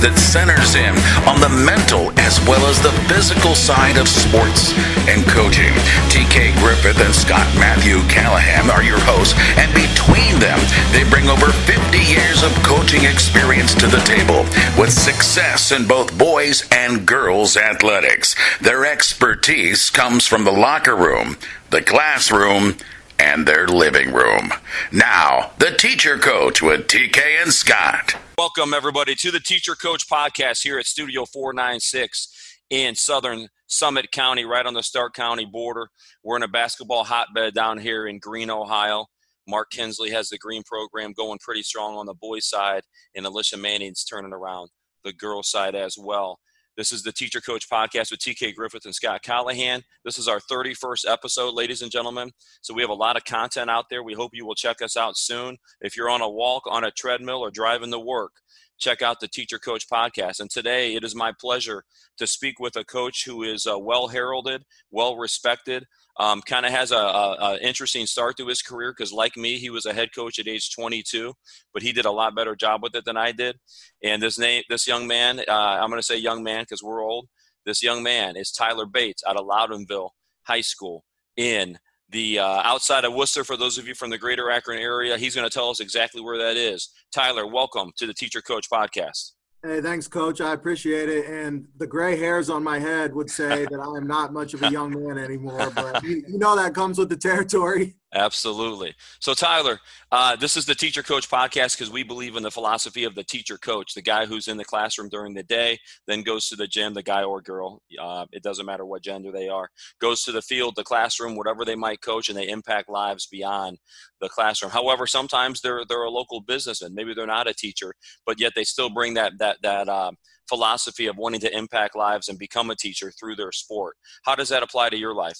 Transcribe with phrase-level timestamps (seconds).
[0.00, 0.96] that centers in
[1.28, 4.72] on the mental as well as the physical side of sports
[5.04, 5.72] and coaching.
[6.08, 10.58] TK Griffith and Scott Matthew Callahan are your hosts, and between them,
[10.92, 14.48] they bring over 50 years of coaching experience to the table
[14.80, 18.34] with success in both boys and girls athletics.
[18.60, 21.36] Their expertise comes from the locker room,
[21.68, 22.76] the classroom,
[23.20, 24.50] and their living room.
[24.90, 28.16] Now, the teacher coach with TK and Scott.
[28.38, 34.46] Welcome, everybody, to the Teacher Coach Podcast here at Studio 496 in Southern Summit County,
[34.46, 35.90] right on the Stark County border.
[36.24, 39.04] We're in a basketball hotbed down here in Green, Ohio.
[39.46, 43.58] Mark Kinsley has the green program going pretty strong on the boys' side, and Alicia
[43.58, 44.70] Manning's turning around
[45.04, 46.39] the girls' side as well.
[46.76, 49.82] This is the Teacher Coach Podcast with TK Griffith and Scott Callahan.
[50.04, 52.30] This is our 31st episode, ladies and gentlemen.
[52.62, 54.04] So we have a lot of content out there.
[54.04, 55.58] We hope you will check us out soon.
[55.80, 58.32] If you're on a walk, on a treadmill, or driving to work,
[58.78, 60.38] check out the Teacher Coach Podcast.
[60.38, 61.84] And today it is my pleasure
[62.18, 65.86] to speak with a coach who is uh, well heralded, well respected,
[66.20, 69.56] um, kind of has a, a, a, interesting start to his career because, like me,
[69.56, 71.32] he was a head coach at age 22,
[71.72, 73.56] but he did a lot better job with it than I did.
[74.04, 77.02] And this name, this young man, uh, I'm going to say young man because we're
[77.02, 77.28] old.
[77.64, 80.10] This young man is Tyler Bates out of Loudonville
[80.42, 81.04] High School
[81.38, 81.78] in
[82.10, 83.42] the uh, outside of Wooster.
[83.42, 86.20] For those of you from the Greater Akron area, he's going to tell us exactly
[86.20, 86.90] where that is.
[87.14, 89.32] Tyler, welcome to the Teacher Coach Podcast.
[89.62, 90.40] Hey, thanks, Coach.
[90.40, 91.26] I appreciate it.
[91.26, 94.62] And the gray hairs on my head would say that I am not much of
[94.62, 97.94] a young man anymore, but you, you know that comes with the territory.
[98.12, 98.94] Absolutely.
[99.20, 99.78] So, Tyler,
[100.10, 103.22] uh, this is the Teacher Coach podcast because we believe in the philosophy of the
[103.22, 105.78] teacher coach, the guy who's in the classroom during the day,
[106.08, 109.30] then goes to the gym, the guy or girl, uh, it doesn't matter what gender
[109.30, 109.68] they are,
[110.00, 113.78] goes to the field, the classroom, whatever they might coach, and they impact lives beyond
[114.20, 114.72] the classroom.
[114.72, 117.94] However, sometimes they're they're a local businessman, maybe they're not a teacher,
[118.26, 120.10] but yet they still bring that that that uh,
[120.48, 123.96] philosophy of wanting to impact lives and become a teacher through their sport.
[124.24, 125.38] How does that apply to your life?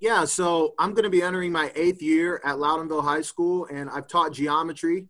[0.00, 3.90] Yeah, so I'm going to be entering my eighth year at Loudonville High School, and
[3.90, 5.08] I've taught geometry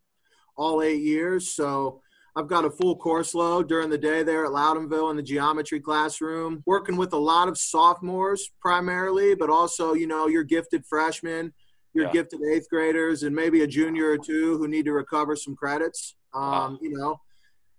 [0.57, 1.55] all eight years.
[1.55, 2.03] So
[2.35, 5.79] I've got a full course load during the day there at Loudonville in the geometry
[5.79, 11.53] classroom, working with a lot of sophomores primarily, but also, you know, your gifted freshmen,
[11.95, 12.13] your yeah.
[12.13, 16.17] gifted eighth graders, and maybe a junior or two who need to recover some credits.
[16.35, 16.79] Um, wow.
[16.83, 17.21] You know,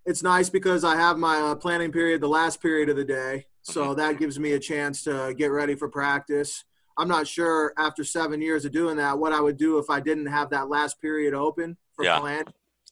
[0.06, 3.48] it's nice because I have my uh, planning period the last period of the day.
[3.64, 4.00] So mm-hmm.
[4.00, 6.64] that gives me a chance to get ready for practice
[6.98, 10.00] I'm not sure after seven years of doing that what I would do if I
[10.00, 12.20] didn't have that last period open for yeah.
[12.20, 12.44] plan.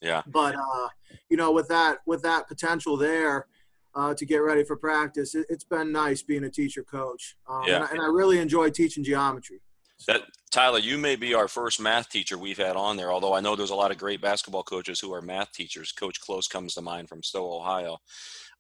[0.02, 0.22] Yeah.
[0.28, 0.88] But uh,
[1.30, 3.48] you know, with that with that potential there
[3.96, 7.36] uh, to get ready for practice, it, has been nice being a teacher coach.
[7.48, 7.76] Um, yeah.
[7.76, 9.62] And I, and I really enjoy teaching geometry.
[10.08, 13.12] That Tyler, you may be our first math teacher we've had on there.
[13.12, 15.92] Although I know there's a lot of great basketball coaches who are math teachers.
[15.92, 17.98] Coach Close comes to mind from Stow, Ohio.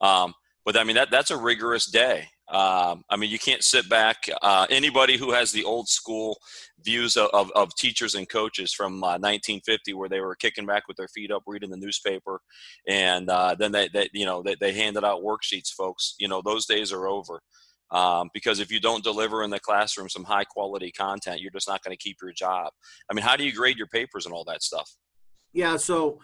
[0.02, 0.34] Um,
[0.66, 2.28] but I mean that that's a rigorous day.
[2.50, 4.28] Um, I mean, you can't sit back.
[4.42, 6.38] Uh, anybody who has the old school
[6.84, 10.88] views of, of, of teachers and coaches from uh, 1950, where they were kicking back
[10.88, 12.42] with their feet up, reading the newspaper,
[12.88, 16.16] and uh, then they, they, you know, they, they handed out worksheets, folks.
[16.20, 17.42] You know, those days are over.
[17.92, 21.68] Um, because if you don't deliver in the classroom some high quality content, you're just
[21.68, 22.72] not going to keep your job.
[23.10, 24.92] I mean, how do you grade your papers and all that stuff?
[25.54, 26.20] Yeah, so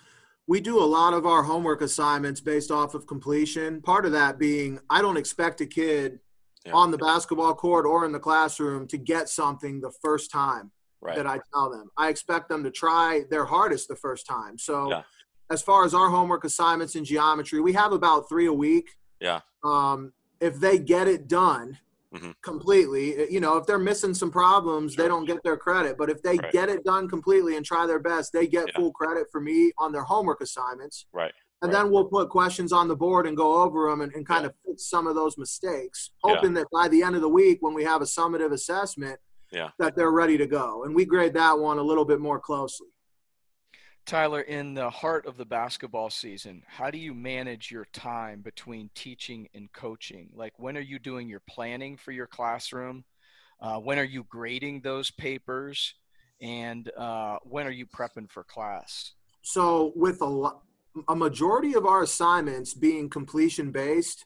[0.47, 3.81] we do a lot of our homework assignments based off of completion.
[3.81, 6.19] Part of that being I don't expect a kid
[6.65, 6.73] yeah.
[6.73, 11.15] on the basketball court or in the classroom to get something the first time right.
[11.15, 11.89] that I tell them.
[11.97, 14.57] I expect them to try their hardest the first time.
[14.57, 15.01] So yeah.
[15.49, 18.91] as far as our homework assignments in geometry, we have about 3 a week.
[19.19, 19.39] Yeah.
[19.63, 21.79] Um, if they get it done,
[22.15, 22.31] mm-hmm.
[22.41, 23.15] completely.
[23.15, 25.03] Eh, you know, if they're missing some problems, sure.
[25.03, 25.97] they don't get their credit.
[25.97, 26.51] But if they right.
[26.51, 28.75] get it done completely and try their best, they get yeah.
[28.75, 31.05] full credit for me on their homework assignments.
[31.13, 31.33] Right.
[31.61, 31.83] And right.
[31.83, 34.49] then we'll put questions on the board and go over them and, and kind yeah.
[34.49, 36.61] of fix some of those mistakes, hoping yeah.
[36.61, 39.19] that by the end of the week, when we have a summative assessment,
[39.51, 39.69] yeah.
[39.79, 40.83] that they're ready to go.
[40.83, 42.87] And we grade that one a little bit more closely.
[44.05, 48.91] Tyler, in the heart of the basketball season, how do you manage your time between
[48.93, 50.29] teaching and coaching?
[50.35, 53.03] Like, when are you doing your planning for your classroom?
[53.59, 55.95] Uh, when are you grading those papers?
[56.39, 59.13] And uh, when are you prepping for class?
[59.41, 60.51] So, with a,
[61.07, 64.25] a majority of our assignments being completion based,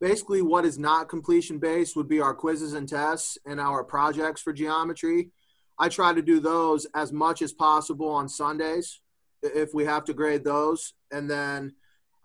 [0.00, 4.42] basically what is not completion based would be our quizzes and tests and our projects
[4.42, 5.30] for geometry.
[5.78, 9.00] I try to do those as much as possible on Sundays
[9.42, 10.94] if we have to grade those.
[11.10, 11.74] And then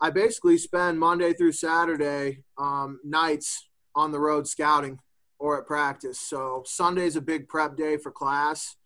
[0.00, 4.98] I basically spend Monday through Saturday um, nights on the road scouting
[5.38, 6.20] or at practice.
[6.20, 8.76] So Sunday's a big prep day for class.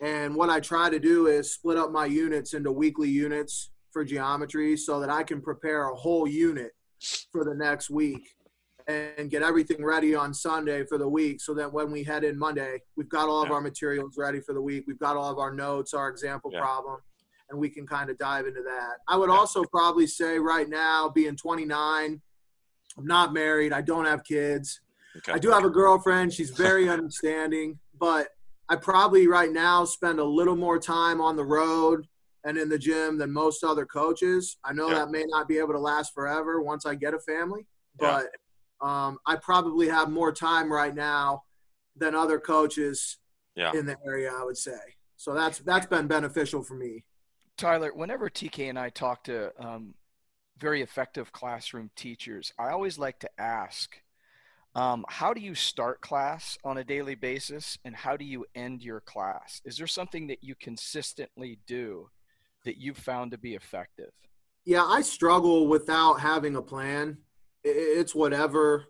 [0.00, 4.04] And what I try to do is split up my units into weekly units for
[4.04, 6.72] geometry so that I can prepare a whole unit
[7.30, 8.30] for the next week
[8.88, 12.36] and get everything ready on Sunday for the week so that when we head in
[12.36, 13.54] Monday, we've got all of Yeah.
[13.54, 14.84] our materials ready for the week.
[14.88, 16.60] We've got all of our notes, our example Yeah.
[16.62, 17.00] problem,
[17.52, 18.94] and we can kind of dive into that.
[19.06, 22.20] I would also probably say right now, being 29,
[22.98, 24.80] I'm not married, I don't have kids.
[25.18, 25.32] Okay.
[25.32, 26.32] I do have a girlfriend.
[26.32, 28.28] She's very understanding, but
[28.70, 32.06] I probably right now spend a little more time on the road
[32.44, 34.56] and in the gym than most other coaches.
[34.64, 35.00] I know Yeah.
[35.00, 37.66] that may not be able to last forever once I get a family,
[38.00, 38.22] Yeah.
[38.80, 41.44] but um, I probably have more time right now
[41.94, 43.18] than other coaches
[43.54, 43.72] Yeah.
[43.74, 44.32] in the area.
[44.34, 44.80] I would say
[45.18, 45.34] so.
[45.34, 47.04] That's that's been beneficial for me.
[47.56, 49.94] Tyler, whenever TK and I talk to um,
[50.58, 53.96] very effective classroom teachers, I always like to ask,
[54.74, 58.82] um, how do you start class on a daily basis and how do you end
[58.82, 59.60] your class?
[59.64, 62.08] Is there something that you consistently do
[62.64, 64.12] that you've found to be effective?
[64.64, 67.18] Yeah, I struggle without having a plan.
[67.64, 68.86] It's whatever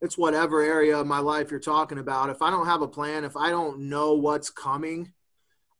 [0.00, 2.28] it's whatever area of my life you're talking about.
[2.28, 5.12] If I don't have a plan, if I don't know what's coming,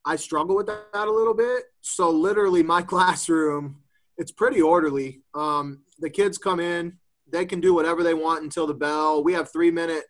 [0.05, 1.65] I struggle with that a little bit.
[1.81, 3.83] So literally my classroom,
[4.19, 5.23] it's pretty orderly.
[5.35, 6.99] Um, the kids come in,
[7.31, 9.23] they can do whatever they want until the bell.
[9.23, 10.05] We have three minute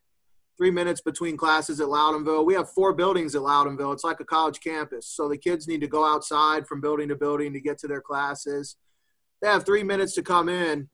[0.59, 2.45] three minutes between classes at Loudonville.
[2.45, 3.93] We have four buildings at Loudonville.
[3.93, 5.09] It's like a college campus.
[5.09, 8.01] So the kids need to go outside from building to building to get to their
[8.01, 8.77] classes.
[9.41, 10.89] They have three minutes to come in.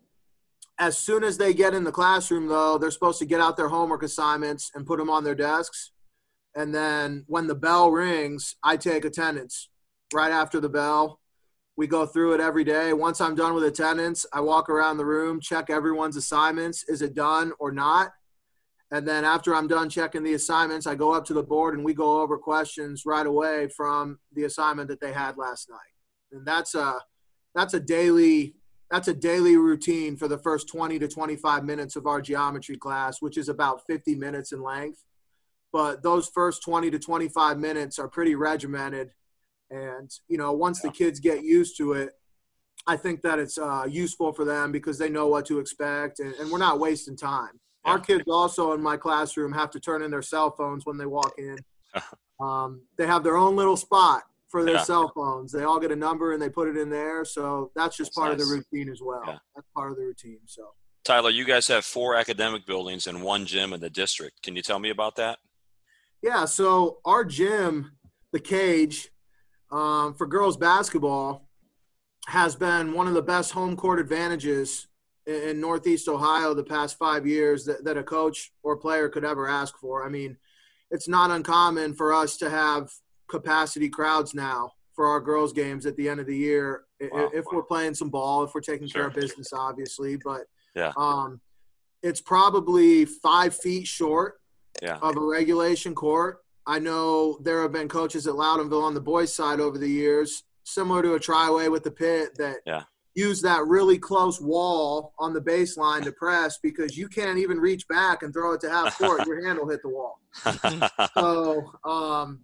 [0.79, 3.69] As soon as they get in the classroom, though, they're supposed to get out their
[3.69, 5.91] homework assignments and put them on their desks.
[6.55, 9.69] And then when the bell rings, I take attendance
[10.13, 11.21] right after the bell.
[11.77, 12.93] We go through it every day.
[12.93, 16.85] Once I'm done with attendance, I walk around the room, check everyone's assignments.
[16.89, 18.11] Is it done or not?
[18.91, 21.85] And then after I'm done checking the assignments, I go up to the board and
[21.85, 25.79] we go over questions right away from the assignment that they had last night.
[26.33, 26.99] And that's a
[27.55, 28.55] that's a daily
[28.91, 33.21] that's a daily routine for the first 20 to 25 minutes of our geometry class,
[33.21, 35.05] which is about 50 minutes in length.
[35.73, 39.13] But those first 20 to 25 minutes are pretty regimented.
[39.71, 42.15] And, you know, once the kids get used to it,
[42.87, 46.35] I think that it's uh, useful for them because they know what to expect and,
[46.37, 47.61] and we're not wasting time.
[47.85, 51.07] Our kids also in my classroom have to turn in their cell phones when they
[51.07, 51.57] walk in.
[52.41, 54.83] um, they have their own little spot for their Yeah.
[54.83, 55.53] cell phones.
[55.53, 57.25] They all get a number and they put it in there.
[57.25, 59.23] So that's just That's part of the routine as well.
[59.27, 59.39] Yeah.
[59.55, 60.41] That's part of the routine.
[60.47, 60.75] So
[61.05, 64.43] Tyler, you guys have four academic buildings and one gym in the district.
[64.43, 65.39] Can you tell me about that?
[66.23, 67.93] Yeah, so our gym,
[68.33, 69.11] the cage,
[69.71, 71.49] um, for girls basketball,
[72.27, 74.89] has been one of the best home court advantages
[75.27, 79.25] in, in Northeast Ohio the past five years that, that a coach or player could
[79.25, 80.05] ever ask for.
[80.05, 80.37] I mean,
[80.91, 82.91] it's not uncommon for us to have
[83.29, 87.31] capacity crowds now for our girls' games at the end of the year Wow.
[87.33, 90.17] if we're playing some ball, if we're taking care of business, obviously.
[90.17, 90.43] But
[90.75, 90.93] Yeah.
[90.97, 91.41] um,
[92.03, 94.38] it's probably five feet short
[94.83, 94.99] Yeah.
[95.03, 96.39] of a regulation court.
[96.67, 100.45] I know there have been coaches at Loudonville on the boys' side over the years,
[100.65, 102.83] similar to a triway with the pit, that Yeah.
[103.15, 107.89] use that really close wall on the baseline to press because you can't even reach
[107.89, 109.27] back and throw it to half court.
[109.27, 110.21] Your hand will hit the wall.
[111.15, 112.41] So, um,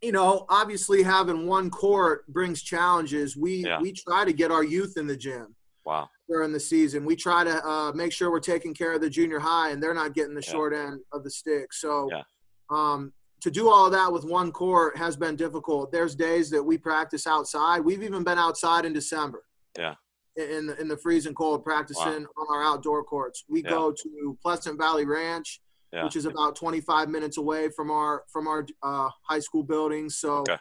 [0.00, 3.36] you know, obviously having one court brings challenges.
[3.36, 3.80] We Yeah.
[3.80, 5.54] we try to get our youth in the gym
[5.88, 6.08] wow.
[6.28, 7.04] during the season.
[7.04, 9.94] We try to uh, make sure we're taking care of the junior high, and they're
[9.94, 10.52] not getting the Yeah.
[10.52, 11.72] short end of the stick.
[11.72, 12.22] So, Yeah.
[12.70, 15.90] um, to do all that with one court has been difficult.
[15.92, 17.80] There's days that we practice outside.
[17.80, 19.44] We've even been outside in December.
[19.78, 19.94] Yeah.
[20.36, 23.44] In in the, in the freezing cold, practicing on our outdoor courts.
[23.48, 23.70] We Yeah.
[23.70, 25.60] go to Pleasant Valley Ranch,
[25.92, 26.04] Yeah.
[26.04, 30.18] which is about 25 minutes away from our from our uh, high school buildings.
[30.18, 30.58] So, Okay.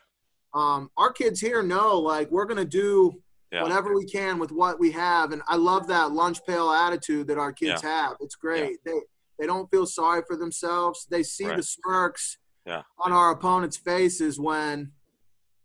[0.54, 3.64] um, our kids here know like we're gonna do Yeah.
[3.64, 7.38] whatever we can with what we have and i love that lunch pail attitude that
[7.38, 9.00] our kids have it's great they
[9.40, 11.56] they don't feel sorry for themselves they see Right.
[11.58, 12.82] the smirks Yeah.
[13.00, 14.92] on our opponents faces when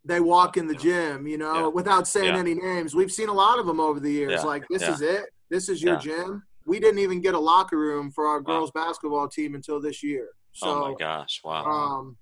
[0.04, 1.66] they walk in the gym you know Yeah.
[1.66, 2.38] without saying Yeah.
[2.40, 4.42] any names we've seen a lot of them over the years Yeah.
[4.42, 4.92] like this Yeah.
[4.94, 5.98] is it this is your Yeah.
[6.00, 8.44] gym we didn't even get a locker room for our Wow.
[8.58, 11.40] girls basketball team until this year so oh my gosh.
[11.42, 11.64] Wow.
[11.64, 12.16] um,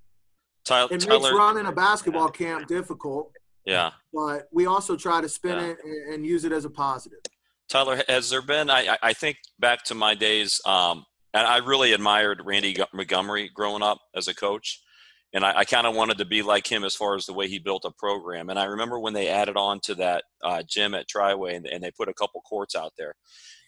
[0.64, 3.32] Tyler, it makes Tyler running a basketball camp difficult
[3.70, 3.90] yeah.
[4.12, 5.66] but we also try to spin Yeah.
[5.70, 7.20] it and, and use it as a positive
[7.68, 8.68] Tyler, has there been?
[8.68, 13.48] I, I- I think back to my days, um, and I really admired Randy Montgomery
[13.54, 14.80] growing up as a coach.
[15.32, 17.46] and I, I kind of wanted to be like him as far as the way
[17.46, 18.50] he built a program.
[18.50, 21.80] And I remember when they added on to that uh, gym at Triway, and, and,
[21.84, 23.14] they put a couple courts out there.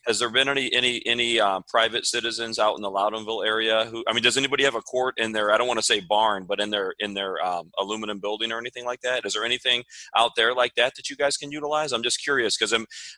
[0.07, 4.05] Has there been any any any um, private citizens out in the Loudonville area who?
[4.09, 5.53] I mean, does anybody have a court in their?
[5.53, 8.59] I don't want to say barn, but in their in their um, aluminum building or
[8.59, 9.25] anything like that?
[9.25, 9.85] Is there anything
[10.17, 11.93] out there like that that you guys can utilize?
[11.93, 12.75] I'm just curious because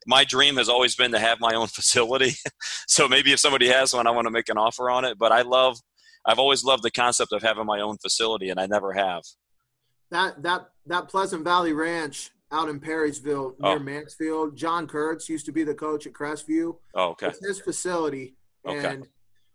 [0.07, 2.35] my dream has always been to have my own facility.
[2.87, 5.19] so maybe if somebody has one, I want to make an offer on it.
[5.19, 5.79] But I love
[6.27, 9.23] I've always loved the concept of having my own facility, and I never have.
[10.11, 13.69] That that that Pleasant Valley Ranch out in Perrysville oh.
[13.69, 13.79] near oh.
[13.79, 14.57] Mansfield.
[14.57, 16.77] John Kurtz used to be the coach at Crestview.
[16.95, 17.29] Oh, okay.
[17.29, 18.87] It's his facility, okay.
[18.87, 19.09] and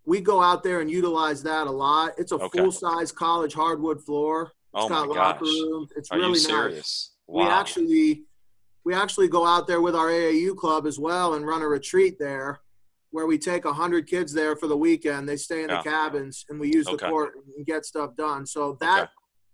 [0.05, 2.13] we go out there and utilize that a lot.
[2.17, 2.59] It's a okay.
[2.59, 4.51] full size college hardwood floor.
[4.73, 5.53] It's oh got my locker gosh.
[5.53, 5.91] rooms.
[5.95, 6.75] It's Are really you serious?
[6.75, 7.11] nice.
[7.27, 7.45] Wow.
[7.45, 8.23] We actually
[8.85, 12.17] we actually go out there with our AAU club as well and run a retreat
[12.19, 12.59] there
[13.11, 15.27] where we take 100 kids there for the weekend.
[15.27, 15.77] They stay in yeah.
[15.77, 18.45] the cabins and we use the court and get stuff done.
[18.45, 19.11] So that Okay.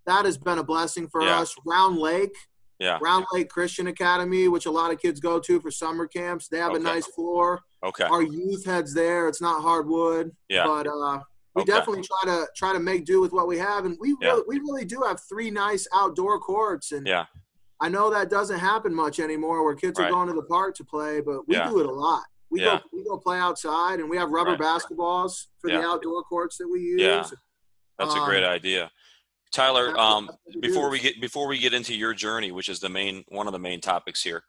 [0.08, 1.40] that has been a blessing for Yeah.
[1.40, 1.56] us.
[1.66, 2.36] Round Lake,
[2.79, 3.00] Yeah.
[3.01, 6.48] Round Lake Christian Academy, which a lot of kids go to for summer camps.
[6.48, 6.79] They have Okay.
[6.82, 7.62] a nice floor.
[7.84, 8.03] Okay.
[8.03, 9.27] Our youth heads there.
[9.27, 10.65] It's not hardwood, Yeah.
[10.65, 11.20] but uh,
[11.55, 11.72] we Okay.
[11.72, 14.29] definitely try to try to make do with what we have, and we Yeah.
[14.32, 16.91] really, we really do have three nice outdoor courts.
[16.91, 17.25] And Yeah.
[17.79, 20.08] I know that doesn't happen much anymore, where kids Right.
[20.08, 21.70] are going to the park to play, but we Yeah.
[21.70, 22.24] do it a lot.
[22.50, 22.79] We Yeah.
[22.79, 24.60] go we go play outside, and we have rubber Right.
[24.60, 27.01] basketballs for the outdoor courts that we use.
[27.01, 27.25] Yeah.
[27.98, 28.91] That's a great Um, idea.
[29.52, 33.24] Tyler, um, before we get before we get into your journey, which is the main
[33.30, 34.44] one of the main topics here,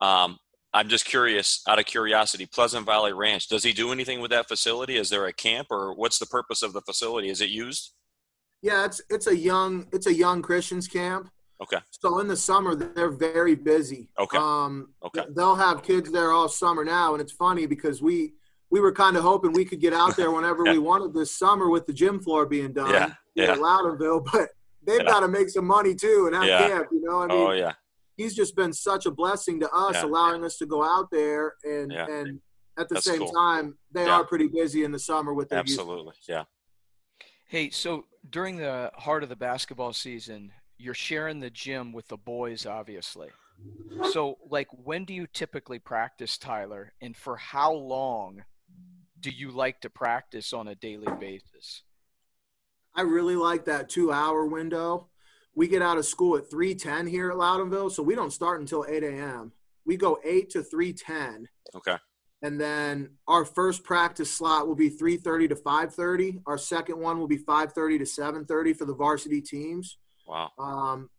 [0.00, 0.38] um,
[0.74, 4.48] I'm just curious, out of curiosity, Pleasant Valley Ranch, does he do anything with that
[4.48, 4.96] facility?
[4.96, 7.28] Is there a camp, or what's the purpose of the facility?
[7.28, 7.92] Is it used?
[8.62, 11.28] Yeah, it's it's a young it's a young Christians camp.
[11.60, 11.78] Okay.
[11.90, 14.08] So in the summer they're very busy.
[14.18, 14.38] Okay.
[14.38, 15.24] Um, Okay.
[15.36, 18.32] They'll have kids there all summer now, and it's funny because we
[18.72, 20.72] we were kind of hoping we could get out there whenever Yeah.
[20.72, 23.52] we wanted this summer with the gym floor being done Yeah, yeah.
[23.52, 24.48] at Loudonville, but
[24.82, 25.04] they've Yeah.
[25.04, 26.68] got to make some money too and have Yeah.
[26.68, 26.88] camp.
[26.90, 27.74] You know, I mean, oh yeah,
[28.16, 30.06] he's just been such a blessing to us, Yeah.
[30.06, 32.06] allowing us to go out there and Yeah.
[32.08, 32.40] and
[32.78, 33.30] at the That's same cool.
[33.32, 34.16] time they Yeah.
[34.16, 35.78] are pretty busy in the summer with their youth.
[35.78, 36.44] absolutely, yeah,
[37.46, 42.16] Hey, so during the heart of the basketball season, you're sharing the gym with the
[42.16, 43.28] boys, obviously.
[44.10, 46.94] So, like, when do you typically practice, Tyler?
[47.02, 48.42] And for how long
[49.22, 51.82] do you like to practice on a daily basis?
[52.94, 55.08] I really like that two hour window.
[55.54, 58.84] We get out of school at 310 here at Loudonville, so we don't start until
[58.88, 59.52] 8 a.m.
[59.86, 61.96] We go 8 to 310, okay,
[62.42, 66.40] and then our first practice slot will be 3:30 to 5:30.
[66.46, 69.98] Our second one will be 5:30 to 7:30 for the varsity teams.
[70.26, 71.10] wow, Um,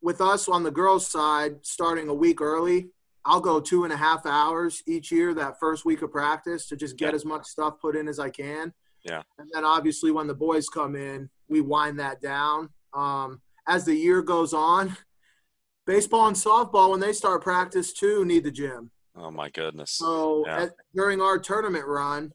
[0.00, 2.90] with us on the girls' side, starting a week early,
[3.28, 6.76] I'll go two and a half hours each year that first week of practice to
[6.76, 7.16] just get Yeah.
[7.16, 8.72] as much stuff put in as I can.
[9.04, 9.22] Yeah.
[9.38, 12.70] And then obviously when the boys come in, we wind that down.
[12.94, 14.96] Um, as the year goes on,
[15.86, 18.90] baseball and softball, when they start practice too, need the gym.
[19.14, 20.62] oh my goodness, So Yeah.
[20.62, 22.32] at, during our tournament run,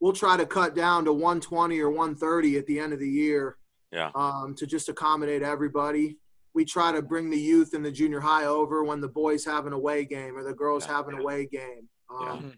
[0.00, 3.56] we'll try to cut down to 120 or 130 at the end of the year
[3.90, 6.18] yeah, um, to just accommodate everybody.
[6.54, 9.66] We try to bring the youth and the junior high over when the boys have
[9.66, 10.96] an away game or the girls Yeah.
[10.96, 11.88] have an away game.
[12.08, 12.52] Um,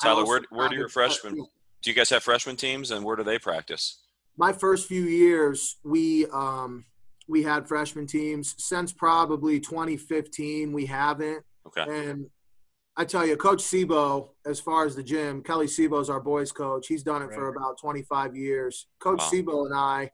[0.00, 1.34] I Tyler, where where do your freshmen?
[1.34, 4.00] Do you guys have freshman teams, and where do they practice?
[4.36, 6.84] My first few years, we um,
[7.28, 8.54] we had freshman teams.
[8.58, 11.44] Since probably 2015, we haven't.
[11.66, 12.26] Okay, And
[12.96, 16.52] I tell you, Coach Sebo, as far as the gym, Kelly Sebo is our boys
[16.52, 16.86] coach.
[16.86, 18.86] He's done it for about 25 years.
[19.00, 19.30] Coach Wow.
[19.32, 20.10] Sebo and I,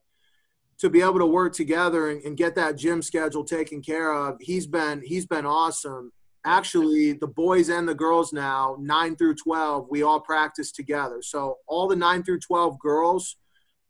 [0.79, 4.37] to be able to work together and, and get that gym schedule taken care of,
[4.41, 6.13] he's been he's been awesome.
[6.45, 11.21] Actually, the boys and the girls now, nine through 12, we all practice together.
[11.21, 13.37] So all the nine through 12 girls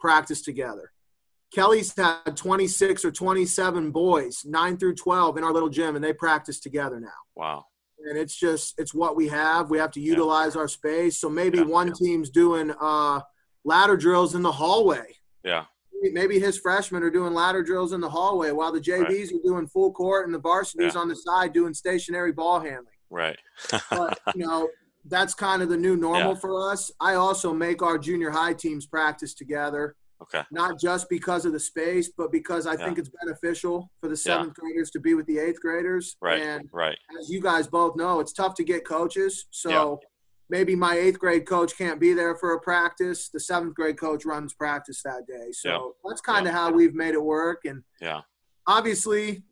[0.00, 0.90] practice together.
[1.54, 6.12] Kelly's had 26 or 27 boys, nine through 12, in our little gym, and they
[6.14, 7.64] practice together now wow,
[8.08, 9.70] and it's just it's what we have.
[9.70, 11.18] We have to utilize our space.
[11.20, 11.92] So maybe Yeah, one yeah.
[11.98, 13.20] team's doing uh,
[13.64, 15.14] ladder drills in the hallway.
[15.44, 15.66] yeah,
[16.02, 19.66] Maybe his freshmen are doing ladder drills in the hallway while the JVs are doing
[19.66, 21.00] full court and the varsities Yeah.
[21.00, 22.92] on the side doing stationary ball handling.
[23.10, 23.38] right,
[23.90, 24.68] But you know
[25.08, 26.38] that's kind of the new normal Yeah.
[26.40, 26.90] for us.
[27.00, 31.60] I also make our junior high teams practice together, okay, not just because of the
[31.60, 32.84] space, but because I Yeah.
[32.84, 36.16] think it's beneficial for the seventh graders to be with the eighth graders.
[36.20, 39.46] right, And right, as you guys both know, it's tough to get coaches.
[39.50, 40.00] So.
[40.48, 43.28] Maybe my eighth grade coach can't be there for a practice.
[43.28, 45.52] The seventh grade coach runs practice that day.
[45.52, 45.68] So
[46.04, 46.08] Yeah.
[46.10, 47.64] that's kind of how we've made it work.
[47.64, 48.20] And yeah,
[48.66, 49.42] obviously,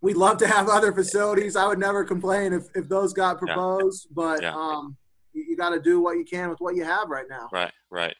[0.00, 1.54] we'd love to have other facilities.
[1.56, 4.54] I would never complain if, if those got proposed, but Yeah.
[4.56, 4.96] um,
[5.32, 7.48] you, you got to do what you can with what you have right now.
[7.52, 8.14] right, right.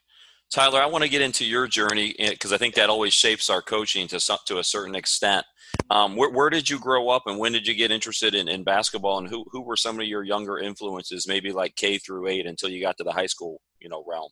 [0.52, 3.62] Tyler, I want to get into your journey because I think that always shapes our
[3.62, 5.46] coaching to some, to a certain extent.
[5.88, 8.62] Um, where, where, did you grow up, and when did you get interested in, in
[8.62, 9.18] basketball?
[9.18, 12.68] And who who were some of your younger influences, maybe like K through eight, until
[12.68, 14.30] you got to the high school, you know, realm?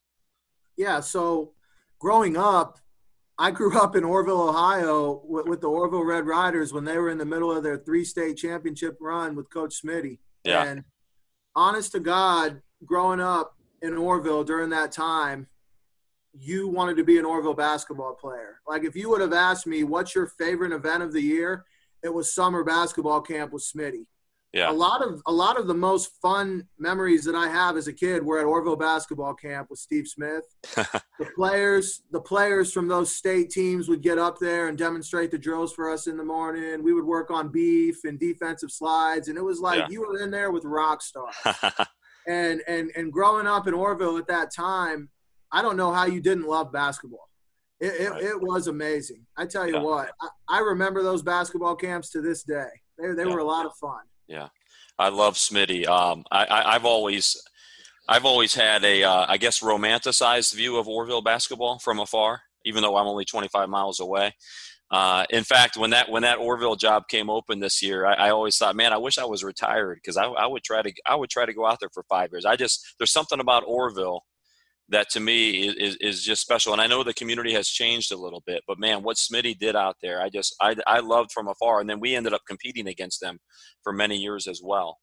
[0.77, 1.01] Yeah.
[1.01, 1.53] So,
[1.99, 2.79] growing up,
[3.39, 7.09] I grew up in Orrville, Ohio, with, with, the Orrville Red Riders when they were
[7.09, 10.19] in the middle of their three-state championship run with Coach Smitty.
[10.45, 10.65] Yeah.
[10.65, 10.85] And
[11.57, 15.47] honest to God, growing up in Orrville during that time,
[16.33, 18.61] you wanted to be an Orrville basketball player.
[18.67, 21.65] Like if you would have asked me what's your favorite event of the year,
[22.03, 24.05] it was summer basketball camp with Smitty.
[24.53, 24.71] Yeah.
[24.71, 27.93] A lot of a lot of the most fun memories that I have as a
[27.93, 30.43] kid were at Orrville basketball camp with Steve Smith.
[30.75, 35.39] the players, the players from those state teams would get up there and demonstrate the
[35.39, 36.83] drills for us in the morning.
[36.83, 39.87] We would work on beef and defensive slides, and it was like yeah.
[39.89, 41.37] you were in there with rock stars.
[42.27, 45.11] and and and growing up in Orrville at that time,
[45.53, 47.29] I don't know how you didn't love basketball.
[47.81, 49.27] It, it, it was amazing.
[49.37, 49.83] I tell you yeah.
[49.83, 52.69] what, I, I, remember those basketball camps to this day.
[52.99, 53.33] They, they yeah.
[53.33, 54.01] were a lot of fun.
[54.29, 54.49] Yeah,
[54.99, 55.87] I love Smitty.
[55.87, 57.43] Um, I, I, have always,
[58.07, 62.83] I've always had a, uh, I guess, romanticized view of Orrville basketball from afar, even
[62.83, 64.35] though I'm only 25 miles away.
[64.91, 68.31] Uh, in fact, when that when that Orrville job came open this year, I, I
[68.31, 71.15] always thought, man, I wish I was retired because I, I, would try to I
[71.15, 72.45] would try to go out there for five years.
[72.45, 74.23] I just there's something about Orrville
[74.91, 76.73] that to me is, is just special.
[76.73, 79.77] And I know the community has changed a little bit, but man, what Smitty did
[79.77, 81.81] out there, I just I, I loved from afar.
[81.81, 83.39] And then we ended up competing against them
[83.83, 84.99] for many years as well.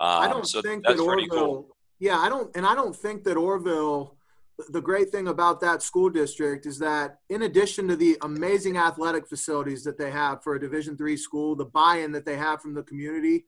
[0.00, 1.28] Um, I don't so think that Orrville.
[1.28, 1.76] Cool.
[1.98, 4.16] Yeah, I don't, and I don't think that Orrville.
[4.68, 9.26] The great thing about that school district is that, in addition to the amazing athletic
[9.26, 12.74] facilities that they have for a Division three school, the buy-in that they have from
[12.74, 13.46] the community,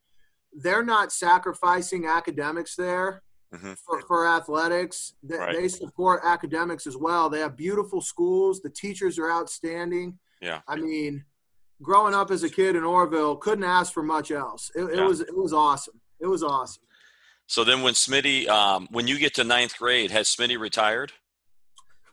[0.52, 3.22] they're not sacrificing academics there
[3.52, 3.72] mm-hmm.
[3.86, 5.14] for, for athletics.
[5.22, 5.56] They, right.
[5.56, 7.28] they support academics as well.
[7.28, 8.60] They have beautiful schools.
[8.60, 10.18] The teachers are outstanding.
[10.40, 10.60] Yeah.
[10.68, 11.24] I mean,
[11.82, 14.70] growing up as a kid in Orrville, couldn't ask for much else.
[14.74, 16.00] It, it was it was awesome.
[16.20, 16.82] It was awesome.
[17.46, 21.12] So then, when Smitty, um, when you get to ninth grade, has Smitty retired?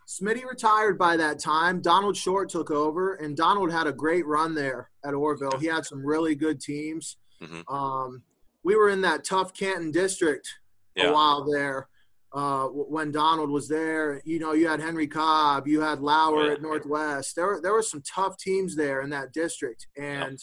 [0.08, 1.82] Smitty retired by that time.
[1.82, 5.58] Donald Short took over, and Donald had a great run there at Orrville.
[5.62, 7.16] He had some really good teams.
[7.42, 7.74] Mm-hmm.
[7.74, 8.24] Um,
[8.64, 10.50] we were in that tough Canton district
[10.96, 11.10] yeah.
[11.10, 11.88] a while there
[12.34, 14.22] uh, when Donald was there.
[14.26, 16.54] You know, you had Henry Cobb, you had Lauer yeah.
[16.54, 17.36] at Northwest.
[17.36, 20.40] There were there were some tough teams there in that district, and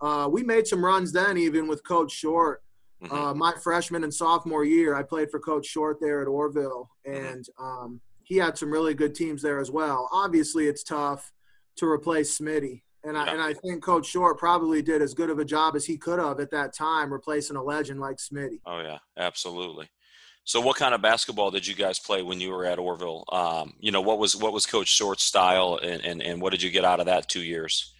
[0.00, 2.62] uh, we made some runs then, even with Coach Short.
[3.02, 3.14] Mm-hmm.
[3.14, 7.14] Uh, my freshman and sophomore year, I played for Coach Short there at Orrville, mm-hmm.
[7.14, 7.64] and mm-hmm.
[7.64, 10.08] um, he had some really good teams there as well.
[10.12, 11.32] Obviously, it's tough
[11.76, 12.82] to replace Smitty.
[13.06, 15.86] And I, and I think Coach Short probably did as good of a job as
[15.86, 18.58] he could have at that time, replacing a legend like Smitty.
[18.66, 19.88] Oh yeah, absolutely.
[20.42, 23.24] So, what kind of basketball did you guys play when you were at Orrville?
[23.32, 26.62] Um, you know, what was what was Coach Short's style, and, and and what did
[26.62, 27.94] you get out of that two years?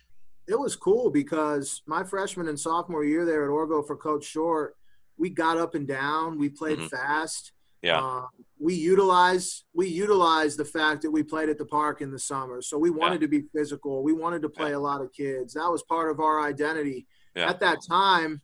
[0.48, 4.76] It was cool because my freshman and sophomore year there at Orrville for Coach Short,
[5.16, 6.86] we got up and down, we played mm-hmm.
[6.86, 7.52] fast.
[7.86, 8.00] Yeah.
[8.00, 8.26] Uh,
[8.58, 12.62] we utilize we utilize the fact that we played at the park in the summer.
[12.62, 13.26] So we wanted yeah.
[13.26, 14.02] to be physical.
[14.02, 14.76] We wanted to play yeah.
[14.76, 15.54] a lot of kids.
[15.54, 17.06] That was part of our identity.
[17.34, 17.50] Yeah.
[17.50, 18.40] At that time,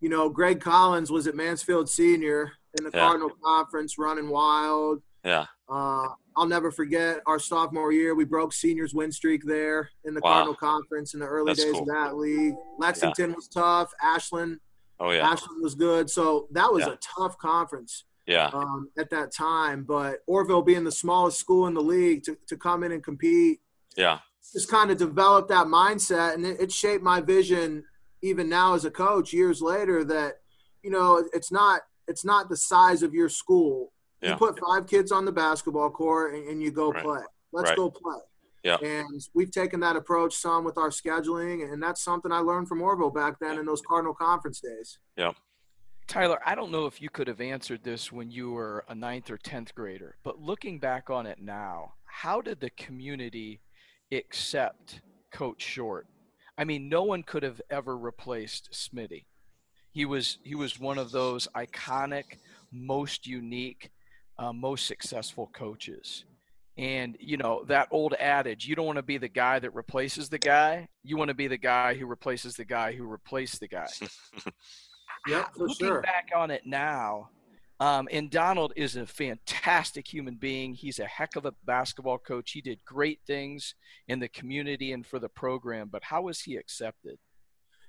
[0.00, 5.02] you know, Greg Collins was at Mansfield Senior in the Cardinal Conference running wild.
[5.24, 5.46] Yeah.
[5.68, 8.14] Uh, I'll never forget our sophomore year.
[8.14, 10.32] We broke seniors win streak there in the wow.
[10.32, 11.82] Cardinal Conference in the early That's days cool.
[11.82, 12.54] of that league.
[12.78, 13.92] Lexington was tough.
[14.02, 14.58] Ashland.
[14.98, 15.28] Oh yeah.
[15.28, 16.10] Ashland was good.
[16.10, 18.50] So that was a tough conference yeah.
[18.52, 19.84] Um, at that time.
[19.84, 23.60] But Orrville being the smallest school in the league to, to come in and compete.
[23.96, 24.18] Yeah.
[24.52, 27.84] Just kind of developed that mindset and it, it shaped my vision
[28.22, 30.40] even now as a coach years later that,
[30.82, 33.92] you know, it's not it's not the size of your school.
[34.20, 34.30] Yeah.
[34.30, 37.02] You put five kids on the basketball court and, and you go right.
[37.02, 37.20] play.
[37.52, 37.76] Let's right.
[37.76, 38.20] go play.
[38.62, 38.78] Yeah.
[38.82, 42.80] And we've taken that approach some with our scheduling, and that's something I learned from
[42.80, 44.98] Orrville back then in those Cardinal Conference days.
[45.18, 45.32] Yeah.
[46.06, 49.30] Tyler, I don't know if you could have answered this when you were a ninth
[49.30, 53.60] or 10th grader, but looking back on it now, how did the community
[54.12, 55.00] accept
[55.32, 56.06] Coach Short?
[56.56, 59.24] I mean, no one could have ever replaced Smitty.
[59.92, 62.24] He was he was one of those iconic,
[62.72, 63.90] most unique,
[64.38, 66.24] uh, most successful coaches.
[66.76, 70.28] And you know that old adage: you don't want to be the guy that replaces
[70.28, 70.88] the guy.
[71.04, 73.86] You want to be the guy who replaces the guy who replaced the guy.
[75.26, 76.02] Yeah, for looking sure.
[76.02, 77.30] back on it now,
[77.80, 80.74] um, and Donald is a fantastic human being.
[80.74, 82.52] He's a heck of a basketball coach.
[82.52, 83.74] He did great things
[84.06, 85.88] in the community and for the program.
[85.90, 87.18] But how was he accepted?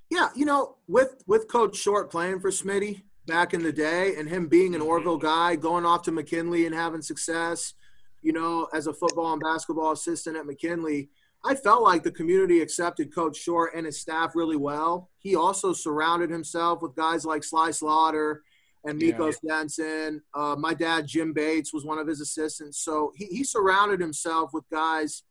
[0.09, 4.29] Yeah, you know, with with Coach Short playing for Smitty back in the day, and
[4.29, 5.19] him being an mm-hmm.
[5.19, 7.73] Guy, going off to McKinley and having success.
[8.21, 11.09] you know, as a football and basketball assistant at McKinley,
[11.45, 15.09] I felt like the community accepted Coach Short and his staff really well.
[15.19, 18.41] He also surrounded himself with guys like Sly Slaughter
[18.83, 20.09] and Mikos yeah.
[20.33, 22.79] Uh, my dad, Jim Bates, was one of his assistants.
[22.79, 25.23] So he, he surrounded himself with guys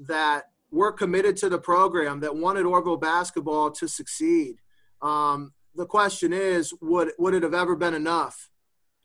[0.00, 4.56] that were committed to the program, that wanted Orrville basketball to succeed.
[5.00, 8.48] Um, the question is, would, would it have ever been enough?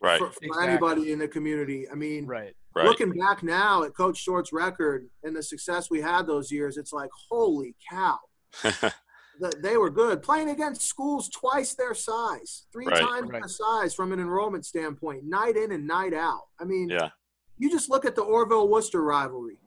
[0.00, 0.18] right.
[0.18, 0.68] for, for exactly.
[0.68, 1.88] anybody in the community.
[1.90, 2.54] I mean, right.
[2.78, 2.86] Right.
[2.86, 6.92] looking back now at Coach Short's record and the success we had those years, it's
[6.92, 8.18] like, holy cow.
[9.62, 13.00] they were good playing against schools twice their size, three Right.
[13.00, 13.42] times Right.
[13.42, 16.42] their size from an enrollment standpoint, night in and night out.
[16.60, 17.10] I mean, yeah.
[17.56, 19.60] you just look at the Orrville Wooster rivalry.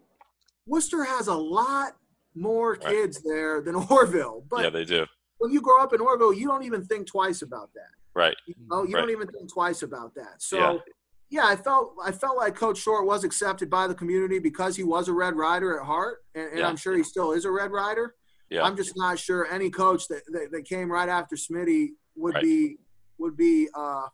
[0.66, 1.96] Wooster has a lot
[2.36, 2.82] more Right.
[2.82, 5.06] kids there than Orrville, but yeah, they do.
[5.38, 7.90] when you grow up in Orrville, you don't even think twice about that.
[8.14, 8.36] Right.
[8.46, 9.02] You know, you Right.
[9.02, 10.42] don't even think twice about that.
[10.42, 10.82] So,
[11.32, 11.42] Yeah.
[11.44, 11.48] yeah.
[11.48, 15.08] I felt I felt like Coach Short was accepted by the community because he was
[15.08, 16.68] a Red Rider at heart, and, and Yeah.
[16.68, 18.16] I'm sure he still is a Red Rider.
[18.50, 18.64] Yeah.
[18.64, 22.44] I'm just not sure any coach that, that, that came right after Smitty would Right.
[22.44, 22.78] be
[23.18, 24.08] would be uh,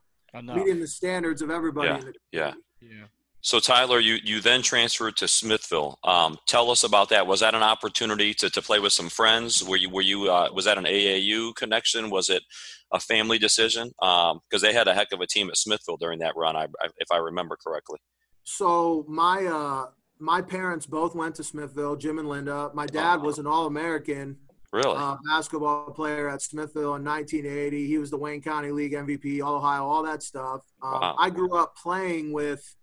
[0.44, 1.98] meeting the standards of everybody Yeah.
[1.98, 2.54] in the Yeah.
[2.82, 3.06] Yeah.
[3.48, 6.00] So Tyler, you you then transferred to Smithville.
[6.04, 7.26] Um, tell us about that.
[7.26, 9.64] Was that an opportunity to, to play with some friends?
[9.64, 12.10] Were you were you uh, was that an AAU connection?
[12.10, 12.44] Was it
[12.92, 13.88] a family decision?
[14.02, 16.88] Because they had a heck of a team at Smithville during that run, I, I,
[16.98, 18.00] if I remember correctly.
[18.44, 22.70] So my uh, my parents both went to Smithville, Jim and Linda.
[22.74, 24.36] My dad was an All American
[24.74, 24.98] Really?
[24.98, 27.88] uh, basketball player at Smithville in 1980.
[27.88, 30.64] He was the Wayne County League MVP, All Ohio, all that stuff.
[30.84, 31.16] Um, Wow.
[31.18, 32.76] I grew up playing with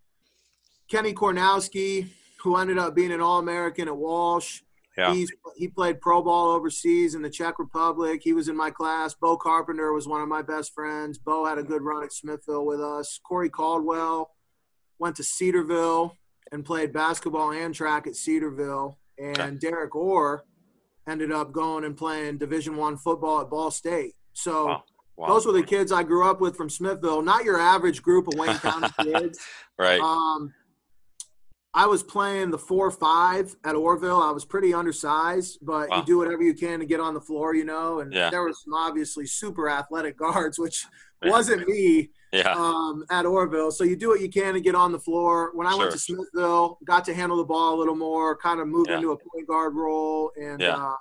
[0.95, 2.09] Kenny Kornowski,
[2.41, 4.61] who ended up being an All American at Walsh.
[4.97, 5.13] Yeah.
[5.13, 8.21] He's, he played pro ball overseas in the Czech Republic.
[8.23, 9.13] He was in my class.
[9.13, 11.19] Bo Carpenter was one of my best friends.
[11.19, 13.19] Bo had a good run at Smithville with us.
[13.27, 14.31] Corey Caldwell
[15.01, 16.17] went to Cedarville
[16.53, 18.97] and played basketball and track at Cedarville.
[19.19, 19.57] And Okay.
[19.57, 20.45] Derek Orr
[21.09, 24.13] ended up going and playing Division One football at Ball State.
[24.33, 24.85] So Wow.
[25.17, 25.27] Wow.
[25.29, 27.21] those were the kids I grew up with from Smithville.
[27.23, 29.41] Not your average group of Wayne County kids.
[29.77, 30.01] right.
[30.01, 30.55] Um,
[31.77, 34.23] I was playing the four five at Orrville.
[34.23, 35.99] I was pretty undersized, but Wow.
[35.99, 37.99] you do whatever you can to get on the floor, you know.
[37.99, 38.31] And Yeah.
[38.31, 40.87] there were some obviously super athletic guards, which
[41.25, 42.53] wasn't me yeah.
[42.55, 43.73] um, at Orrville.
[43.73, 45.51] So you do what you can to get on the floor.
[45.55, 48.69] When I went to Smithville, got to handle the ball a little more, kind of
[48.69, 48.97] moved Yeah.
[48.97, 50.95] into a point guard role, and uh,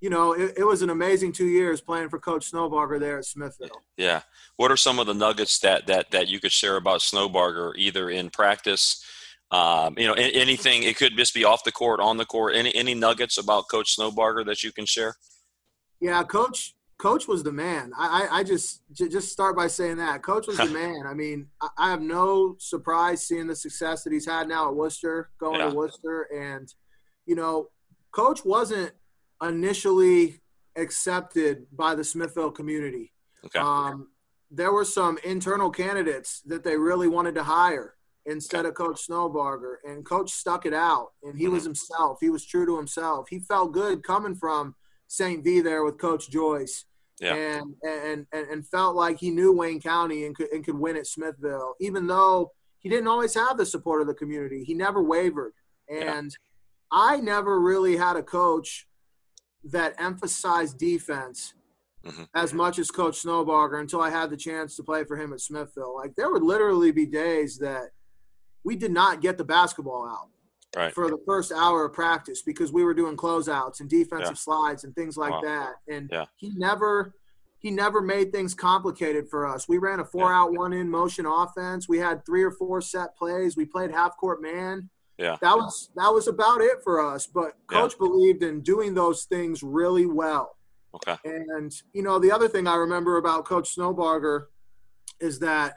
[0.00, 3.24] you know, it, it was an amazing two years playing for Coach Snowbarger there at
[3.24, 3.82] Smithville.
[3.96, 4.22] Yeah.
[4.56, 8.10] What are some of the nuggets that that that you could share about Snowbarger, either
[8.10, 9.04] in practice,
[9.50, 10.82] um, you know, anything?
[10.82, 12.54] It could just be off the court, on the court.
[12.56, 15.14] Any any nuggets about Coach Snowbarger that you can share?
[16.00, 16.74] Yeah, coach.
[16.96, 17.90] Coach was the man.
[17.98, 21.02] I, I, I just j- just start by saying that coach was the man.
[21.06, 24.76] I mean, I, I have no surprise seeing the success that he's had now at
[24.76, 25.70] Wooster, going Yeah.
[25.70, 26.72] to Wooster, and
[27.26, 27.68] you know,
[28.12, 28.92] coach wasn't
[29.42, 30.40] initially
[30.76, 33.12] accepted by the Smithville community.
[33.44, 33.58] Okay.
[33.58, 34.08] Um,
[34.50, 37.93] there were some internal candidates that they really wanted to hire
[38.26, 41.54] instead of Coach Snowbarger, and Coach stuck it out, and he Mm-hmm.
[41.54, 42.18] was himself.
[42.20, 43.28] He was true to himself.
[43.28, 44.74] He felt good coming from
[45.08, 45.44] St.
[45.44, 46.86] V there with Coach Joyce,
[47.20, 47.34] Yeah.
[47.34, 50.96] and, and and and felt like he knew Wayne County and could and could win
[50.96, 54.64] at Smithville, even though he didn't always have the support of the community.
[54.64, 55.52] He never wavered,
[55.88, 56.16] Yeah.
[56.18, 56.36] and
[56.90, 58.88] I never really had a coach
[59.64, 61.54] that emphasized defense
[62.04, 62.28] Mhm.
[62.34, 65.40] as much as Coach Snowbarger until I had the chance to play for him at
[65.40, 65.94] Smithville.
[65.94, 67.90] Like there would literally be days that
[68.64, 70.28] we did not get the basketball out
[70.76, 70.92] Right.
[70.92, 74.34] for the first hour of practice because we were doing closeouts and defensive Yeah.
[74.34, 75.40] slides and things like Wow.
[75.42, 75.74] that.
[75.88, 76.26] And Yeah.
[76.36, 77.14] he never
[77.60, 79.66] he never made things complicated for us.
[79.66, 81.88] We ran a four out one in motion offense.
[81.88, 83.56] We had three or four set plays.
[83.56, 84.90] We played half court man.
[85.16, 85.38] Yeah.
[85.40, 87.26] That was that was about it for us.
[87.26, 87.80] But Yeah.
[87.80, 90.58] coach believed in doing those things really well.
[90.94, 91.16] Okay.
[91.24, 94.48] And you know, the other thing I remember about Coach Snowbarger
[95.20, 95.76] is that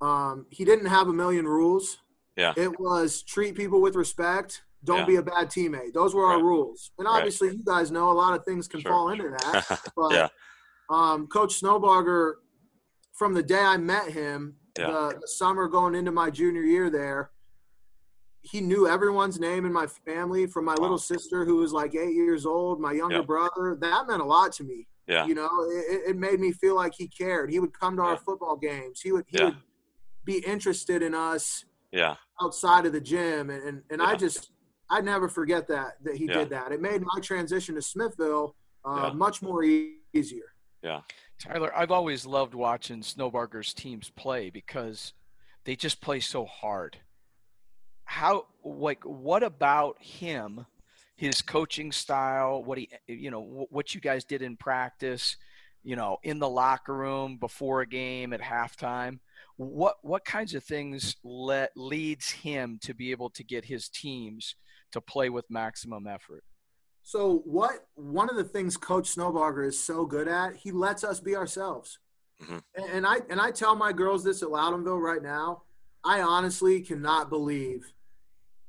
[0.00, 1.98] um, he didn't have a million rules.
[2.36, 2.52] Yeah.
[2.56, 4.62] It was treat people with respect.
[4.84, 5.06] Don't Yeah.
[5.06, 5.92] be a bad teammate.
[5.94, 6.90] Those were our rules.
[6.98, 7.16] And Right.
[7.16, 8.90] obviously, you guys know a lot of things can Sure.
[8.92, 9.92] fall into that.
[9.96, 10.28] But Yeah.
[10.90, 12.34] um, Coach Snowbarger,
[13.14, 14.90] from the day I met him, Yeah.
[14.90, 17.30] the, the summer going into my junior year there,
[18.42, 20.82] he knew everyone's name in my family, from my Wow.
[20.82, 23.22] little sister who was like eight years old, my younger Yeah.
[23.22, 23.76] brother.
[23.80, 24.86] That meant a lot to me.
[25.08, 25.24] Yeah.
[25.26, 27.50] You know, it, it made me feel like he cared.
[27.50, 29.00] He would come to our football games.
[29.00, 29.44] He would he Yeah.
[29.46, 29.56] would
[30.26, 32.16] be interested in us Yeah.
[32.42, 34.50] outside of the gym, and and, and I just
[34.90, 36.34] I never forget that that he Yeah.
[36.40, 36.72] did that.
[36.72, 39.12] It made my transition to Smithville uh, Yeah.
[39.14, 40.52] much more e- easier.
[41.38, 45.12] Tyler, I've always loved watching Snowbarger's teams play because
[45.64, 46.98] they just play so hard.
[48.04, 50.64] how like what about him
[51.16, 55.36] his coaching style what he you know what you guys did in practice
[55.82, 59.18] you know in the locker room before a game at halftime
[59.56, 64.54] what what kinds of things let leads him to be able to get his teams
[64.92, 66.44] to play with maximum effort
[67.02, 71.20] so what one of the things coach snowbarger is so good at he lets us
[71.20, 71.98] be ourselves
[72.42, 72.58] mm-hmm.
[72.74, 75.62] and, and i and i tell my girls this at loudonville right now
[76.04, 77.92] i honestly cannot believe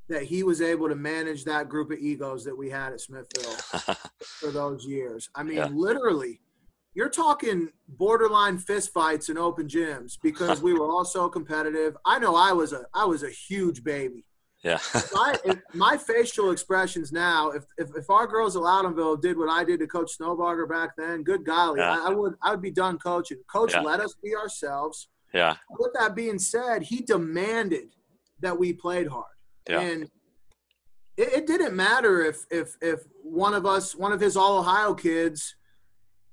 [0.10, 3.96] that he was able to manage that group of egos that we had at Smithville
[4.22, 5.30] for those years.
[5.36, 5.68] I mean, yeah.
[5.68, 6.40] literally,
[6.98, 11.96] you're talking borderline fistfights in open gyms because we were all so competitive.
[12.04, 14.26] I know I was a I was a huge baby.
[14.64, 14.80] Yeah.
[14.96, 19.38] if I, if my facial expressions now, if, if, if our girls at Loudonville did
[19.38, 21.92] what I did to Coach Snowbarger back then, good golly, yeah.
[21.92, 23.38] I, I, would I would be done coaching.
[23.48, 23.82] Coach yeah.
[23.82, 25.08] let us be ourselves.
[25.36, 25.56] Yeah.
[25.70, 27.94] With that being said, he demanded
[28.40, 29.26] that we played hard.
[29.70, 29.82] Yeah.
[29.82, 30.04] And
[31.16, 34.96] it, it, didn't matter if if if one of us, one of his all Ohio
[34.96, 35.57] kids,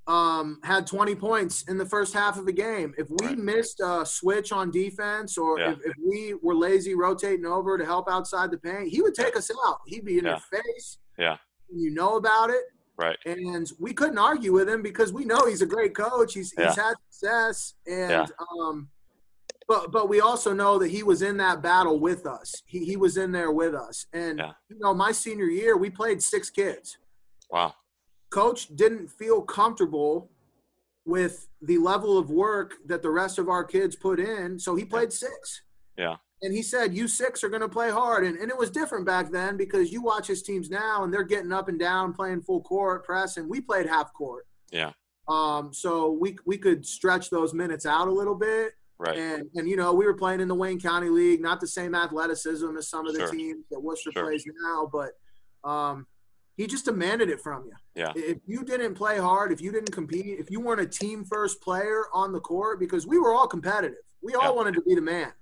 [0.07, 2.95] um, had 20 points in the first half of the game.
[2.99, 3.39] If we right.
[3.39, 5.73] missed a switch on defense, or yeah.
[5.73, 9.37] if, if, we were lazy rotating over to help outside the paint, he would take
[9.37, 9.79] us out.
[9.87, 10.39] He'd be in yeah.
[10.53, 10.99] your face.
[11.19, 11.37] Yeah.
[11.75, 12.65] You know about it.
[12.97, 13.17] Right.
[13.25, 16.35] And we couldn't argue with him because we know he's a great coach.
[16.35, 16.69] He's yeah.
[16.69, 18.89] he's had success, and um,
[19.67, 22.55] but but we also know that he was in that battle with us.
[22.67, 24.07] He he was in there with us.
[24.13, 26.99] And you know, my senior year, we played six kids.
[27.51, 27.75] Wow.
[28.35, 30.31] Coach didn't feel comfortable
[31.05, 34.85] with the level of work that the rest of our kids put in, so he
[34.85, 35.63] played six.
[35.97, 36.17] Yeah.
[36.43, 39.07] And he said, "You six are going to play hard," and, and it was different
[39.07, 42.43] back then because you watch his teams now, and they're getting up and down, playing
[42.43, 44.47] full court press, and we played half court.
[44.73, 44.91] Yeah.
[45.29, 49.19] Um, so we we could stretch those minutes out a little bit, Right.
[49.19, 51.95] And and you know, we were playing in the Wayne County League, not the same
[51.95, 53.31] athleticism as some of the sure.
[53.31, 54.25] teams that Wooster sure.
[54.25, 55.13] plays now, but
[55.69, 56.07] um,
[56.57, 57.73] he just demanded it from you.
[57.95, 58.13] Yeah.
[58.15, 61.61] If you didn't play hard, if you didn't compete, if you weren't a team first
[61.61, 64.51] player on the court, because we were all competitive, we all yeah.
[64.51, 65.33] wanted to be the man.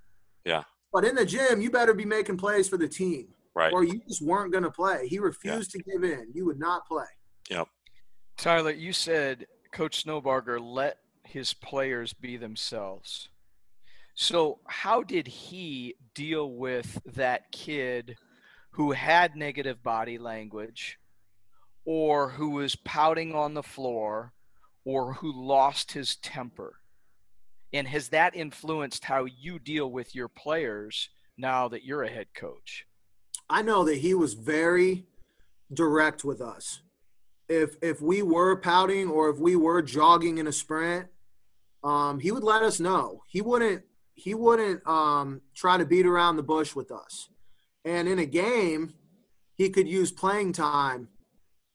[0.45, 0.63] Yeah.
[0.93, 3.29] But in the gym, you better be making plays for the team.
[3.55, 3.73] Right.
[3.73, 5.07] Or you just weren't going to play.
[5.09, 5.83] He refused yeah.
[5.83, 6.29] to give in.
[6.33, 7.05] You would not play.
[7.51, 7.69] Yep.
[8.39, 13.29] Tyler, you said Coach Snowbarger let his players be themselves.
[14.15, 18.17] So, how did he deal with that kid
[18.71, 20.99] who had negative body language
[21.85, 24.33] or who was pouting on the floor
[24.85, 26.77] or who lost his temper?
[27.73, 32.27] And has that influenced how you deal with your players now that you're a head
[32.35, 32.87] coach?
[33.49, 35.07] I know that he was very
[35.73, 36.81] direct with us.
[37.49, 41.07] If if we were pouting or if we were jogging in a sprint,
[41.83, 43.23] um, he would let us know.
[43.27, 43.83] He wouldn't
[44.15, 47.29] he wouldn't um, try to beat around the bush with us.
[47.85, 48.95] And in a game,
[49.57, 51.09] he could use playing time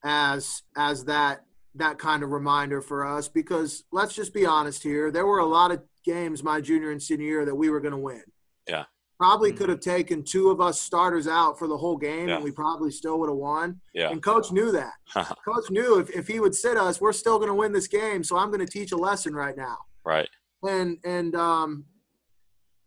[0.07, 1.43] as as that
[1.75, 5.45] that kind of reminder for us because let's just be honest here, there were a
[5.45, 8.23] lot of games my junior and senior year that we were going to win.
[8.67, 8.85] Yeah.
[9.19, 9.57] Probably mm-hmm.
[9.57, 12.35] could have taken two of us starters out for the whole game yeah.
[12.35, 13.81] and we probably still would have won.
[13.93, 14.09] Yeah.
[14.09, 14.93] And coach knew that.
[15.15, 18.23] coach knew if, if he would sit us, we're still going to win this game,
[18.23, 19.77] so I'm going to teach a lesson right now.
[20.05, 20.29] Right.
[20.63, 21.85] And and um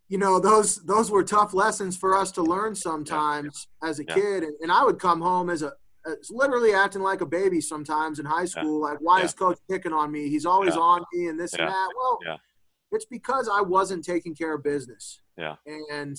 [0.08, 3.88] you know those those were tough lessons for us to learn sometimes yeah.
[3.88, 5.72] as a kid and, and i would come home as a
[6.06, 8.90] Uh, as literally acting like a baby sometimes in high school yeah.
[8.90, 10.28] like why is coach picking on me?
[10.28, 11.88] He's always on me and this and that.
[11.96, 12.38] Well
[12.92, 15.20] it's because i wasn't taking care of business.
[15.36, 15.56] Yeah.
[15.66, 16.18] And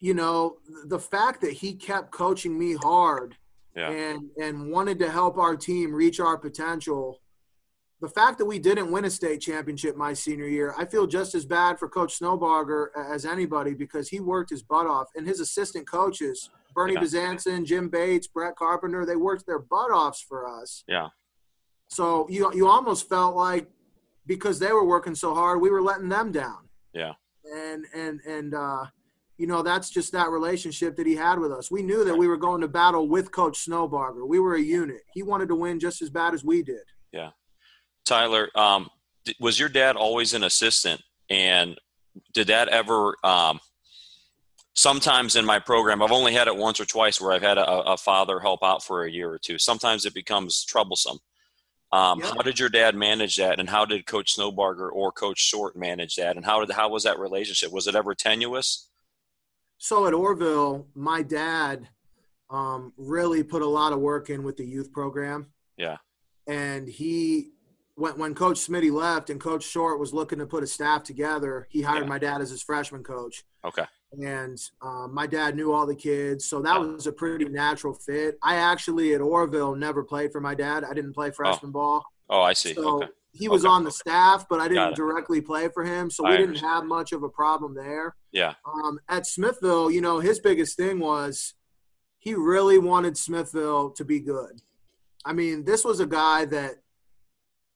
[0.00, 3.36] you know the fact that he kept coaching me hard
[3.76, 7.20] and and wanted to help our team reach our potential
[8.00, 11.34] the fact that we didn't win a state championship my senior year, I feel just
[11.34, 15.08] as bad for Coach Snowbarger as anybody because he worked his butt off.
[15.14, 17.00] And his assistant coaches, Bernie yeah.
[17.00, 20.84] Bezanson, Jim Bates, Brett Carpenter, they worked their butt offs for us.
[20.86, 21.08] Yeah.
[21.88, 23.68] So you you almost felt like
[24.26, 26.68] because they were working so hard, we were letting them down.
[26.92, 27.12] Yeah.
[27.44, 28.84] And and and uh,
[29.38, 31.70] you know that's just that relationship that he had with us.
[31.70, 34.26] We knew that we were going to battle with Coach Snowbarger.
[34.26, 35.00] We were a unit.
[35.12, 36.84] He wanted to win just as bad as we did.
[37.12, 37.30] Yeah.
[38.04, 38.88] Tyler, um,
[39.40, 41.02] was your dad always an assistant?
[41.28, 41.78] And
[42.34, 43.16] did that ever?
[43.24, 43.60] Um,
[44.74, 47.66] sometimes in my program, I've only had it once or twice where I've had a,
[47.66, 49.58] a father help out for a year or two.
[49.58, 51.18] Sometimes it becomes troublesome.
[51.92, 55.74] Um, How did your dad manage that, and how did Coach Snowbarger or Coach Short
[55.74, 57.72] manage that, and how did how was that relationship?
[57.72, 58.88] Was it ever tenuous?
[59.78, 61.88] So at orrville my dad
[62.48, 65.48] um, really put a lot of work in with the youth program.
[65.76, 65.96] Yeah,
[66.46, 67.50] and he
[67.96, 71.66] when when Coach Smitty left and Coach Short was looking to put a staff together,
[71.70, 72.08] he hired Yeah.
[72.08, 73.42] my dad as his freshman coach.
[73.64, 73.86] Okay.
[74.12, 78.38] And um, my dad knew all the kids, so that was a pretty natural fit.
[78.42, 80.82] I actually at Orrville never played for my dad.
[80.84, 82.74] I didn't play freshman ball, Oh, I see.
[82.74, 83.06] so okay.
[83.32, 83.70] he was Okay.
[83.70, 86.72] on the staff, but I didn't directly play for him, so I we didn't understand.
[86.72, 88.16] have much of a problem there.
[88.32, 88.54] Yeah.
[88.64, 91.54] Um, at Smithville, you know, his biggest thing was
[92.18, 94.60] he really wanted Smithville to be good.
[95.24, 96.76] I mean, this was a guy that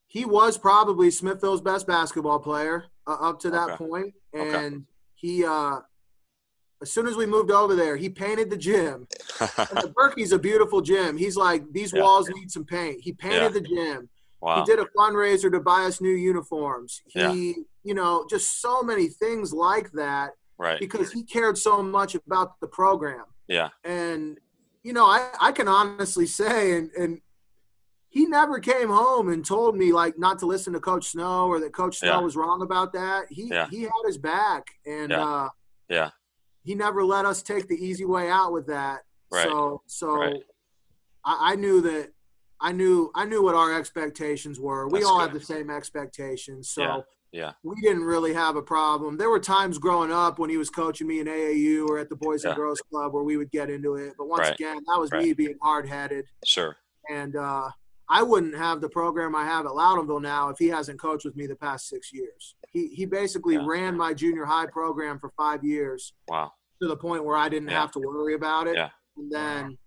[0.09, 3.85] he was probably Smithville's best basketball player uh, up to that Okay.
[3.87, 5.45] point, and he.
[5.45, 5.79] Uh,
[6.85, 9.09] as soon as we moved over there, he painted the gym.
[9.41, 11.17] And the Berkey's a beautiful gym.
[11.17, 12.03] He's like, these Yeah.
[12.03, 13.01] walls need some paint.
[13.01, 13.49] He painted Yeah.
[13.59, 14.09] the gym.
[14.41, 14.57] wow.
[14.59, 17.01] He did a fundraiser to buy us new uniforms.
[17.07, 17.33] He, Yeah.
[17.89, 20.79] you know, just so many things like that right.
[20.79, 23.25] because he cared so much about the program.
[23.49, 23.71] Yeah.
[23.85, 24.39] And,
[24.83, 27.23] you know, I, I can honestly say, and, and
[28.11, 31.59] he never came home and told me like not to listen to Coach Snow or
[31.61, 32.21] that Coach Snow Yeah.
[32.21, 33.23] was wrong about that.
[33.31, 33.67] He Yeah.
[33.71, 35.25] he had his back, and Yeah.
[35.25, 35.49] uh,
[35.89, 36.11] Yeah.
[36.65, 39.01] He never let us take the easy way out with that.
[39.31, 39.45] Right.
[39.47, 40.43] So so Right.
[41.25, 42.11] I, I knew that
[42.61, 44.89] I knew I knew what our expectations were.
[44.89, 45.31] We all good.
[45.31, 46.71] had the same expectations.
[46.71, 47.01] So Yeah.
[47.33, 47.53] Yeah.
[47.65, 49.17] we didn't really have a problem.
[49.17, 52.17] There were times growing up when he was coaching me in AAU or at the
[52.17, 52.51] Boys Yeah.
[52.51, 54.15] and Girls Club where we would get into it.
[54.17, 54.55] But once Right.
[54.55, 56.27] again, that was me being hard headed.
[56.45, 56.77] Sure.
[57.11, 57.71] And uh,
[58.09, 61.37] I wouldn't have the program I have at Loudonville now if he hasn't coached with
[61.37, 62.55] me the past six years.
[62.71, 63.65] He, he basically Yeah.
[63.67, 66.53] ran my junior high program for five years Wow.
[66.83, 67.81] to the point where I didn't Yeah.
[67.81, 68.77] have to worry about it.
[68.77, 68.91] Yeah.
[69.17, 69.79] And then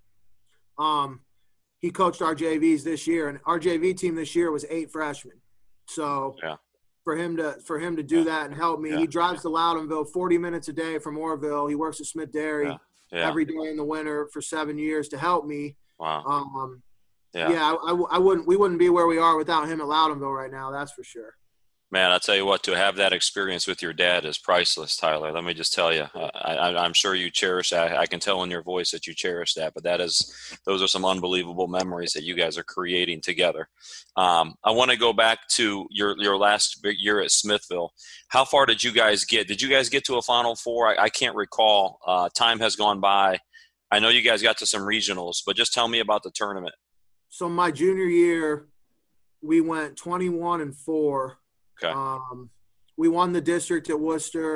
[0.79, 1.21] um,
[1.79, 5.39] he coached our JVs this year, and our JV team this year was eight freshmen.
[5.87, 6.57] So Yeah.
[7.03, 8.23] for him to for him to do Yeah.
[8.25, 11.69] that and help me, he drives to Loudonville 40 minutes a day from Orrville.
[11.69, 12.77] He works at Smith Dairy
[13.11, 15.77] every day in the winter for seven years to help me.
[15.99, 16.23] wow.
[16.25, 16.83] Um,
[17.33, 17.51] Yeah.
[17.51, 20.35] yeah, I, I, I wouldn't we wouldn't be where we are without him at Loudonville
[20.35, 20.71] right now.
[20.71, 21.33] That's for sure.
[21.89, 25.31] Man, I'll tell you what, to have that experience with your dad is priceless, Tyler.
[25.31, 27.97] Let me just tell you, I, I, I'm sure you cherish that.
[27.97, 30.87] I can tell in your voice that you cherish that, but that is, those are
[30.89, 33.69] some unbelievable memories that you guys are creating together.
[34.17, 37.93] Um, I want to go back to your, your last year at Smithville.
[38.27, 39.47] How far did you guys get?
[39.47, 40.89] Did you guys get to a Final Four?
[40.89, 41.99] I, I can't recall.
[42.05, 43.39] Uh, time has gone by.
[43.89, 46.75] I know you guys got to some regionals, but just tell me about the tournament.
[47.37, 48.65] So my junior year,
[49.43, 51.37] we went 21 and four.
[51.79, 51.93] Okay.
[51.93, 52.49] Um,
[52.97, 54.55] we won the district at Wooster.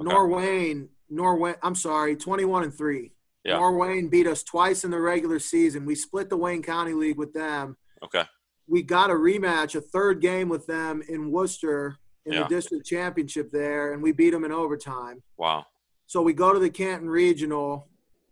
[0.00, 0.10] Okay.
[0.10, 1.58] Norwayne, Norwayne.
[1.62, 3.12] I'm sorry, 21 and three.
[3.44, 3.58] Yeah.
[3.58, 5.84] Norwayne beat us twice in the regular season.
[5.84, 7.76] We split the Wayne County League with them.
[8.02, 8.24] Okay.
[8.66, 12.44] We got a rematch, a third game with them in Wooster in Yeah.
[12.44, 15.22] the district championship there, and we beat them in overtime.
[15.36, 15.66] Wow.
[16.06, 17.90] So we go to the Canton Regional,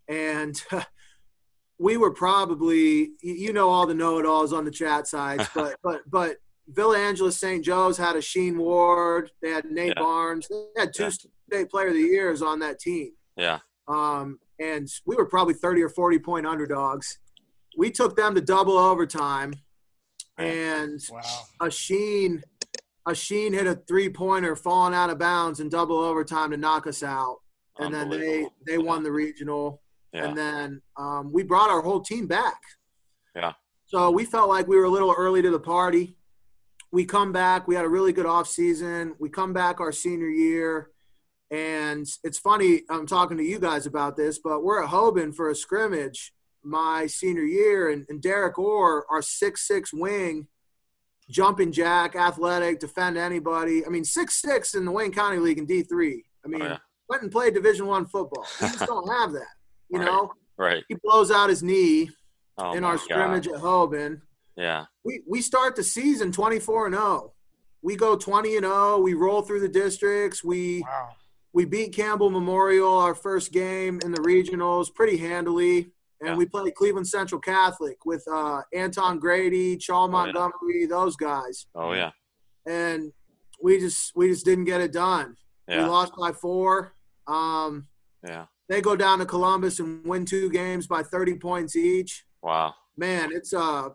[0.08, 0.58] and
[1.80, 6.02] we were probably you- you know all the know-it-alls on the chat sides, but but
[6.06, 6.36] but
[6.68, 7.64] Villa Angela St.
[7.64, 10.02] Joe's had a Sheen Ward, they had Nate Yeah.
[10.02, 11.08] Barnes, they had two Yeah.
[11.48, 13.12] state player of the years on that team.
[13.36, 13.58] Yeah.
[13.88, 17.18] Um, and we were probably 30 or 40 point underdogs.
[17.78, 19.54] We took them to double overtime,
[20.38, 21.20] and Wow.
[21.60, 22.42] a Sheen,
[23.06, 26.86] a Sheen hit a three pointer falling out of bounds in double overtime to knock
[26.86, 27.38] us out.
[27.78, 29.80] And then they they won the regional,
[30.12, 30.24] Yeah.
[30.26, 32.60] and then um, we brought our whole team back.
[33.36, 33.52] Yeah.
[33.86, 36.16] So we felt like we were a little early to the party.
[36.92, 37.68] We come back.
[37.68, 39.14] We had a really good off season.
[39.20, 40.90] We come back our senior year,
[41.50, 42.82] and it's funny.
[42.90, 47.06] I'm talking to you guys about this, but we're at Hoban for a scrimmage my
[47.06, 50.46] senior year, and, and Derek Orr, our six six wing,
[51.30, 53.86] jumping jack, athletic, defend anybody.
[53.86, 56.24] I mean, six six in the Wayne County League in D three.
[56.44, 56.78] I mean, Oh, yeah.
[57.08, 58.46] went and played Division One football.
[58.60, 59.46] We just don't have that.
[59.90, 60.04] You Right.
[60.06, 60.84] know, Right.
[60.88, 62.10] he blows out his knee
[62.58, 63.04] Oh, in my our God.
[63.04, 64.22] scrimmage at Hoban.
[64.56, 64.86] Yeah.
[65.04, 67.32] We we start the season 24 and 0.
[67.82, 68.98] We go 20 and 0.
[68.98, 70.44] We roll through the districts.
[70.44, 71.10] We Wow.
[71.52, 75.92] we beat Campbell Memorial our first game in the regionals pretty handily.
[76.20, 76.36] And Yeah.
[76.36, 80.32] we play Cleveland Central Catholic with uh, Anton Grady, Charles Oh, yeah.
[80.32, 81.66] Montgomery, those guys.
[81.74, 82.10] Oh, yeah.
[82.66, 83.12] And
[83.62, 85.36] we just we just didn't get it done.
[85.66, 86.92] We lost by four.
[87.26, 87.88] Um,
[88.22, 88.46] Yeah.
[88.70, 92.24] They go down to Columbus and win two games by 30 points each.
[92.40, 92.72] Wow.
[92.96, 93.88] Man, it's uh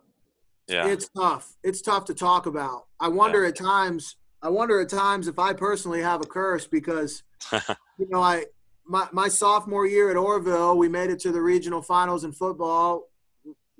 [0.67, 0.87] Yeah.
[0.87, 1.55] it's tough.
[1.63, 2.87] It's tough to talk about.
[2.99, 4.17] I wonder at times.
[4.41, 7.23] I wonder at times if I personally have a curse because
[7.53, 8.45] you know I
[8.85, 13.03] my my sophomore year at Orrville, we made it to the regional finals in football.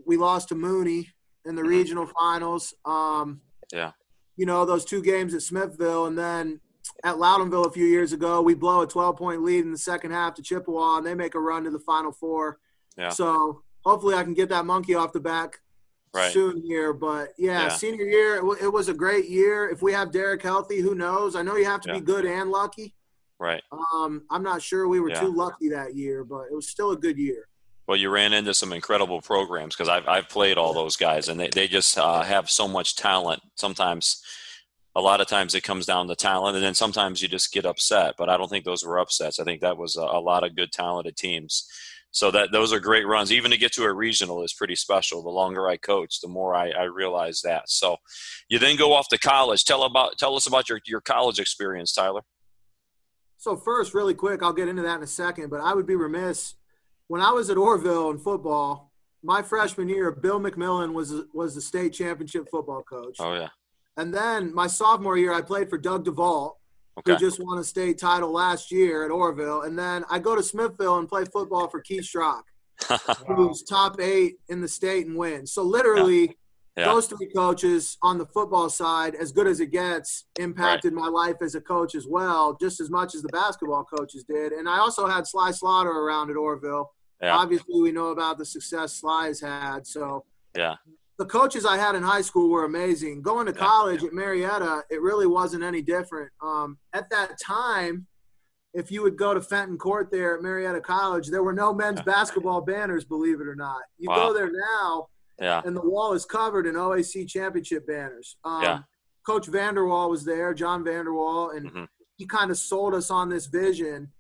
[0.06, 1.10] We lost to Mooney
[1.44, 1.68] in the Mhm.
[1.68, 2.74] regional finals.
[2.86, 3.42] Um,
[3.74, 3.92] Yeah.
[4.38, 6.62] You know those two games at Smithville, and then
[7.06, 10.12] at Loudonville a few years ago, we blow a 12 point lead in the second
[10.12, 12.58] half to Chippewa, and they make a run to the Final Four.
[12.98, 13.10] Yeah.
[13.10, 15.60] So hopefully, I can get that monkey off the back
[16.14, 16.32] Right.
[16.34, 16.94] soon here.
[16.94, 17.70] But yeah, Yeah.
[17.70, 19.70] senior year, it, w- it was a great year.
[19.70, 21.36] If we have Derek healthy, who knows?
[21.36, 21.96] I know you have to Yeah.
[22.00, 22.96] be good and lucky.
[23.38, 23.62] Right.
[23.72, 25.20] Um, I'm not sure we were Yeah.
[25.20, 27.48] too lucky that year, but it was still a good year.
[27.86, 31.40] Well, you ran into some incredible programs because I've I've played all those guys, and
[31.40, 33.44] they they just uh, have so much talent.
[33.56, 34.24] Sometimes,
[34.96, 37.66] a lot of times it comes down to talent, and then sometimes you just get
[37.66, 38.16] upset.
[38.18, 39.40] But I don't think those were upsets.
[39.40, 41.68] I think that was a, a lot of good talented teams.
[42.12, 43.30] So that those are great runs.
[43.30, 45.22] Even to get to a regional is pretty special.
[45.22, 47.70] The longer I coach, the more I, I realize that.
[47.70, 47.98] So,
[48.48, 49.66] you then go off to college.
[49.66, 52.22] Tell about tell us about your your college experience, Tyler.
[53.38, 55.96] So first, really quick, I'll get into that in a second, but I would be
[55.96, 56.56] remiss
[57.08, 58.94] when I was at Orrville in football.
[59.22, 63.50] My freshman year, Bill McMillan was was the state championship football coach, Oh yeah.
[63.98, 66.54] And then my sophomore year, I played for Doug DeVault,
[67.06, 70.44] who just won a state title last year at Orrville, and then I go to
[70.44, 72.46] Smithville and play football for Keith Strock,
[73.28, 75.52] who's top eight in the state and wins.
[75.52, 76.38] So literally,
[76.78, 76.86] Yeah.
[76.86, 81.38] those three coaches on the football side, as good as it gets, impacted my life
[81.42, 84.52] as a coach as well, just as much as the basketball coaches did.
[84.52, 86.88] And I also had Sly Slaughter around at Orrville.
[87.22, 87.38] Yeah.
[87.38, 89.88] Obviously, we know about the success Sly's had.
[89.88, 90.76] So yeah.
[91.18, 93.22] The coaches I had in high school were amazing.
[93.22, 93.60] Going to Yeah.
[93.60, 96.32] college at Marietta, it really wasn't any different.
[96.42, 98.08] Um, at that time,
[98.74, 102.00] if you would go to Fenton Court there at Marietta College, there were no men's
[102.00, 102.04] Yeah.
[102.04, 103.82] basketball banners, believe it or not.
[103.98, 104.28] You Wow.
[104.28, 105.08] go there now,
[105.40, 105.62] Yeah.
[105.64, 108.38] and the wall is covered in OAC championship banners.
[108.44, 108.80] Um, Yeah.
[109.26, 111.88] Coach Vanderwall was there, John Vanderwall, and Mhm.
[112.18, 114.12] he kind of sold us on this vision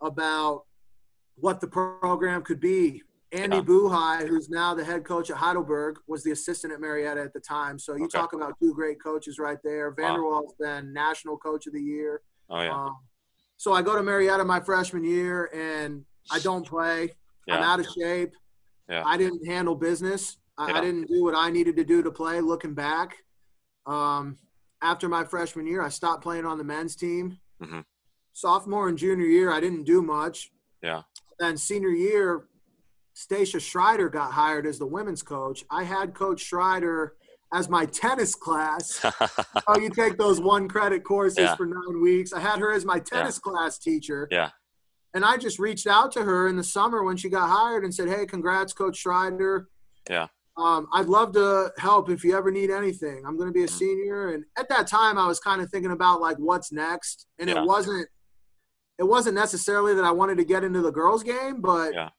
[0.00, 0.64] about
[1.34, 3.02] what the program could be.
[3.34, 3.62] Andy Yeah.
[3.62, 7.40] Buhai, who's now the head coach at Heidelberg, was the assistant at Marietta at the
[7.40, 7.78] time.
[7.78, 8.18] So you Okay.
[8.18, 9.90] talk about two great coaches right there.
[9.90, 9.96] Wow.
[9.96, 12.22] Vanderwall's been national coach of the year.
[12.48, 12.72] Oh yeah.
[12.74, 12.96] Um,
[13.56, 17.14] so I go to Marietta my freshman year, and I don't play.
[17.48, 18.32] I'm out of shape.
[18.88, 19.02] Yeah.
[19.04, 20.38] I didn't handle business.
[20.56, 20.78] I, Yeah.
[20.78, 22.40] I didn't do what I needed to do to play.
[22.40, 23.16] Looking back,
[23.86, 24.38] um,
[24.82, 27.38] after my freshman year, I stopped playing on the men's team.
[27.62, 27.80] Mm-hmm.
[28.32, 30.52] Sophomore and junior year, I didn't do much.
[30.82, 31.02] Yeah.
[31.38, 32.48] Then senior year,
[33.14, 35.64] Stacia Schreider got hired as the women's coach.
[35.70, 37.14] I had Coach Schreider
[37.52, 39.00] as my tennis class.
[39.68, 41.54] oh, you take those one credit courses Yeah.
[41.54, 42.32] for nine weeks.
[42.32, 44.26] I had her as my tennis class teacher.
[44.30, 44.50] Yeah.
[45.14, 47.94] And I just reached out to her in the summer when she got hired and
[47.94, 49.68] said, Hey, congrats, Coach Schreider.
[50.10, 50.26] Yeah.
[50.56, 53.24] Um, I'd love to help if you ever need anything.
[53.24, 53.78] I'm going to be a Mhm.
[53.78, 54.28] senior.
[54.34, 57.26] And at that time, I was kind of thinking about like what's next.
[57.38, 57.62] And Yeah.
[57.62, 58.08] it wasn't,
[58.98, 62.10] it wasn't necessarily that I wanted to get into the girls' game, but Yeah.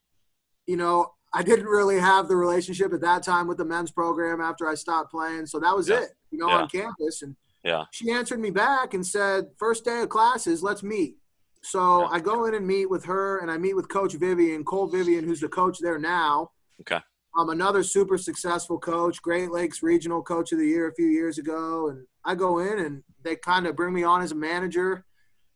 [0.68, 4.40] You know, I didn't really have the relationship at that time with the men's program
[4.42, 5.48] after I stopped playing.
[5.48, 6.02] So that was Yeah.
[6.02, 6.62] it, you know, Yeah.
[6.62, 7.22] on campus.
[7.22, 7.86] And Yeah.
[7.92, 11.18] she answered me back and said, first day of classes, let's meet.
[11.62, 12.08] So Yeah.
[12.12, 15.26] I go in and meet with her and I meet with Coach Vivian, Cole Vivian,
[15.26, 16.52] who's the coach there now.
[16.82, 17.02] Okay.
[17.38, 21.38] Um, another super successful coach, Great Lakes Regional Coach of the Year a few years
[21.38, 21.90] ago.
[21.90, 25.04] And I go in and they kind of bring me on as a manager,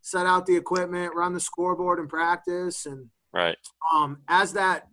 [0.01, 2.86] set out the equipment, run the scoreboard in practice.
[2.86, 3.57] And Right.
[3.93, 4.88] um, as that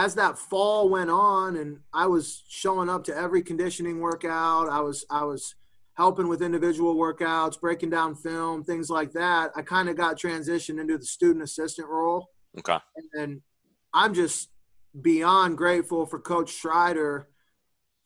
[0.00, 4.80] as that fall went on and I was showing up to every conditioning workout, I
[4.80, 5.54] was I was
[5.94, 9.50] helping with individual workouts, breaking down film, things like that.
[9.54, 12.78] I kind of got transitioned into the student assistant role, Okay.
[13.12, 13.42] and
[13.92, 14.48] I'm just
[15.02, 17.28] beyond grateful for Coach Schreider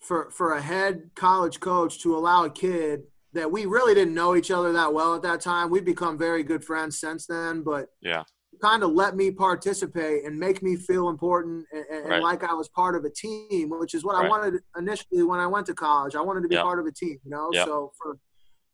[0.01, 4.35] for for a head college coach to allow a kid that we really didn't know
[4.35, 5.71] each other that well at that time.
[5.71, 8.25] We've become very good friends since then, but Yeah.
[8.61, 12.23] Kind of let me participate and make me feel important and, and Right.
[12.23, 15.47] like I was part of a team, which is what I wanted initially when I
[15.47, 16.15] went to college.
[16.15, 16.63] I wanted to be Yeah.
[16.63, 17.51] part of a team, you know.
[17.53, 17.65] Yeah.
[17.65, 18.19] So for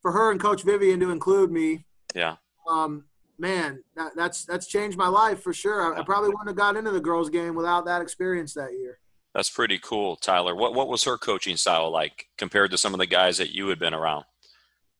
[0.02, 2.36] for her and Coach Vivian to include me, Yeah.
[2.68, 3.04] um,
[3.38, 5.94] man, that, that's that's changed my life for sure.
[5.94, 8.98] I, I probably wouldn't have got into the girls' game without that experience that year.
[9.34, 10.54] That's pretty cool, Tyler.
[10.56, 13.68] What what was her coaching style like compared to some of the guys that you
[13.68, 14.24] had been around?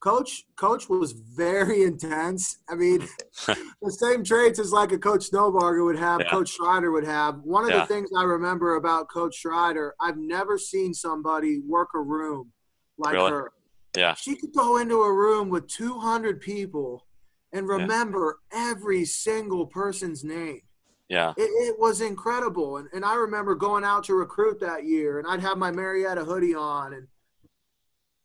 [0.00, 2.58] Coach Coach was very intense.
[2.68, 3.06] I mean,
[3.46, 6.30] the same traits as like a Coach Snowbarger would have, Yeah.
[6.30, 7.40] Coach Schreider would have.
[7.42, 7.80] One of Yeah.
[7.80, 12.50] the things I remember about Coach Schreider, I've never seen somebody work a room
[12.98, 13.30] like Really?
[13.30, 13.52] her.
[13.96, 14.14] Yeah.
[14.14, 17.06] She could go into a room with 200 people
[17.52, 20.60] and remember every single person's name.
[21.08, 21.32] Yeah.
[21.36, 22.76] It, it was incredible.
[22.76, 26.24] And, and I remember going out to recruit that year, and I'd have my Marietta
[26.24, 27.08] hoodie on, and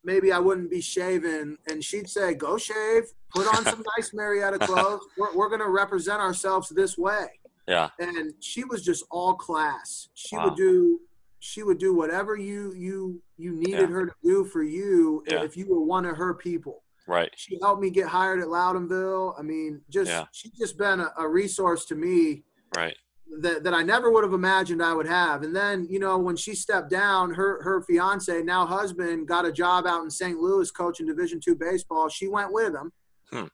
[0.05, 1.57] maybe I wouldn't be shaving.
[1.67, 3.03] And she'd say, Go shave,
[3.33, 5.01] put on some nice Marietta clothes.
[5.17, 7.27] We're, we're going to represent ourselves this way.
[7.67, 7.89] Yeah.
[7.99, 10.09] And she was just all class.
[10.13, 10.45] She Wow.
[10.45, 10.99] would do.
[11.39, 13.95] She would do whatever you you you needed Yeah.
[13.95, 15.43] her to do for you Yeah.
[15.43, 16.83] if you were one of her people.
[17.07, 17.31] Right.
[17.35, 19.35] She helped me get hired at Loudonville.
[19.37, 20.25] I mean, just Yeah.
[20.31, 22.43] she's just been a, a resource to me
[22.75, 22.95] Right.
[23.41, 25.43] That, that I never would have imagined I would have.
[25.43, 29.51] And then, you know, when she stepped down, her her fiance, now husband, got a
[29.51, 30.37] job out in St.
[30.39, 32.07] Louis coaching Division two baseball.
[32.09, 32.91] She went with him.
[33.31, 33.45] Hmm.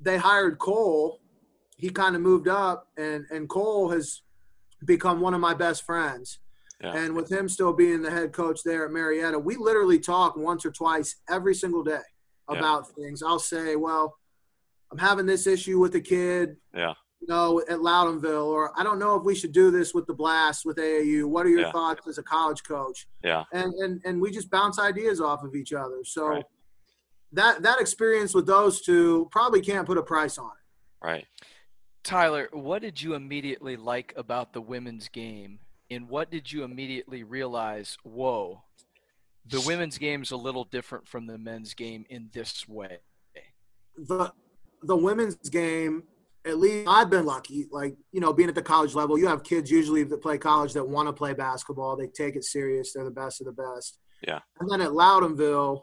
[0.00, 1.20] They hired Cole.
[1.76, 4.22] He kind of moved up, and and Cole has
[4.84, 6.38] become one of my best friends.
[6.82, 6.96] Yeah.
[6.96, 10.66] And with him still being the head coach there at Marietta, we literally talk once
[10.66, 12.00] or twice every single day
[12.50, 12.58] Yeah.
[12.58, 13.22] about things.
[13.22, 14.18] I'll say, well,
[14.90, 16.94] I'm having this issue with a kid Yeah.
[17.22, 20.12] You know, at Loudonville, or I don't know if we should do this with the
[20.14, 21.24] Blast with AAU.
[21.28, 21.72] What are your Yeah.
[21.72, 23.06] thoughts as a college coach?
[23.22, 23.44] Yeah.
[23.52, 26.02] And and and we just bounce ideas off of each other.
[26.04, 26.44] So Right.
[27.30, 31.06] that that experience with those two probably can't put a price on it.
[31.06, 31.26] Right.
[32.02, 35.60] Tyler, what did you immediately like about the women's game?
[35.90, 38.64] And what did you immediately realize, whoa,
[39.46, 42.98] the women's game's a little different from the men's game in this way?
[43.96, 44.32] the
[44.82, 46.02] the women's game
[46.44, 49.42] at least I've been lucky like you know being at the college level you have
[49.44, 53.04] kids usually that play college that want to play basketball they take it serious they're
[53.04, 54.40] the best of the best Yeah.
[54.60, 55.82] and then at Loudonville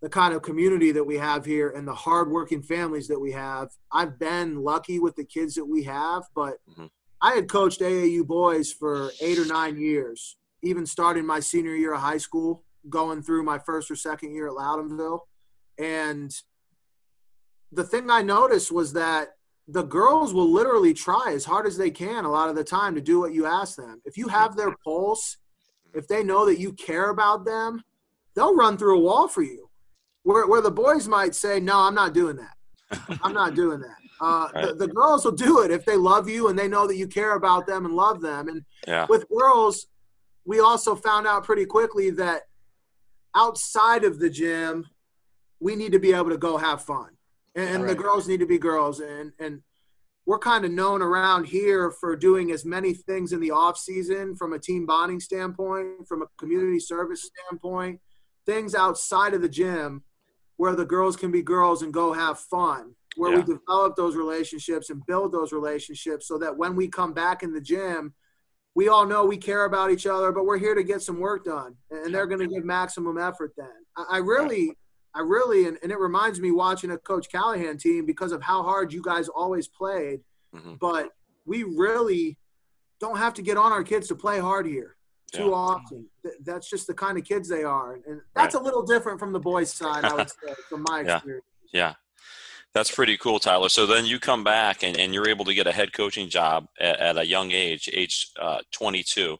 [0.00, 3.68] the kind of community that we have here and the hardworking families that we have
[3.92, 6.90] I've been lucky with the kids that we have but Mhm.
[7.20, 11.92] I had coached AAU boys for 8 or 9 years even starting my senior year
[11.94, 15.20] of high school going through my first or second year at Loudonville
[15.78, 16.34] and
[17.70, 19.36] the thing I noticed was that
[19.72, 22.94] the girls will literally try as hard as they can a lot of the time
[22.94, 24.02] to do what you ask them.
[24.04, 25.38] If you have their pulse,
[25.94, 27.82] if they know that you care about them,
[28.34, 29.70] they'll run through a wall for you.
[30.24, 33.08] Where, where the boys might say, No, I'm not doing that.
[33.22, 33.96] I'm not doing that.
[34.22, 36.94] Uh, the, the girls will do it if they love you and they know that
[36.94, 38.46] you care about them and love them.
[38.46, 39.04] And Yeah.
[39.08, 39.88] with girls,
[40.44, 42.42] we also found out pretty quickly that
[43.34, 44.86] outside of the gym,
[45.58, 47.08] we need to be able to go have fun.
[47.54, 49.00] And, and the girls need to be girls.
[49.00, 49.60] And, and
[50.26, 54.36] we're kind of known around here for doing as many things in the off season
[54.36, 58.00] from a team bonding standpoint, from a community service standpoint,
[58.46, 60.02] things outside of the gym
[60.56, 64.90] where the girls can be girls and go have fun, where we develop those relationships
[64.90, 68.14] and build those relationships so that when we come back in the gym,
[68.74, 71.44] we all know we care about each other, but we're here to get some work
[71.44, 73.52] done, and they're going to give maximum effort.
[73.56, 73.66] Then
[74.08, 74.78] I really,
[75.14, 78.62] I really, and, and it reminds me watching a Coach Callahan team because of how
[78.62, 80.20] hard you guys always played.
[80.54, 80.78] Mhm.
[80.78, 81.10] But
[81.44, 82.38] we really
[83.00, 84.96] don't have to get on our kids to play hard here
[85.32, 85.50] too Yeah.
[85.54, 86.06] often.
[86.44, 89.40] That's just the kind of kids they are, and that's a little different from the
[89.40, 91.16] boys' side, I would say, from my Yeah.
[91.16, 91.46] experience.
[91.72, 91.94] Yeah.
[92.74, 93.68] That's pretty cool, Tyler.
[93.68, 96.68] So then you come back and, and you're able to get a head coaching job
[96.80, 99.36] at, at a young age, age uh, 22,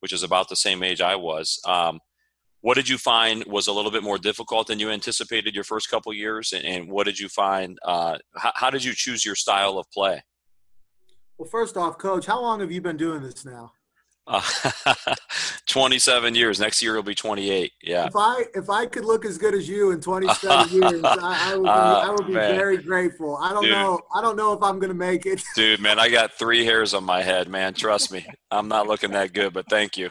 [0.00, 1.60] which is about the same age I was.
[1.66, 2.00] Um,
[2.62, 5.90] what did you find was a little bit more difficult than you anticipated your first
[5.90, 6.52] couple years?
[6.52, 7.78] And, and what did you find?
[7.84, 10.22] Uh, how, how did you choose your style of play?
[11.38, 13.72] Well, first off, Coach, how long have you been doing this now?
[14.26, 14.42] Uh,
[15.68, 16.60] 27 years.
[16.60, 17.72] Next year will be 28.
[17.82, 18.06] Yeah.
[18.06, 21.56] If I if I could look as good as you in 27 years, I, I
[21.56, 23.36] would be, Uh, I would be very grateful.
[23.36, 23.72] I don't Dude.
[23.72, 25.42] know I don't know if I'm gonna make it.
[25.56, 27.74] Dude, man, I got three hairs on my head, man.
[27.74, 28.26] Trust me.
[28.50, 30.10] I'm not looking that good, but thank you.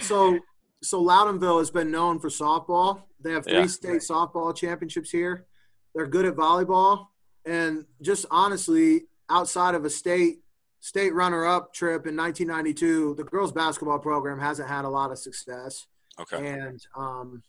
[0.00, 0.38] So
[0.84, 3.02] so Loudonville has been known for softball.
[3.20, 3.66] They have three Yeah.
[3.66, 5.46] state softball championships here.
[5.94, 7.08] They're good at volleyball,
[7.44, 10.40] and just honestly, outside of a state
[10.80, 15.86] state runner-up trip in 1992, the girls basketball program hasn't had a lot of success.
[16.20, 16.46] Okay.
[16.46, 17.42] And um,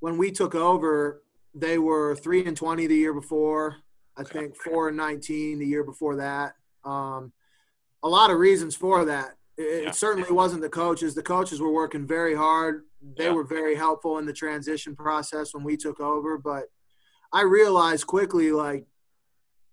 [0.00, 1.22] when we took over,
[1.54, 3.76] they were three and twenty the year before.
[4.18, 4.40] I Okay.
[4.40, 6.54] think four and nineteen the year before that.
[6.84, 7.32] Um,
[8.02, 9.36] a lot of reasons for that.
[9.60, 9.90] It, Yeah.
[9.90, 11.14] certainly wasn't the coaches.
[11.14, 12.84] The coaches were working very hard.
[13.16, 13.32] They Yeah.
[13.32, 16.38] were very helpful in the transition process when we took over.
[16.38, 16.70] But
[17.32, 18.86] I realized quickly, like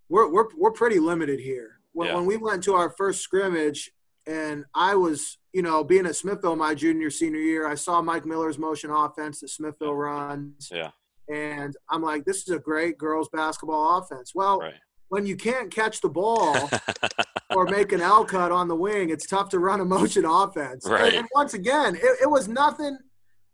[0.09, 1.79] we're we're we're pretty limited here.
[1.93, 2.15] When, Yeah.
[2.15, 3.91] when we went to our first scrimmage,
[4.25, 8.25] and I was, you know, being at Smithville my junior senior year, I saw Mike
[8.25, 10.91] Miller's motion offense that Smithville runs, Yeah.
[11.29, 14.35] and I'm like, this is a great girls basketball offense.
[14.35, 14.75] Well, Right.
[15.09, 16.69] When you can't catch the ball
[17.55, 20.85] or make an L cut on the wing, it's tough to run a motion offense.
[20.85, 21.13] And- Right.
[21.13, 22.97] And, once again, it, it was nothing.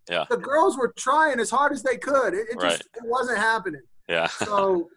[0.10, 0.26] Yeah.
[0.30, 2.34] The girls were trying as hard as they could.
[2.34, 2.82] It, it just Right.
[2.96, 3.82] it wasn't happening.
[4.10, 4.28] Yeah.
[4.28, 4.90] So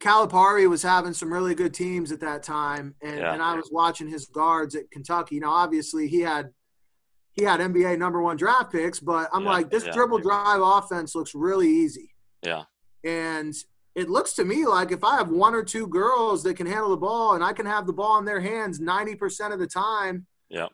[0.00, 3.32] Calipari was having some really good teams at that time, and, Yeah.
[3.34, 5.38] and I was watching his guards at Kentucky.
[5.38, 6.50] Now, obviously, he had
[7.34, 9.92] he had NBA number one draft picks, but I'm Yeah, like, this yeah.
[9.92, 12.14] dribble drive offense looks really easy.
[12.42, 12.64] Yeah.
[13.04, 13.54] And
[13.94, 16.90] it looks to me like if I have one or two girls that can handle
[16.90, 20.26] the ball and I can have the ball in their hands 90% of the time
[20.48, 20.68] Yeah.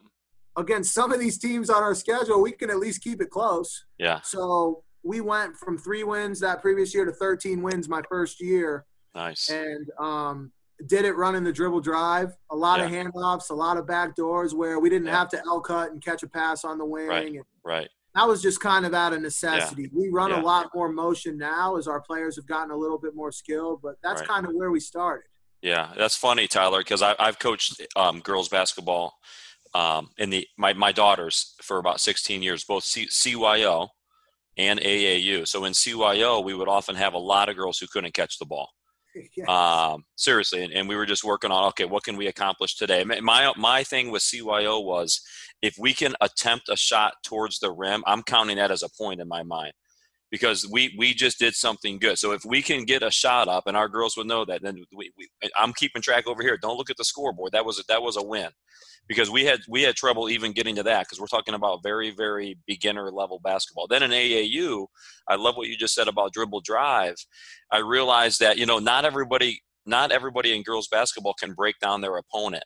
[0.57, 3.85] against some of these teams on our schedule, we can at least keep it close.
[3.99, 4.21] Yeah.
[4.23, 8.85] So we went from three wins that previous year to 13 wins my first year.
[9.15, 9.49] Nice.
[9.51, 10.53] And um,
[10.87, 12.37] did it running the dribble drive.
[12.51, 15.19] A lot of handoffs, a lot of back doors where we didn't Yeah.
[15.19, 17.09] have to L cut and catch a pass on the wing.
[17.09, 17.27] Right.
[17.35, 17.89] And Right.
[18.15, 19.89] That was just kind of out of necessity.
[19.93, 20.41] We run Yeah.
[20.41, 23.81] a lot more motion now as our players have gotten a little bit more skilled,
[23.83, 24.29] but that's Right.
[24.29, 25.25] kind of where we started.
[25.63, 29.19] Yeah, that's funny, Tyler, because I've coached um, girls basketball
[29.75, 33.89] um, in the my my daughters for about 16 years, both C- CYO
[34.57, 35.45] and AAU.
[35.47, 38.47] So in CYO, we would often have a lot of girls who couldn't catch the
[38.47, 38.71] ball.
[39.49, 43.05] Um, seriously, and, and we were just working on okay, what can we accomplish today?
[43.05, 45.21] My- my thing with CYO was
[45.63, 49.21] if we can attempt a shot towards the rim, I'm counting that as a point
[49.21, 49.73] in my mind
[50.31, 52.19] because we we just did something good.
[52.19, 54.85] So if we can get a shot up, and our girls would know that, then
[54.95, 56.59] we, we I'm keeping track over here.
[56.61, 57.53] Don't look at the scoreboard.
[57.53, 58.51] That was a, that was a win
[59.09, 62.11] because we had we had trouble even getting to that because we're talking about very
[62.11, 63.87] very beginner level basketball.
[63.89, 64.87] Then in AAU,
[65.29, 67.17] I love what you just said about dribble drive.
[67.73, 72.03] I realized that you know not everybody not everybody in girls basketball can break down
[72.03, 72.65] their opponent.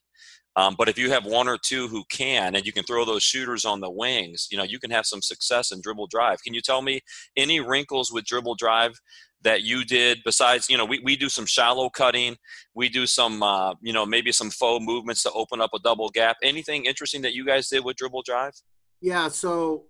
[0.56, 3.22] Um, but if you have one or two who can, and you can throw those
[3.22, 6.42] shooters on the wings, you know you can have some success in dribble drive.
[6.42, 7.00] Can you tell me
[7.36, 9.00] any wrinkles with dribble drive
[9.42, 12.36] that you did besides you know we, we do some shallow cutting
[12.74, 16.10] we do some uh, you know maybe some faux movements to open up a double
[16.10, 16.36] gap.
[16.42, 18.52] Anything interesting that you guys did with dribble drive?
[19.00, 19.84] Yeah, so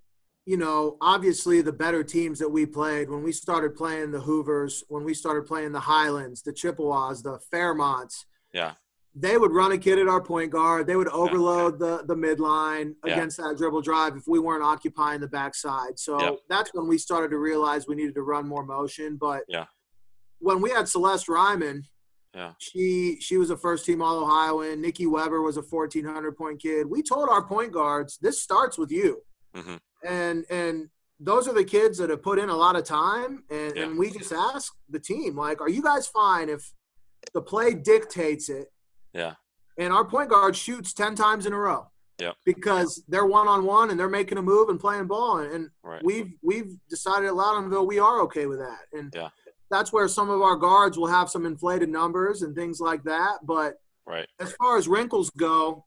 [0.44, 4.82] you know, obviously the better teams that we played when we started playing the Hoovers,
[4.88, 8.72] when we started playing the Highlands, the Chippewas, the Fairmonts, yeah
[9.14, 10.86] they would run a kid at our point guard.
[10.86, 13.12] They would overload the the midline Yeah.
[13.12, 15.98] against that dribble drive if we weren't occupying the backside.
[15.98, 16.30] So Yeah.
[16.48, 19.16] that's when we started to realize we needed to run more motion.
[19.16, 19.66] But Yeah.
[20.38, 21.84] when we had Celeste Ryman,
[22.34, 22.54] Yeah.
[22.58, 24.80] she she was a first team All Ohioan.
[24.80, 26.86] Nikki Weber was a fourteen hundred point kid.
[26.86, 29.22] We told our point guards this starts with you,
[29.54, 29.78] Mhm.
[30.02, 30.88] and and
[31.20, 33.44] those are the kids that have put in a lot of time.
[33.50, 36.72] And and we just asked the team like, are you guys fine if
[37.34, 38.72] the play dictates it?
[39.12, 39.34] Yeah.
[39.78, 41.88] And our point guard shoots ten times in a row.
[42.18, 42.36] Yep.
[42.44, 45.38] Because they're one on one and they're making a move and playing ball.
[45.38, 48.80] And, and right we've we've decided at Loudonville we are okay with that.
[48.92, 49.30] And Yeah.
[49.70, 53.38] that's where some of our guards will have some inflated numbers and things like that.
[53.42, 53.74] But
[54.06, 55.84] right as far as wrinkles go,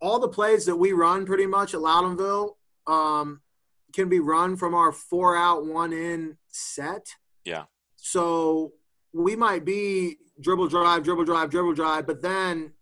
[0.00, 2.56] all the plays that we run pretty much at Loudonville
[2.86, 3.40] um,
[3.92, 7.06] can be run from our four out, one in set.
[7.44, 7.64] Yeah.
[7.96, 8.72] So
[9.12, 12.72] we might be dribble drive, dribble drive, dribble drive, but then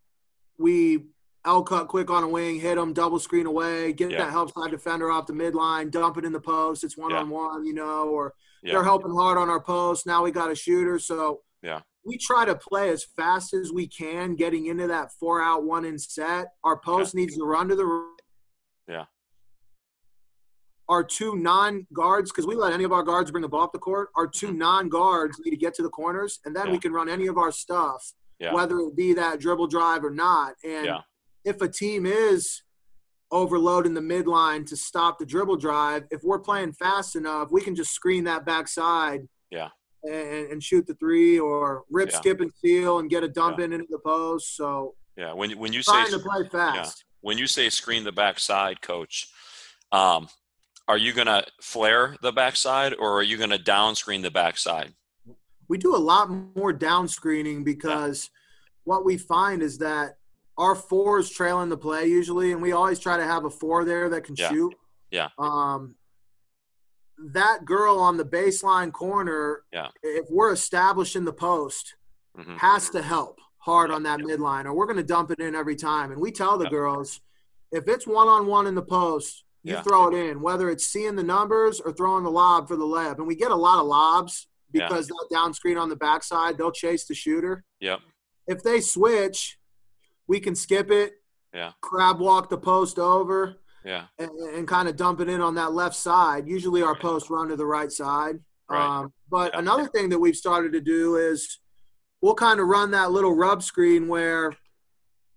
[0.59, 1.07] we
[1.45, 4.25] L cut quick on a wing, hit them, double screen away, get Yeah.
[4.25, 6.83] that help side defender off the midline, dump it in the post.
[6.83, 8.73] It's one on one, you know, or Yeah.
[8.73, 10.07] they're helping hard on our post.
[10.07, 10.99] Now we got a shooter.
[10.99, 11.83] So Yeah.
[12.05, 15.85] we try to play as fast as we can, getting into that four out, one
[15.85, 16.49] in set.
[16.65, 18.17] Our post needs to run to the
[18.89, 19.05] Yeah.
[20.89, 23.73] Our two non guards, because we let any of our guards bring the ball up
[23.73, 26.69] the court, our 2 non guards need to get to the corners, and then Mm-hmm.
[26.69, 26.73] Yeah.
[26.75, 28.53] we can run any of our stuff, Yeah.
[28.55, 30.55] whether it be that dribble drive or not.
[30.65, 31.01] And Yeah.
[31.45, 32.63] if a team is
[33.33, 37.75] overloading the midline to stop the dribble drive, if we're playing fast enough, we can
[37.75, 39.29] just screen that backside.
[39.51, 39.71] Yeah.
[40.05, 43.73] And, and shoot the three or rip, skip, and steal and get a dump in
[43.73, 44.55] into the post.
[44.57, 47.05] So yeah when, when you say to play fast.
[47.23, 49.27] when you say screen the backside coach
[49.91, 50.29] um,
[50.89, 54.31] are you going to flare the backside or are you going to down screen the
[54.31, 54.95] backside
[55.69, 58.31] we do a lot more down screening because
[58.85, 60.17] what we find is that
[60.57, 63.85] our four is trailing the play usually, and we always try to have a four
[63.85, 64.49] there that can Yeah.
[64.49, 64.75] shoot.
[65.11, 65.29] Yeah.
[65.39, 65.97] Um,
[67.19, 69.89] that girl on the baseline corner, Yeah.
[70.05, 71.97] if we're establishing the post,
[72.39, 72.59] Mhm.
[72.59, 73.97] has to help hard Yeah.
[73.97, 76.13] on that midline, or we're going to dump it in every time.
[76.13, 76.71] And we tell the Yeah.
[76.71, 77.21] girls,
[77.73, 79.83] if it's one on one in the post, you Yeah.
[79.83, 83.19] throw it in, whether it's seeing the numbers or throwing the lob for the layup.
[83.19, 84.87] And we get a lot of lobs Yeah.
[84.89, 87.65] because that down screen on the backside, they'll chase the shooter.
[87.81, 87.99] Yep.
[88.47, 89.59] If they switch,
[90.29, 91.15] we can skip it,
[91.53, 91.73] Yeah.
[91.81, 95.73] crab walk the post over, yeah and, and kind of dump it in on that
[95.73, 96.49] left side.
[96.49, 97.03] Usually our Right.
[97.03, 98.39] posts run to the right side.
[98.71, 98.81] Right.
[99.01, 99.59] Um, but Yeah.
[99.61, 101.59] another thing that we've started to do is
[102.21, 104.57] we'll kind of run that little rub screen where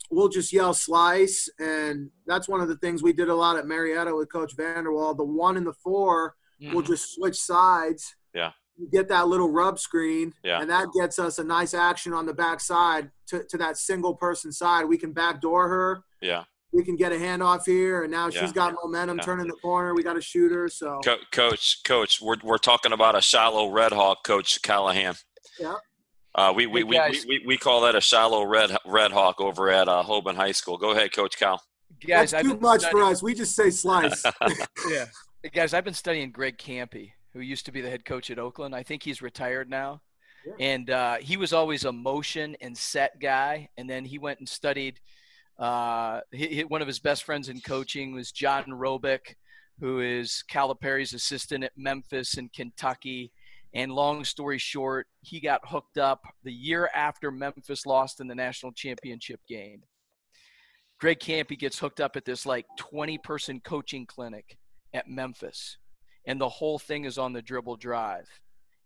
[0.09, 1.49] we'll just yell slice.
[1.59, 5.15] And that's one of the things we did a lot at Marietta with Coach Vanderwall.
[5.15, 6.87] The one and the 4 we'll Mhm.
[6.87, 8.15] just switch sides.
[8.33, 8.51] Yeah.
[8.77, 10.59] You Get that little rub screen, Yeah.
[10.61, 14.51] and that gets us a nice action on the backside to, to that single person
[14.51, 14.85] side.
[14.85, 18.41] We can backdoor her yeah we can get a handoff here, and now Yeah.
[18.41, 19.23] she's got momentum Yeah.
[19.23, 19.95] turning the corner.
[19.95, 23.91] We got a shooter, so Co- coach coach we're, we're talking about a shallow red
[23.91, 25.15] hawk coach callahan
[25.59, 25.75] Yeah.
[26.39, 29.89] Uh, we, we, we, we, we call that a shallow red red hawk over at
[29.89, 30.77] uh, Hoban High School.
[30.77, 31.61] Go ahead, Coach Cal.
[31.99, 33.21] Guys, that's I've too been much for us.
[33.21, 34.23] We just say slice.
[34.89, 35.07] Yeah.
[35.53, 38.73] Guys, I've been studying Greg Kampe, who used to be the head coach at Oakland.
[38.73, 40.01] I think he's retired now.
[40.45, 40.53] Yeah.
[40.59, 43.67] And uh, he was always a motion and set guy.
[43.77, 45.01] And then he went and studied.
[45.57, 49.35] Uh, he, one of his best friends in coaching was John Robic,
[49.81, 53.33] who is Calipari's assistant at Memphis and Kentucky.
[53.73, 58.35] And long story short, he got hooked up the year after Memphis lost in the
[58.35, 59.83] national championship game.
[60.99, 64.57] Greg Kampe gets hooked up at this like 20 person coaching clinic
[64.93, 65.77] at Memphis,
[66.25, 68.27] and the whole thing is on the dribble drive.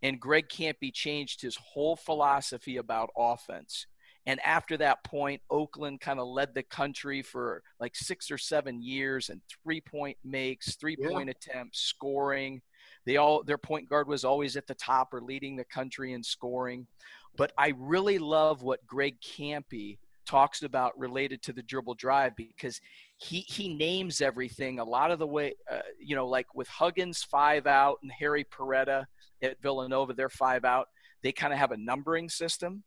[0.04, 3.88] And Greg Kampe changed his whole philosophy about offense.
[4.26, 8.82] And after that point, Oakland kind of led the country for like six or seven
[8.82, 11.34] years and three point makes, three point yeah.
[11.52, 12.62] attempts, scoring.
[13.06, 16.24] They all their point guard was always at the top or leading the country in
[16.24, 16.88] scoring.
[17.36, 22.80] But I really love what Greg Kampe talks about related to the dribble drive because
[23.18, 27.24] he he names everything a lot of the way uh, you know like with Huggins
[27.24, 29.06] five out and Harry Perretta
[29.42, 30.88] at Villanova they're five out.
[31.22, 32.84] They kind of have a numbering system.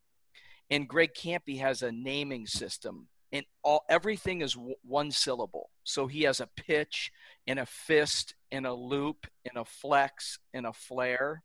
[0.69, 6.07] And Greg Kampe has a naming system and all everything is w- one syllable so
[6.07, 7.11] he has a pitch
[7.47, 11.43] and a fist and a loop and a flex and a flare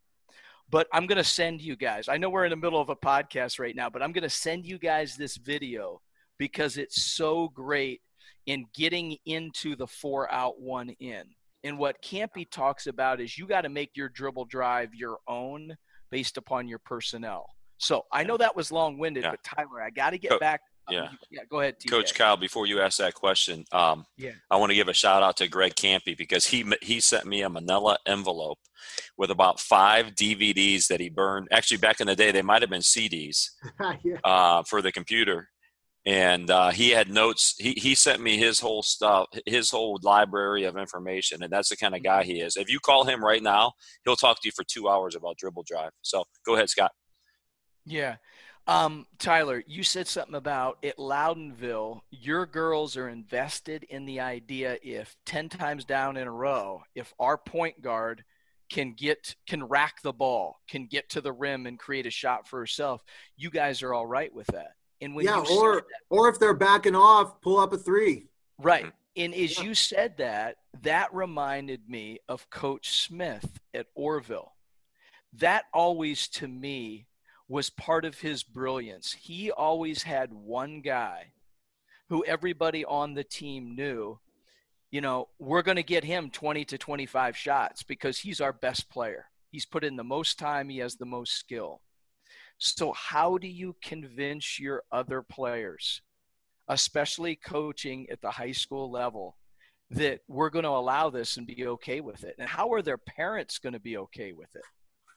[0.72, 2.08] but I'm going to send you guys.
[2.08, 4.30] I know we're in the middle of a podcast right now, but I'm going to
[4.30, 6.02] send you guys this video
[6.38, 8.02] because it's so great
[8.46, 11.24] in getting into the four out, one in.
[11.64, 15.76] And what Kampe talks about is you got to make your dribble drive your own
[16.10, 17.48] based upon your personnel.
[17.78, 19.32] So I know that was long winded, yeah.
[19.32, 21.10] but Tyler, I got to get back yeah.
[21.30, 21.42] Yeah.
[21.50, 21.90] Go ahead, TJ.
[21.90, 22.38] Coach Kyle.
[22.38, 25.48] Before you ask that question, um, yeah, I want to give a shout out to
[25.48, 28.60] Greg Kampe because he he sent me a Manila envelope
[29.18, 31.48] with about five DVDs that he burned.
[31.52, 33.50] Actually, back in the day, they might have been CDs
[34.04, 34.18] yeah.
[34.24, 35.50] uh, for the computer.
[36.04, 37.54] And uh, he had notes.
[37.60, 41.78] He he sent me his whole stuff, his whole library of information, and that's the
[41.78, 42.58] kind of guy he is.
[42.58, 43.74] If you call him right now,
[44.04, 45.92] he'll talk to you for two hours about dribble drive.
[46.02, 46.92] So go ahead, Scott.
[47.86, 48.16] Yeah.
[48.68, 54.78] Um, Tyler, you said something about at Loudonville, your girls are invested in the idea
[54.84, 58.24] if 10 times down in a row, if our point guard
[58.72, 62.47] can get can rack the ball, can get to the rim and create a shot
[62.47, 63.03] for herself,
[63.36, 64.74] you guys are all right with that.
[65.01, 68.30] And when yeah, or that, or if they're backing off, pull up a three.
[68.59, 68.91] Right.
[69.18, 69.66] And as yeah.
[69.66, 74.51] you said that, that reminded me of Coach Smith at Orrville.
[75.34, 77.07] That always to me
[77.52, 79.12] was part of his brilliance.
[79.12, 81.34] He always had one guy
[82.08, 84.18] who everybody on the team knew,
[84.89, 88.89] you know, we're going to get him 20 to 25 shots because he's our best
[88.89, 89.26] player.
[89.49, 91.82] He's put in the most time, he has the most skill.
[92.58, 96.02] So, how do you convince your other players,
[96.70, 99.36] especially coaching at the high school level,
[99.89, 102.36] that we're going to allow this and be okay with it?
[102.39, 104.64] And how are their parents going to be okay with it?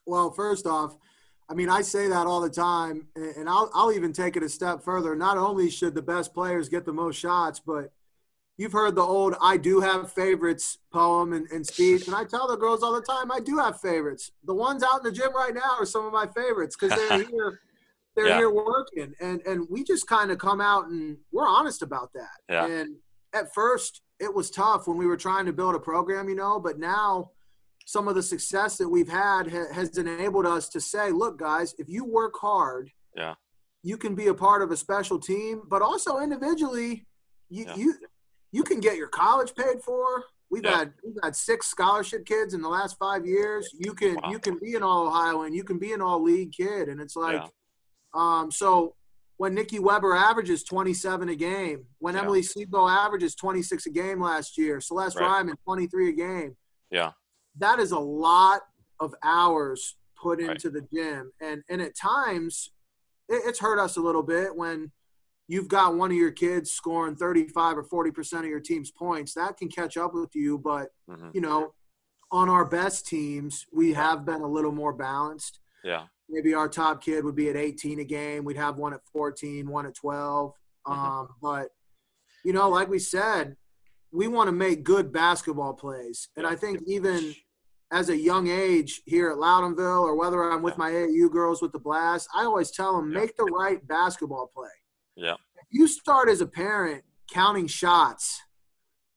[0.04, 0.96] Well, first off,
[1.48, 4.48] I mean, I say that all the time, and I'll, I'll even take it a
[4.48, 5.14] step further.
[5.14, 7.92] Not only should the best players get the most shots, but
[8.56, 12.06] you've heard the old I do have favorites poem and, and speech.
[12.06, 14.30] And I tell the girls all the time, I do have favorites.
[14.44, 17.24] The ones out in the gym right now are some of my favorites because they're
[17.30, 17.60] here.
[18.16, 18.38] They're yeah.
[18.38, 22.38] here working, and and we just kind of come out and we're honest about that.
[22.48, 22.66] Yeah.
[22.66, 22.94] And
[23.34, 26.60] at first, it was tough when we were trying to build a program, you know.
[26.60, 27.32] But now,
[27.84, 31.74] some of the success that we've had ha- has enabled us to say, look, guys,
[31.78, 33.34] if you work hard, yeah,
[33.82, 37.06] you can be a part of a special team, but also individually,
[37.50, 37.76] you yeah.
[37.76, 37.94] you
[38.52, 40.24] you can get your college paid for.
[40.50, 40.78] We've yeah.
[40.78, 43.68] had we've had six scholarship kids in the last five years.
[43.78, 44.30] You can wow.
[44.30, 47.00] you can be an all Ohio and you can be an all league kid, and
[47.00, 47.48] it's like, yeah.
[48.14, 48.94] um, so
[49.36, 54.56] when Nikki Weber averages 27 a game, when Emily Sebo averages 26 a game last
[54.56, 55.26] year, Celeste right.
[55.26, 56.56] Ryman 23 a game.
[56.88, 57.10] Yeah
[57.58, 58.62] that is a lot
[59.00, 61.32] of hours put into the gym.
[61.40, 62.70] And and at times
[63.28, 64.90] it, it's hurt us a little bit when
[65.46, 69.34] you've got one of your kids scoring 35 or 40 percent of your team's points.
[69.34, 71.28] That can catch up with you but mm-hmm.
[71.34, 71.74] you know
[72.32, 75.60] on our best teams we have been a little more balanced.
[75.84, 76.04] Yeah.
[76.28, 78.44] Maybe our top kid would be at 18 a game.
[78.44, 80.52] We'd have one at 14 one at 12
[80.86, 80.92] mm-hmm.
[80.92, 81.68] um, but
[82.44, 83.56] you know like we said
[84.10, 86.28] we want to make good basketball plays.
[86.36, 87.34] And i think even
[87.94, 91.70] as a young age here at Loudonville or whether I'm with my AAU girls with
[91.70, 94.68] the Blast, I always tell them make the right basketball play.
[95.14, 95.34] Yeah.
[95.54, 98.42] If you start as a parent counting shots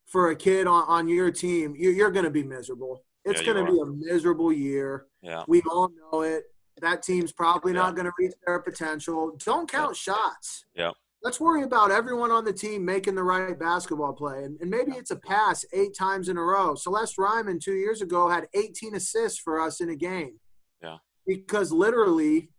[0.05, 3.03] for a kid on, on your team, you're, you're going to be miserable.
[3.25, 5.07] It's yeah, going to be a miserable year.
[5.23, 5.43] Yeah.
[5.47, 6.43] We all know it.
[6.79, 7.79] That team's probably yeah.
[7.79, 9.35] not going to reach their potential.
[9.43, 10.13] Don't count yeah.
[10.13, 10.65] shots.
[10.75, 10.91] Yeah
[11.27, 14.45] let's worry about everyone on the team making the right basketball play.
[14.45, 16.73] And, and maybe it's a pass eight times in a row.
[16.73, 20.39] Celeste Ryman two years ago had 18 assists for us in a game.
[20.81, 20.99] Yeah.
[21.27, 22.51] Because literally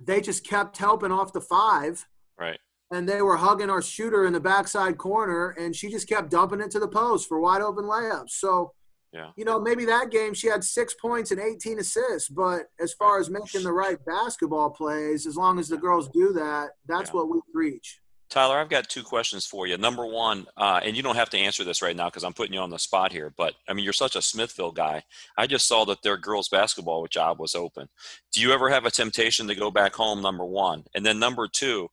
[0.00, 2.04] they just kept helping off the five.
[2.36, 2.58] Right.
[2.90, 6.60] And they were hugging our shooter in the backside corner, and she just kept dumping
[6.60, 8.30] it to the post for wide open layups.
[8.30, 8.72] So,
[9.12, 9.30] Yeah.
[9.36, 12.28] you know, maybe that game she had six points and 18 assists.
[12.28, 16.32] But as far as making the right basketball plays, as long as the girls do
[16.34, 17.16] that, that's Yeah.
[17.16, 17.98] what we preach.
[18.28, 19.76] Tyler, I've got two questions for you.
[19.76, 22.54] Number one, uh, and you don't have to answer this right now because I'm putting
[22.54, 25.02] you on the spot here, but I mean, you're such a Smithville guy.
[25.36, 27.88] I just saw that their girls' basketball job was open.
[28.32, 30.22] Do you ever have a temptation to go back home?
[30.22, 30.84] Number one.
[30.94, 31.88] And then number two,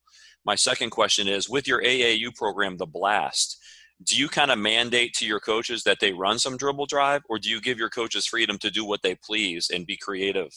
[0.46, 3.58] my second question is with your AAU program, the Blast,
[4.04, 7.40] do you kind of mandate to your coaches that they run some dribble drive, or
[7.40, 10.52] do you give your coaches freedom to do what they please and be creative?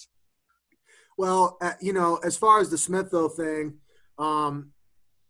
[1.17, 3.79] Well, uh, you know, as far as the Smithville thing,
[4.19, 4.73] um,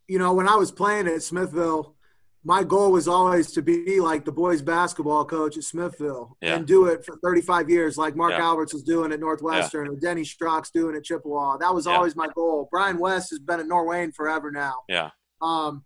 [0.08, 1.94] you know, when I was playing at Smithville,
[2.42, 6.56] my goal was always to be like the boys basketball coach at Smithville Yeah.
[6.56, 8.42] and do it for 35 years, like Mark Yeah.
[8.42, 11.58] Alberts was doing at Northwestern or Denny Strock's doing at Chippewa.
[11.58, 11.96] That was Yeah.
[11.96, 12.68] always my goal.
[12.70, 14.82] Brian West has been at Norwayne forever now.
[14.88, 15.11] Yeah.
[15.42, 15.84] Um,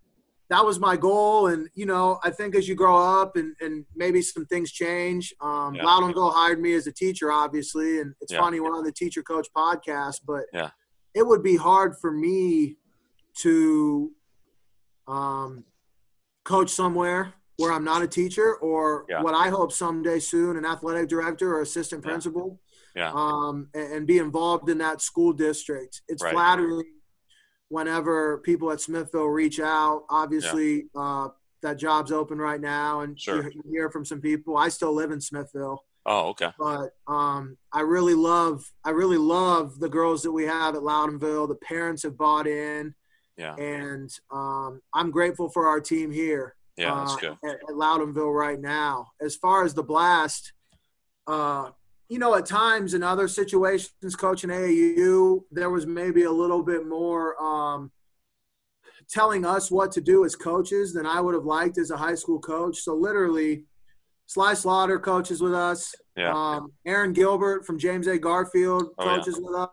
[0.51, 1.47] that was my goal.
[1.49, 5.35] And, you know, I think as you grow up and, and maybe some things change,
[5.41, 5.85] um, Yeah.
[5.85, 8.01] Loudonville hired me as a teacher, obviously.
[8.01, 8.41] And it's Yeah.
[8.41, 10.71] funny, we're on the teacher coach podcast, but Yeah.
[11.15, 12.77] it would be hard for me
[13.39, 14.13] to
[15.07, 15.65] um,
[16.45, 19.23] coach somewhere where I'm not a teacher or Yeah.
[19.23, 22.59] what I hope someday soon, an athletic director or assistant principal
[22.97, 23.13] Yeah.
[23.15, 26.03] um, and, and be involved in that school district.
[26.09, 26.33] It's Right.
[26.33, 26.94] flattering
[27.69, 30.05] whenever people at Smithville reach out.
[30.11, 31.29] Obviously, uh,
[31.63, 33.43] that job's open right now, and Sure.
[33.45, 34.57] you, you hear from some people.
[34.57, 36.51] I still live in Smithville, Oh, okay.
[36.59, 41.49] but um, I really love I really love the girls that we have at Loudonville.
[41.49, 42.95] The parents have bought in,
[43.39, 43.55] Yeah.
[43.57, 47.37] and um, I'm grateful for our team here Yeah, that's uh, good.
[47.45, 49.09] At, at Loudonville right now.
[49.23, 50.53] As far as the blast,
[51.27, 51.71] uh,
[52.09, 56.87] you know, at times in other situations, coaching AAU, there was maybe a little bit
[56.87, 57.91] more um,
[59.09, 62.15] telling us what to do as coaches than I would have liked as a high
[62.15, 62.79] school coach.
[62.81, 63.65] So literally,
[64.27, 65.95] Sly Slaughter coaches with us.
[66.17, 66.33] Yeah.
[66.35, 68.19] Um, Aaron Gilbert from James A.
[68.19, 69.17] Garfield Oh, yeah.
[69.17, 69.69] coaches with us.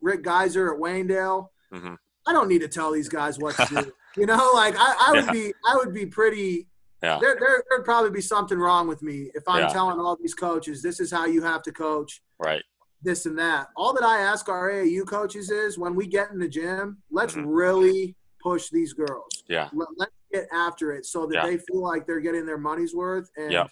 [0.00, 1.46] Rick Geyser at Waynedale.
[1.72, 1.96] Mhm.
[2.26, 3.92] I don't need to tell these guys what to do.
[4.20, 5.32] you know, like I, I would Yeah.
[5.32, 6.68] be, I would be pretty.
[7.02, 7.18] Yeah.
[7.20, 9.68] There, there, there'd probably be something wrong with me if I'm Yeah.
[9.68, 12.62] telling all these coaches this is how you have to coach Right.
[13.02, 13.68] this and that.
[13.76, 17.34] All that I ask our AAU coaches is when we get in the gym, let's
[17.34, 17.44] Mhm.
[17.46, 19.42] really push these girls.
[19.48, 19.68] Yeah.
[19.72, 21.46] Let, let's get after it so that Yeah.
[21.46, 23.66] they feel like they're getting their money's worth and Yeah.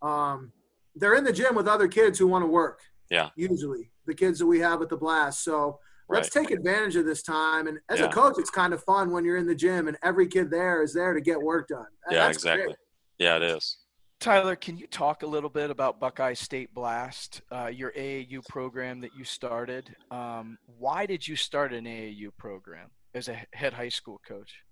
[0.00, 0.52] um,
[0.94, 2.80] they're in the gym with other kids who want to work.
[3.10, 3.28] Yeah.
[3.36, 5.44] Usually the kids that we have at the blast.
[5.44, 5.78] So
[6.08, 6.44] let's Right.
[6.46, 7.66] take advantage of this time.
[7.66, 8.06] And as Yeah.
[8.06, 10.82] a coach, it's kind of fun when you're in the gym and every kid there
[10.82, 11.86] is there to get work done.
[12.06, 12.66] That- Yeah, that's exactly.
[12.66, 12.76] great.
[13.18, 13.78] Yeah, it is.
[14.20, 19.00] Tyler, can you talk a little bit about Buckeye State Blast, uh, your AAU program
[19.00, 19.96] that you started?
[20.12, 24.62] Um, why did you start an AAU program as a head high school coach?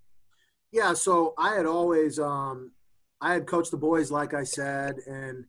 [0.70, 2.72] Yeah, so I had always um
[3.20, 5.44] I had coached the boys like I said and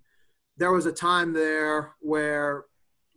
[0.58, 2.66] there was a time there where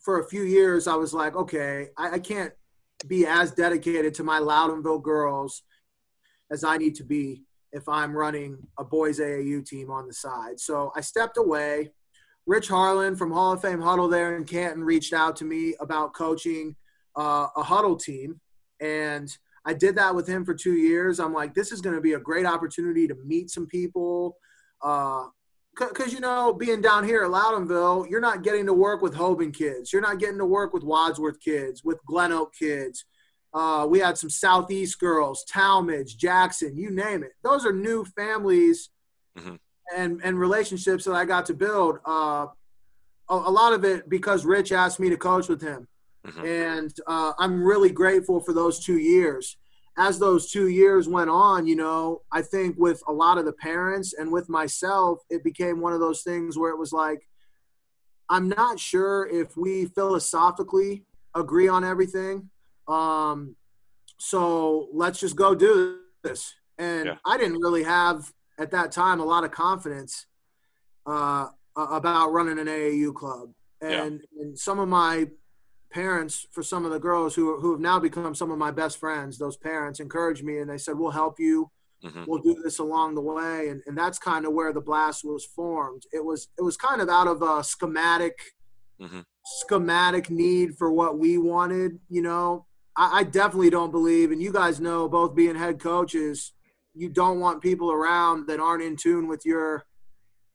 [0.05, 2.53] for a few years I was like, okay, I, I can't
[3.09, 5.63] be as dedicated to my Loudonville girls
[6.51, 7.43] as I need to be
[7.73, 10.61] if I'm running a boys AAU team on the side.
[10.61, 11.91] So I stepped away.
[12.47, 16.15] Rich Harlan from Hall of Fame Huddle there in Canton reached out to me about
[16.15, 16.77] coaching
[17.17, 18.39] uh, a huddle team.
[18.81, 19.35] And
[19.65, 21.19] I did that with him for two years.
[21.19, 24.37] I'm like, this is going to be a great opportunity to meet some people.
[25.77, 29.53] Because, you know, being down here at Loudonville, you're not getting to work with Hoban
[29.53, 29.93] kids.
[29.93, 33.05] You're not getting to work with Wadsworth kids, with Glen Oak kids.
[33.53, 37.33] Uh, we had some Southeast girls, Tallmadge, Jackson, you name it.
[37.43, 38.91] Those are new families
[39.39, 39.59] Mhm.
[39.97, 41.99] and, and relationships that I got to build.
[42.07, 42.47] Uh,
[43.29, 45.89] a, a lot of it because Rich asked me to coach with him.
[46.27, 46.45] Mhm.
[46.47, 49.57] And uh, I'm really grateful for those two years.
[49.97, 53.53] As those two years went on, you know, I think with a lot of the
[53.53, 57.29] parents and with myself, it became one of those things where it was like,
[58.29, 62.51] I'm not sure if we philosophically agree on everything.
[62.89, 63.55] Um,
[64.19, 66.55] so let's just go do this.
[66.79, 67.17] And Yeah.
[67.25, 70.27] I didn't really have at that time a lot of confidence
[71.07, 73.53] uh, about running an AAU club.
[73.83, 74.05] Yeah.
[74.05, 75.29] And, and some of my
[75.95, 78.99] parents, for some of the girls who, who have now become some of my best
[78.99, 81.71] friends, those parents encouraged me and they said, We'll help you.
[82.05, 82.27] Mhm.
[82.27, 83.69] We'll do this along the way.
[83.71, 86.03] And, and that's kind of where the blast was formed.
[86.13, 88.37] It was it was kind of out of a schematic
[89.01, 89.25] Mhm.
[89.61, 92.67] schematic need for what we wanted, you know.
[92.97, 96.53] I, I definitely don't believe, and you guys know both being head coaches,
[96.95, 99.85] you don't want people around that aren't in tune with your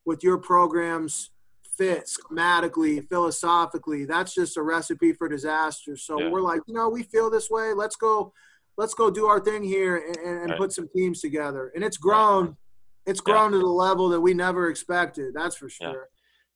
[0.05, 1.31] with your program's
[1.80, 4.03] fit schematically, philosophically.
[4.05, 5.95] That's just a recipe for disaster.
[5.95, 6.30] So Yeah.
[6.30, 7.73] we're like, you know, we feel this way.
[7.73, 8.34] Let's go,
[8.77, 10.59] let's go do our thing here and, and Right.
[10.59, 11.71] put some teams together.
[11.73, 12.57] And it's grown.
[13.05, 15.34] It's grown to the level that we never expected.
[15.34, 15.91] That's for Yeah.
[15.93, 16.09] sure.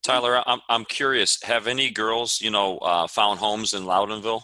[0.03, 1.41] Tyler, I'm I'm curious.
[1.43, 4.43] Have any girls, you know, uh, found homes in Loudonville,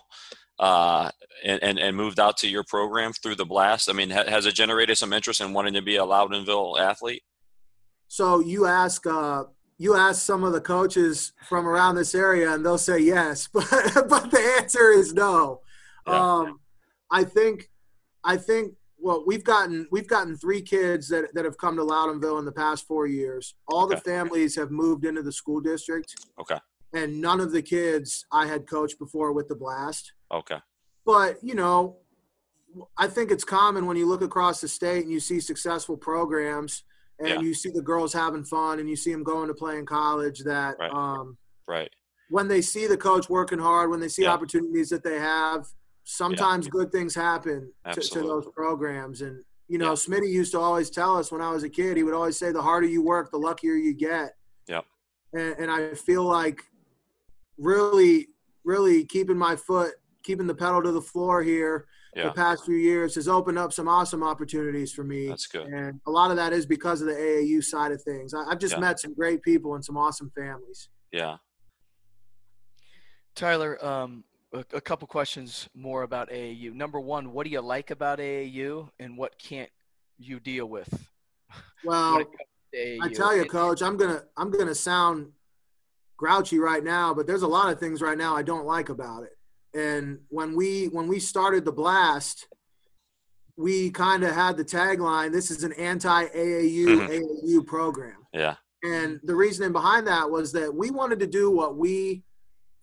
[0.58, 1.12] uh,
[1.44, 3.90] and, and and moved out to your program through the blast?
[3.90, 7.24] I mean, ha- has it generated some interest in wanting to be a Loudonville athlete?
[8.08, 9.44] So you ask, uh,
[9.80, 13.66] you ask some of the coaches from around this area, and they'll say yes, but
[14.08, 15.62] but the answer is no.
[16.06, 16.36] Yeah.
[16.38, 16.60] Um,
[17.10, 17.72] I think,
[18.24, 18.74] I think.
[19.02, 22.52] Well, we've gotten we've gotten three kids that that have come to Loudonville in the
[22.52, 23.56] past four years.
[23.70, 26.60] All the families have moved into the school district, Okay.
[26.94, 30.12] and none of the kids I had coached before with the blast.
[30.30, 30.58] Okay.
[31.06, 31.96] But you know,
[32.98, 36.84] I think it's common when you look across the state and you see successful programs
[37.20, 37.40] and Yeah.
[37.42, 40.40] you see the girls having fun and you see them going to play in college
[40.46, 40.92] that Right.
[40.92, 41.92] um, Right.
[42.30, 44.34] when they see the coach working hard, when they see Yeah.
[44.34, 45.68] opportunities that they have,
[46.04, 49.22] sometimes good things happen to, to those programs.
[49.22, 49.92] And you know, Yeah.
[49.94, 52.52] Smitty used to always tell us when I was a kid, he would always say,
[52.52, 54.36] "The harder you work, the luckier you get."
[54.68, 54.84] Yep.
[55.34, 56.64] And, and I feel like
[57.60, 58.30] really,
[58.64, 59.94] really keeping my foot,
[60.24, 61.86] keeping the pedal to the floor here
[62.16, 62.26] Yeah.
[62.26, 65.28] the past few years has opened up some awesome opportunities for me.
[65.28, 65.68] That's good.
[65.68, 68.34] And a lot of that is because of the AAU side of things.
[68.34, 68.80] I, I've just Yeah.
[68.80, 70.90] met some great people and some awesome families.
[71.12, 71.38] Yeah.
[73.36, 76.74] Tyler, um, a, a couple questions more about AAU.
[76.74, 79.70] Number one, what do you like about AAU, and what can't
[80.18, 81.10] you deal with?
[81.86, 82.38] Well, when it comes
[82.74, 83.00] to AAU?
[83.04, 85.32] I tell you, coach, I'm gonna I'm gonna sound
[86.18, 89.24] grouchy right now, but there's a lot of things right now I don't like about
[89.24, 89.38] it.
[89.74, 92.48] And when we when we started the blast,
[93.56, 97.10] we kind of had the tagline, "This is an anti-AAU Mhm.
[97.10, 98.56] AAU program." Yeah.
[98.84, 102.24] And the reasoning behind that was that we wanted to do what we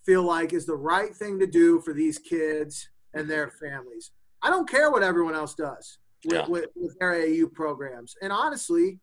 [0.05, 4.11] feel like is the right thing to do for these kids and their families.
[4.41, 6.47] I don't care what everyone else does with, Yeah.
[6.47, 8.15] with, with their AAU programs.
[8.21, 8.99] And honestly,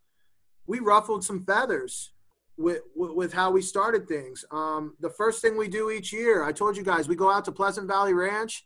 [0.67, 2.14] we ruffled some feathers
[2.57, 4.45] with, with, how we started things.
[4.51, 7.45] Um, the first thing we do each year, I told you guys, we go out
[7.47, 8.65] to Pleasant Valley Ranch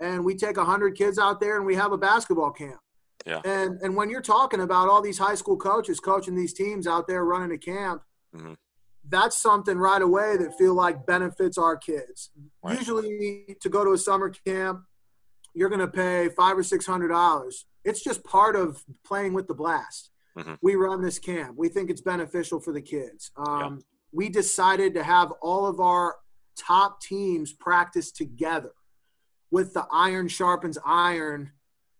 [0.00, 2.78] and we take 100 kids out there and we have a basketball camp.
[3.24, 3.40] Yeah.
[3.44, 7.06] And and when you're talking about all these high school coaches coaching these teams out
[7.06, 8.02] there running a camp,
[8.34, 8.56] Mhm.
[9.08, 12.30] that's something right away that feel like benefits our kids.
[12.64, 12.78] Right.
[12.78, 14.82] Usually, to go to a summer camp,
[15.54, 17.66] you're going to pay five or six hundred dollars.
[17.84, 20.10] It's just part of playing with the blast.
[20.36, 20.58] Mhm.
[20.62, 21.56] We run this camp.
[21.56, 23.30] We think it's beneficial for the kids.
[23.36, 23.80] Um,
[24.14, 26.16] We decided to have all of our
[26.54, 28.72] top teams practice together
[29.50, 31.50] with the iron sharpens iron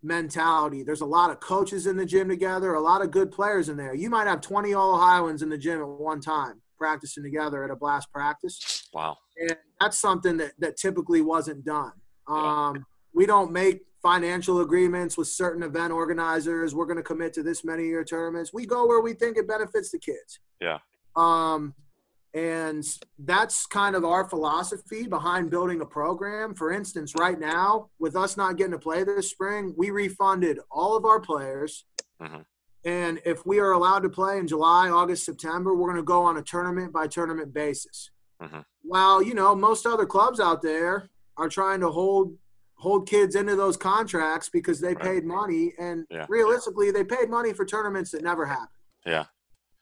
[0.02, 0.82] mentality.
[0.82, 3.78] There's a lot of coaches in the gym together, a lot of good players in
[3.78, 3.94] there.
[3.94, 7.70] You might have 20 all Ohioans in the gym at one time practicing together at
[7.70, 8.88] a blast practice.
[8.92, 9.16] Wow.
[9.38, 11.92] And that's something that, that typically wasn't done.
[12.28, 12.68] Yeah.
[12.68, 16.74] Um, we don't make financial agreements with certain event organizers.
[16.74, 18.52] We're going to commit to this many year tournaments.
[18.52, 20.40] We go where we think it benefits the kids.
[20.60, 20.78] Yeah.
[21.14, 21.74] Um,
[22.34, 22.82] and
[23.18, 26.54] that's kind of our philosophy behind building a program.
[26.54, 30.96] For instance, right now, with us not getting to play this spring, we refunded all
[30.96, 31.84] of our players.
[32.20, 32.44] Mhm.
[32.84, 36.22] And if we are allowed to play in July, August, September, we're going to go
[36.24, 38.10] on a tournament by tournament basis.
[38.42, 38.64] Mhm.
[38.80, 42.36] While, you know, most other clubs out there are trying to hold
[42.82, 45.00] hold kids into those contracts because they Right.
[45.00, 46.26] paid money and Yeah.
[46.28, 48.68] realistically they paid money for tournaments that never happened.
[49.06, 49.26] Yeah.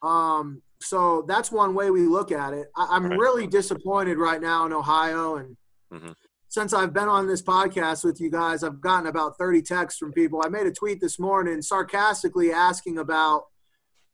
[0.03, 2.70] Um, so that's one way we look at it.
[2.76, 3.18] I, I'm Right.
[3.18, 5.36] really disappointed right now in Ohio.
[5.36, 5.57] And
[5.92, 6.14] Mhm.
[6.48, 10.12] since I've been on this podcast with you guys, I've gotten about 30 texts from
[10.12, 10.42] people.
[10.44, 13.44] I made a tweet this morning sarcastically asking about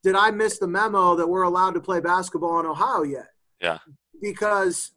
[0.02, 3.30] did I miss the memo that we're allowed to play basketball in Ohio yet?
[3.60, 3.78] Yeah.
[4.20, 4.92] Because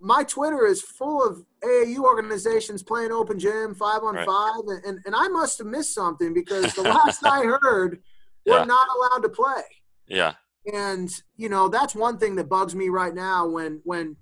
[0.00, 4.26] my Twitter is full of AAU organizations playing open gym, five on Right.
[4.26, 8.02] five, and, and, I must have missed something because the last I heard,
[8.46, 8.64] we're Yeah.
[8.64, 9.62] not allowed to play
[10.06, 10.34] Yeah.
[10.66, 14.16] and you know that's one thing that bugs me right now when when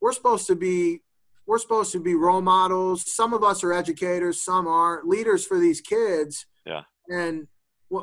[0.00, 1.02] we're supposed to be
[1.46, 5.58] we're supposed to be role models some of us are educators some aren't leaders for
[5.60, 6.82] these kids Yeah.
[7.08, 7.46] and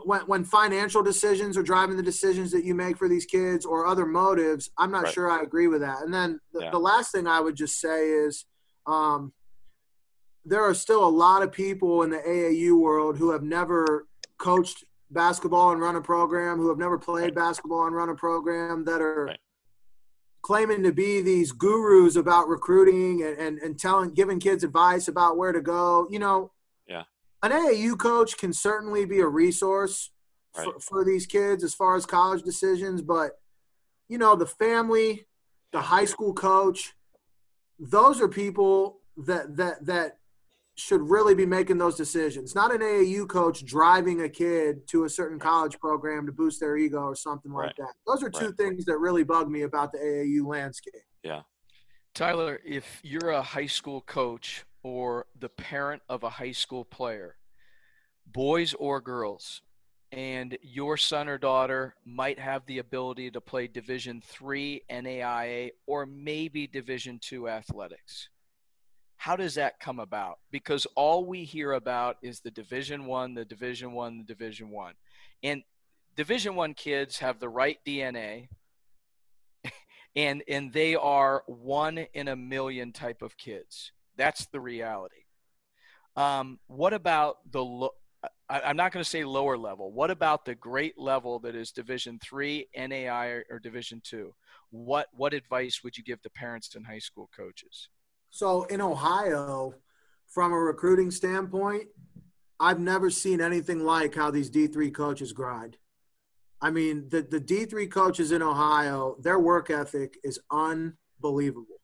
[0.06, 3.86] when, when financial decisions are driving the decisions that you make for these kids or
[3.86, 5.14] other motives i'm not Right.
[5.14, 6.72] sure i agree with that and then the, Yeah.
[6.72, 8.46] the last thing i would just say is
[8.88, 9.34] um,
[10.46, 14.84] there are still a lot of people in the aau world who have never coached
[15.12, 17.36] basketball and run a program who have never played Right.
[17.36, 19.40] basketball and run a program that are Right.
[20.42, 25.38] claiming to be these gurus about recruiting and, and, and telling giving kids advice about
[25.38, 26.52] where to go you know.
[27.44, 30.12] An aau coach can certainly be a resource
[30.54, 30.82] for, Right.
[30.82, 33.38] for these kids as far as college decisions but
[34.10, 35.26] you know, the family,
[35.72, 36.94] the high school coach,
[37.80, 40.18] those are people that that that
[40.76, 42.54] should really be making those decisions.
[42.54, 46.76] Not an AAU coach driving a kid to a certain college program to boost their
[46.76, 47.94] ego or something like that.
[48.06, 48.58] Those are two Right.
[48.58, 51.06] things that really bug me about the AAU landscape.
[51.24, 51.44] Yeah.
[52.14, 57.36] Tyler, if you're a high school coach or the parent of a high school player,
[58.26, 59.62] boys or girls,
[60.12, 66.06] and your son or daughter might have the ability to play Division three NAIA or
[66.06, 68.30] maybe Division two athletics.
[69.16, 70.40] How does that come about?
[70.50, 74.96] Because all we hear about is the Division one, the Division one, the Division one,
[75.44, 75.64] and
[76.16, 78.50] Division one kids have the right DNA
[80.16, 83.92] and and they are one in a million type of kids.
[84.18, 85.24] That's the reality.
[86.16, 87.96] Um, what about the lo-
[88.50, 89.92] I, I'm not going to say lower level.
[89.92, 94.36] What about the great level that is Division three, NAI, or, or Division two?
[94.70, 97.90] What what advice would you give to parents and high school coaches?
[98.30, 99.74] So in Ohio,
[100.28, 101.88] from a recruiting standpoint,
[102.60, 105.78] I've never seen anything like how these D3 coaches grind.
[106.62, 111.81] I mean, the, the D3 coaches in Ohio, their work ethic is unbelievable.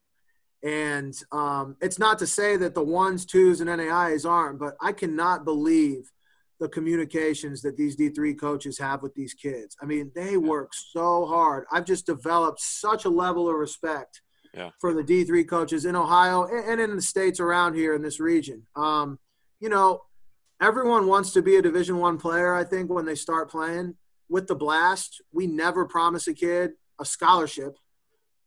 [0.64, 4.92] And um, it's not to say that the ones, twos, and NAIs aren't, but I
[4.92, 6.12] cannot believe
[6.60, 9.76] the communications that these D3 coaches have with these kids.
[9.82, 11.66] I mean, they work so hard.
[11.72, 14.22] I've just developed such a level of respect
[14.56, 14.72] Yeah.
[14.82, 18.20] for the D3 coaches in Ohio and, and in the states around here in this
[18.20, 18.66] region.
[18.76, 19.20] Um,
[19.60, 20.02] you know,
[20.60, 22.56] everyone wants to be a Division One player.
[22.56, 23.96] I think when they start playing
[24.28, 27.78] with the Blast, we never promise a kid a scholarship,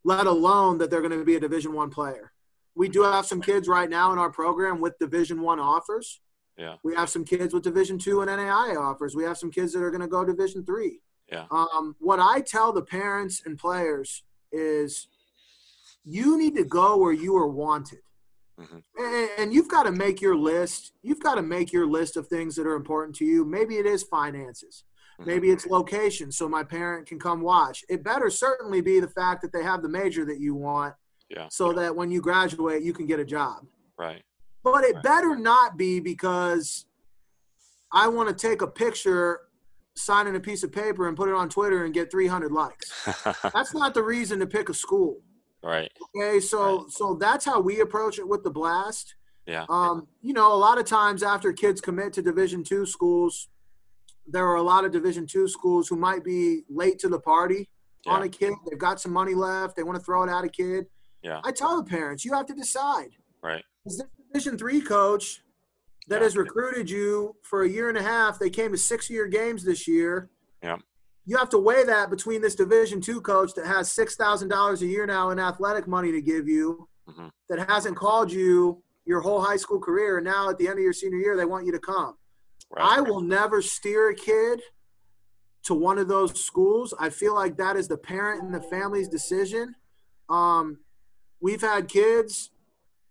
[0.04, 2.32] let alone that they're going to be a Division One player.
[2.74, 6.20] We do have some kids right now in our program with Division One offers.
[6.56, 6.76] Yeah.
[6.84, 9.14] We have some kids with Division Two and NAI offers.
[9.14, 11.00] We have some kids that are going to go Division Three.
[11.30, 11.46] Yeah.
[11.50, 15.06] Um, what I tell the parents and players is,
[16.04, 18.00] you need to go where you are wanted,
[18.58, 18.82] Mhm.
[18.96, 20.92] and, and you've got to make your list.
[21.02, 23.44] You've got to make your list of things that are important to you.
[23.44, 24.84] Maybe it is finances.
[25.20, 25.26] Mhm.
[25.26, 27.84] Maybe it's location, so my parent can come watch.
[27.88, 30.94] It better certainly be the fact that they have the major that you want,
[31.28, 31.48] Yeah.
[31.50, 33.66] so that when you graduate, you can get a job.
[33.98, 34.22] Right.
[34.62, 35.02] But it Right.
[35.04, 36.86] better not be because
[37.92, 39.48] I want to take a picture,
[39.96, 42.90] sign in a piece of paper, and put it on Twitter and get 300 likes.
[43.54, 45.22] That's not the reason to pick a school.
[45.62, 45.92] right.
[46.16, 49.14] Okay, so so that's how we approach it with the blast.
[49.46, 49.66] Yeah.
[49.68, 53.48] Um, you know, a lot of times after kids commit to Division two schools,
[54.26, 57.68] there are a lot of Division two schools who might be late to the party
[58.06, 58.52] on a kid.
[58.68, 59.76] They've got some money left.
[59.76, 60.86] They want to throw it at a kid.
[61.22, 61.40] Yeah.
[61.44, 63.10] I tell the parents, you have to decide.
[63.42, 63.64] Right.
[63.86, 65.42] Is this Division three coach
[66.08, 66.24] that Yeah.
[66.24, 68.38] has recruited you for a year and a half?
[68.38, 70.30] They came to six year games this year.
[70.62, 70.76] Yeah.
[71.26, 74.82] You have to weigh that between this Division two coach that has six thousand dollars
[74.82, 77.30] a year now in athletic money to give you, Mhm.
[77.48, 80.82] that hasn't called you your whole high school career, and now at the end of
[80.84, 82.16] your senior year they want you to come.
[82.70, 82.98] Right.
[82.98, 84.62] I will never steer a kid
[85.64, 86.94] to one of those schools.
[86.98, 89.74] I feel like that is the parent and the family's decision.
[90.28, 90.78] Um,
[91.40, 92.50] we've had kids.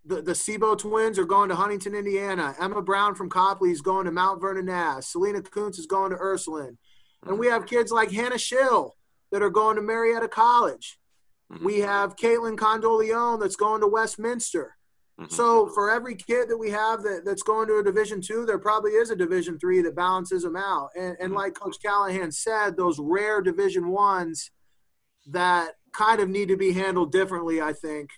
[0.05, 2.55] The, the Sebo twins are going to Huntington, Indiana.
[2.59, 5.07] Emma Brown from Copley is going to Mount Vernon Naz.
[5.07, 6.77] Selena Kuntz is going to Ursuline.
[7.25, 8.95] And we have kids like Hannah Schill
[9.31, 10.99] that are going to Marietta College.
[11.51, 11.63] Mhm.
[11.63, 14.77] We have Caitlin Condoleone that's going to Westminster.
[15.19, 15.31] Mhm.
[15.31, 18.59] So for every kid that we have that, that's going to a Division two, there
[18.59, 20.89] probably is a Division three that balances them out.
[20.95, 21.35] And, and Mhm.
[21.35, 24.51] like Coach Callahan said, those rare Division ones
[25.27, 28.11] that kind of need to be handled differently, I think,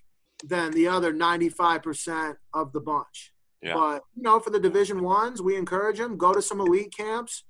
[0.43, 3.33] than the other 95% of the bunch.
[3.61, 3.75] Yeah.
[3.75, 7.43] But you know, for the Division ones, we encourage them go to some elite camps.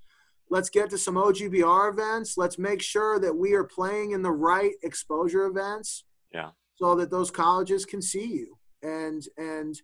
[0.49, 2.38] Let's get to some OGBR events.
[2.38, 6.03] Let's make sure that we are playing in the right exposure events.
[6.34, 6.52] Yeah.
[6.76, 8.57] So that those colleges can see you.
[8.84, 9.80] And and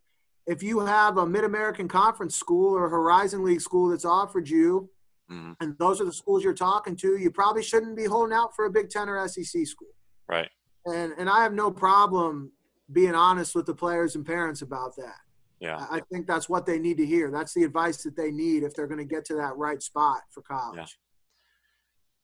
[0.46, 4.90] if you have a Mid American Conference school or Horizon League school that's offered you,
[5.30, 5.58] Mhm.
[5.60, 8.66] and those are the schools you're talking to, you probably shouldn't be holding out for
[8.66, 9.94] a Big Ten or SEC school.
[10.28, 10.50] Right.
[10.86, 12.52] And and I have no problem
[12.94, 15.20] being honest with the players and parents about that.
[15.60, 15.86] Yeah.
[15.90, 17.30] I I think that's what they need to hear.
[17.30, 20.22] That's the advice that they need if they're going to get to that right spot
[20.32, 20.78] for college.
[20.78, 20.86] Yeah.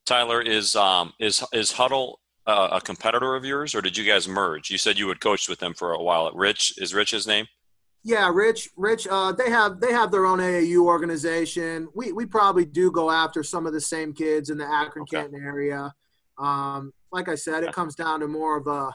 [0.05, 4.27] Tyler is um is is Huddle uh, a competitor of yours, or did you guys
[4.27, 4.69] merge?
[4.69, 6.31] You said you would coach with them for a while.
[6.33, 7.45] Rich is Rich his name?
[8.05, 11.87] Yeah, Rich, Rich, uh, they have they have their own AAU organization.
[11.95, 15.21] We we probably do go after some of the same kids in the Akron Okay.
[15.21, 15.93] Canton area.
[16.37, 18.93] Um, like I said, it comes down to more of a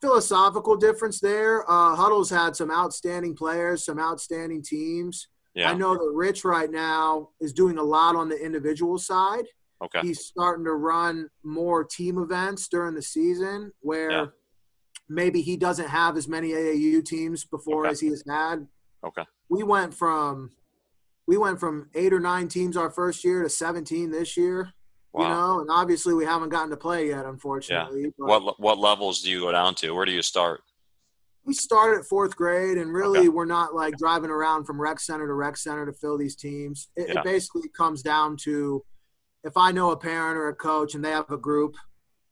[0.00, 1.68] philosophical difference there.
[1.70, 5.28] Uh, Huddle's had some outstanding players, some outstanding teams.
[5.54, 5.70] Yeah.
[5.70, 9.44] I know that Rich right now is doing a lot on the individual side.
[9.84, 10.00] Okay.
[10.02, 14.26] He's starting to run more team events during the season where Yeah.
[15.08, 17.92] maybe he doesn't have as many AAU teams before Okay.
[17.92, 18.66] as he has had.
[19.04, 19.24] Okay.
[19.48, 20.50] We went from
[21.28, 24.72] we went from eight or nine teams our first year to 17 this year.
[25.12, 25.22] Wow.
[25.22, 28.14] You know, and obviously we haven't gotten to play yet, unfortunately.
[28.16, 29.90] But What what levels do you go down to?
[29.92, 30.62] Where do you start?
[31.44, 33.28] we started at fourth grade, and really Okay.
[33.28, 36.88] we're not like driving around from rec center to rec center to fill these teams.
[36.96, 37.20] It, Yeah.
[37.20, 38.84] it basically comes down to
[39.46, 41.76] if I know a parent or a coach and they have a group,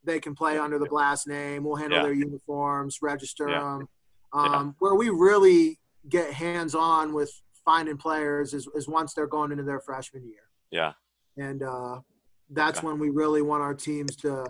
[0.02, 1.62] they can play under the blast name.
[1.64, 2.04] We'll handle Yeah.
[2.04, 3.60] their uniforms, register Yeah.
[3.60, 3.88] them.
[4.34, 4.40] Yeah.
[4.56, 5.78] Um, Where we really
[6.08, 7.32] get hands on with
[7.64, 10.92] finding players is, is once they're going into their freshman year Yeah.
[11.38, 12.00] and uh,
[12.50, 12.86] that's Okay.
[12.88, 14.44] when we really want our teams to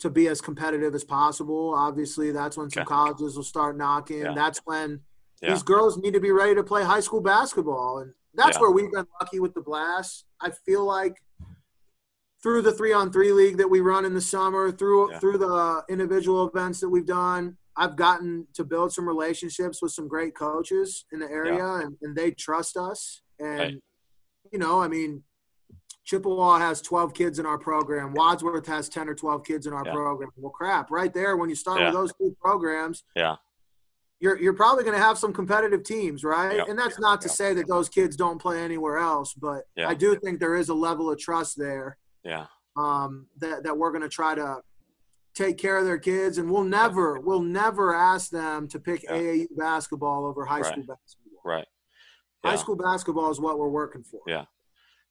[0.00, 1.72] to be as competitive as possible.
[1.72, 2.88] Obviously, that's when some Okay.
[2.88, 4.18] colleges will start knocking.
[4.22, 4.34] Yeah.
[4.34, 5.00] That's when
[5.40, 5.50] Yeah.
[5.54, 8.62] these girls need to be ready to play high school basketball, and that's Yeah.
[8.62, 10.26] where we've been lucky with the Blast.
[10.40, 11.22] I feel like
[12.44, 15.18] through the three on three league that we run in the summer, through Yeah.
[15.18, 20.06] through the individual events that we've done, I've gotten to build some relationships with some
[20.06, 23.22] great coaches in the area, and, and they trust us.
[23.40, 23.82] And Right.
[24.52, 25.24] you know, I mean,
[26.04, 28.12] Chippewa has 12 kids in our program.
[28.12, 29.92] Wadsworth has 10 or 12 kids in our Yeah.
[29.94, 30.28] program.
[30.36, 31.86] Well, crap, right there, when you start Yeah.
[31.86, 33.36] with those two programs, Yeah.
[34.20, 36.56] you're, you're probably going to have some competitive teams, right?
[36.58, 36.64] Yeah.
[36.68, 37.32] And that's not to Yeah.
[37.32, 39.88] say that those kids don't play anywhere else, but Yeah.
[39.88, 42.46] I do think there is a level of trust there Yeah.
[42.76, 44.58] um, that, that we're going to try to
[45.34, 46.38] take care of their kids.
[46.38, 49.12] And we'll never, we'll never ask them to pick Yeah.
[49.16, 50.66] AAU basketball over high Right.
[50.72, 51.40] school basketball.
[51.44, 51.66] Right.
[52.44, 54.20] High school basketball is what we're working for.
[54.26, 54.44] Yeah.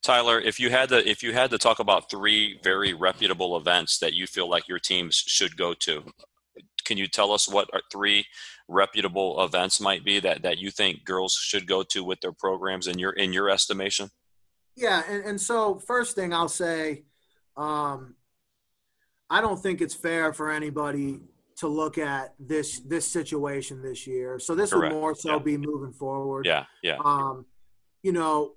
[0.03, 3.98] Tyler, if you had to if you had to talk about three very reputable events
[3.99, 6.03] that you feel like your teams should go to,
[6.85, 8.26] can you tell us what are three
[8.68, 12.88] reputable events might be that, that you think girls should go to with their programs
[12.88, 14.10] in your in your estimation?
[14.76, 17.04] Yeah, and, and so first thing I'll say,
[17.58, 18.16] um,
[19.30, 21.20] I don't think it's fair for anybody
[21.58, 24.40] to look at this this situation this year.
[24.40, 25.40] So this Correct, would more so yeah.
[25.40, 26.45] be moving forward.
[26.45, 27.45] Yeah, yeah, Um,
[28.02, 28.54] you know,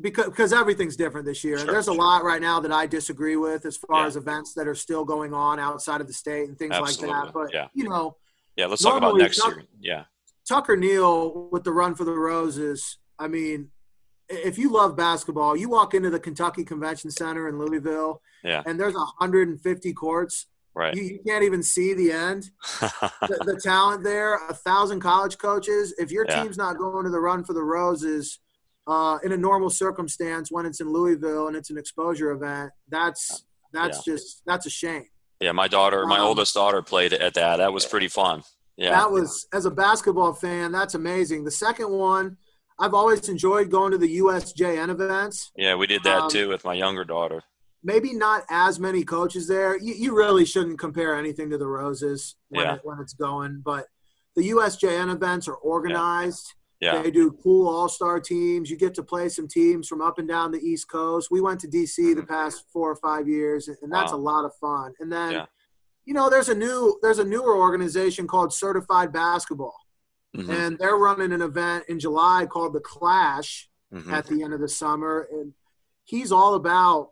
[0.00, 1.98] because because everything's different this year, and Sure, there's a sure.
[2.02, 4.06] lot right now that I disagree with as far Yeah.
[4.06, 7.24] as events that are still going on outside of the state and things Absolutely, like
[7.26, 7.32] that.
[7.32, 7.68] But yeah.
[7.74, 8.16] you know,
[8.56, 8.66] yeah.
[8.66, 9.62] Let's talk about next year.
[9.80, 10.04] Yeah,
[10.48, 12.98] Tucker Neal with the run for the roses.
[13.18, 13.70] I mean,
[14.32, 18.78] if you love basketball, you walk into the Kentucky Convention Center in Louisville, yeah, and
[18.80, 20.46] there's 150 courts.
[20.74, 20.94] right.
[20.94, 22.50] You, you can't even see the end.
[23.28, 25.94] The, the talent there, a thousand college coaches.
[25.98, 26.42] If your Yeah.
[26.42, 28.40] team's not going to the run for the roses
[28.88, 33.44] uh, in a normal circumstance when it's in Louisville and it's an exposure event, that's
[33.72, 35.06] that's just that's a shame.
[35.40, 37.56] yeah, my daughter, my Um, oldest daughter played at that.
[37.58, 38.42] That was pretty fun.
[38.76, 41.44] Yeah, That was as a basketball fan, that's amazing.
[41.44, 42.36] The second one,
[42.78, 45.52] I've always enjoyed going to the USJN events.
[45.56, 47.42] yeah, we did that um, too with my younger daughter.
[47.84, 49.76] Maybe not as many coaches there.
[49.76, 52.74] You, you really shouldn't compare anything to the Roses when, Yeah.
[52.76, 53.60] it, when it's going.
[53.64, 53.86] But
[54.36, 56.54] the USJN events are organized.
[56.80, 58.68] Yeah, They do cool all star teams.
[58.70, 61.28] You get to play some teams from up and down the East Coast.
[61.30, 64.22] We went to DC the past four or five years, and that's Mm-hmm.
[64.24, 64.32] Wow.
[64.32, 64.92] a lot of fun.
[64.98, 65.46] And then, Yeah.
[66.04, 69.76] you know, there's a new there's a newer organization called Certified Basketball,
[70.36, 74.10] Mhm, and they're running an event in July called the Clash mhm.
[74.12, 75.52] at the end of the summer, and
[76.04, 77.10] he's all about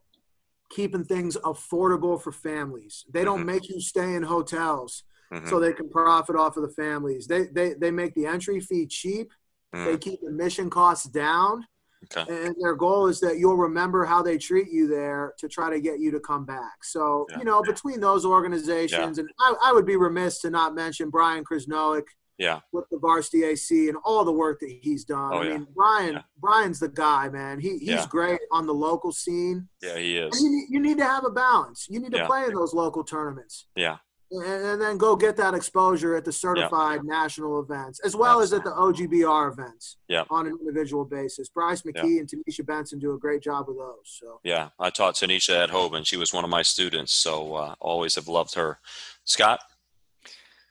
[0.71, 3.05] keeping things affordable for families.
[3.11, 3.47] They don't Mhm.
[3.47, 5.03] make you stay in hotels
[5.33, 5.49] Mhm.
[5.49, 7.27] so they can profit off of the families.
[7.27, 9.33] They they they make the entry fee cheap.
[9.75, 9.85] Mhm.
[9.85, 11.67] They keep admission costs down,
[12.05, 12.47] Okay.
[12.47, 15.81] and their goal is that you'll remember how they treat you there to try to
[15.81, 16.83] get you to come back.
[16.85, 17.39] So Yeah.
[17.41, 21.45] you know, between those organizations, and I, I would be remiss to not mention Brian
[21.45, 22.07] Krasnoik
[22.41, 25.31] Yeah, with the varsity AC and all the work that he's done.
[25.33, 25.53] Oh, I yeah.
[25.59, 26.23] mean, Brian Yeah.
[26.39, 27.61] Brian's the guy, man.
[27.61, 28.07] He he's Yeah.
[28.09, 29.69] great on the local scene.
[29.83, 30.41] yeah, he is.
[30.43, 31.87] you need, you need to have a balance.
[31.91, 33.67] You need to play in those local tournaments.
[33.77, 33.99] Yeah,
[34.33, 38.53] And, and then go get that exposure at the certified national events, as well as
[38.55, 40.25] at the OGBR events Yeah.
[40.31, 41.49] on an individual basis.
[41.51, 44.07] Bryce McKee and Tanisha Benson do a great job with those.
[44.21, 44.69] So yeah.
[44.79, 46.07] I taught Tanisha at Hoban.
[46.07, 48.79] She was one of my students, so uh, always have loved her.
[49.25, 49.61] Scott.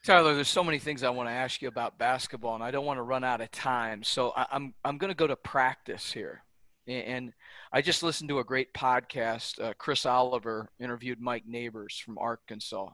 [0.02, 2.86] Tyler, there's so many things I want to ask you about basketball, and I don't
[2.86, 4.02] want to run out of time.
[4.02, 6.42] So I, I'm I'm going to go to practice here,
[6.86, 7.32] and, and
[7.70, 9.60] I just listened to a great podcast.
[9.60, 12.88] Uh, Chris Oliver interviewed Mike Neighbors from Arkansas,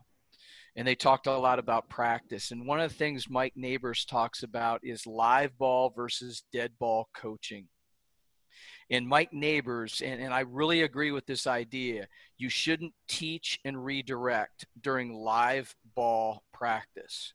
[0.75, 2.51] and they talked a lot about practice.
[2.51, 7.09] And one of the things Mike Neighbors talks about is live ball versus dead ball
[7.17, 7.69] coaching.
[8.91, 12.07] And Mike Neighbors, and, and I really agree with this idea,
[12.39, 17.35] you shouldn't teach and redirect during live ball practice.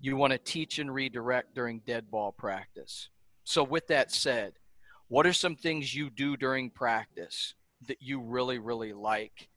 [0.00, 3.08] You want to teach and redirect during dead ball practice.
[3.44, 4.54] So, with that said,
[5.08, 7.54] what are some things you do during practice
[7.86, 9.48] that you really really like?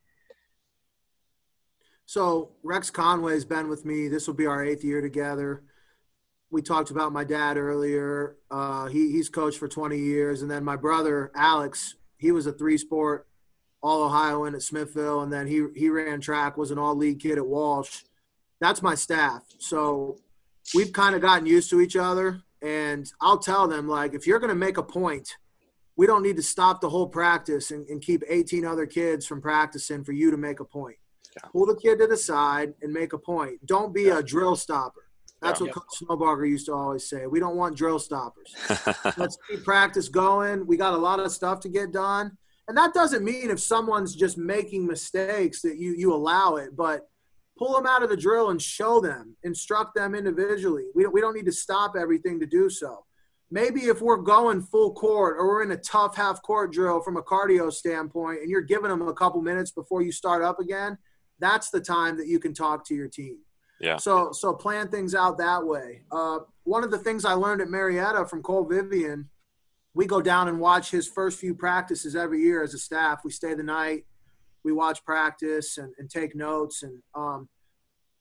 [2.06, 4.08] So Rex Conway's been with me.
[4.08, 5.64] This will be our eighth year together.
[6.52, 8.38] We talked about my dad earlier.
[8.50, 11.96] Uh, he, he's coached for 20 years, and then my brother Alex.
[12.18, 13.28] He was a three-sport
[13.84, 16.58] All Ohioan at Smithville, and then he he ran track.
[16.58, 18.04] Was an All League kid at Walsh.
[18.62, 19.44] That's my staff.
[19.60, 20.18] So
[20.74, 24.40] we've kind of gotten used to each other, and I'll tell them like, if you're
[24.40, 25.36] going to make a point,
[25.98, 29.42] we don't need to stop the whole practice and, and keep 18 other kids from
[29.42, 30.98] practicing for you to make a point.
[31.36, 31.50] Yeah.
[31.52, 33.66] Pull the kid to the side and make a point.
[33.66, 34.20] Don't be yeah.
[34.20, 35.05] a drill stopper.
[35.46, 35.68] That's yeah.
[35.68, 37.28] what Coach Snowbarger used to always say.
[37.28, 38.56] We don't want drill stoppers.
[39.18, 40.66] Let's keep practice going.
[40.66, 42.32] We got a lot of stuff to get done.
[42.68, 47.08] And that doesn't mean if someone's just making mistakes that you you allow it, but
[47.58, 50.86] pull them out of the drill and show them, instruct them individually.
[50.96, 53.06] We don't, we don't need to stop everything to do so.
[53.52, 57.18] Maybe if we're going full court or we're in a tough half court drill from
[57.18, 60.98] a cardio standpoint and you're giving them a couple minutes before you start up again–
[61.40, 63.38] that's the time that you can talk to your team.
[63.80, 63.98] Yeah.
[63.98, 66.02] So so plan things out that way.
[66.12, 69.30] Uh, one of the things I learned at Marietta from Cole Vivian,
[69.94, 73.22] we go down and watch his first few practices every year as a staff.
[73.24, 74.06] We stay the night,
[74.64, 77.50] we watch practice and, and take notes, and um,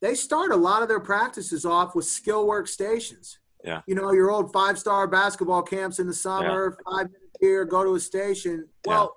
[0.01, 3.39] they start a lot of their practices off with skill workstations.
[3.65, 3.81] Yeah.
[3.87, 6.93] You know, your old five star basketball camps in the summer, yeah.
[6.93, 8.69] five minutes here, go to a station.
[8.85, 9.17] Well,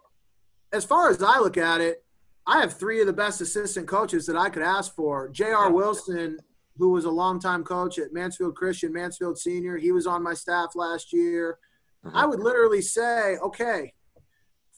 [0.72, 0.78] yeah.
[0.78, 2.06] as far as I look at it,
[2.48, 5.30] I have three of the best assistant coaches that I could ask for.
[5.30, 5.70] J.R.
[5.70, 6.38] Wilson,
[6.78, 10.70] who was a longtime coach at Mansfield Christian, Mansfield Senior, he was on my staff
[10.74, 11.60] last year.
[12.06, 12.16] Mm-hmm.
[12.16, 13.94] I would literally say, okay,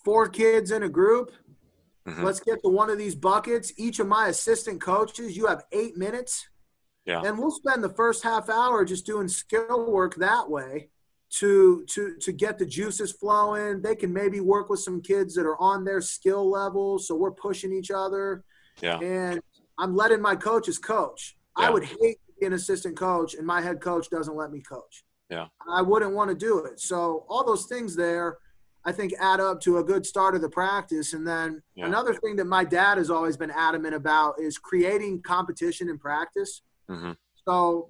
[0.04, 1.32] four kids in a group.
[2.08, 2.24] Mm-hmm.
[2.24, 3.72] Let's get to one of these buckets.
[3.78, 6.50] Each of my assistant coaches, you have eight minutes.
[7.06, 7.22] Yeah.
[7.24, 10.90] And we'll spend the first half hour just doing skill work that way
[11.38, 13.82] to to to get the juices flowing.
[13.82, 17.32] They can maybe work with some kids that are on their skill level, so we're
[17.32, 18.44] pushing each other.
[18.82, 19.00] Yeah.
[19.00, 19.42] And
[19.78, 21.38] I'm letting my coaches coach.
[21.58, 21.68] Yeah.
[21.68, 24.62] I would hate to be an assistant coach and my head coach doesn't let me
[24.62, 25.04] coach.
[25.30, 25.48] Yeah.
[25.72, 26.80] I wouldn't want to do it.
[26.80, 28.38] So all those things there
[28.86, 31.14] I think add up to a good start of the practice.
[31.14, 31.86] And then yeah.
[31.86, 36.62] another thing that my dad has always been adamant about is creating competition in practice.
[36.90, 37.12] Mm-hmm.
[37.48, 37.90] So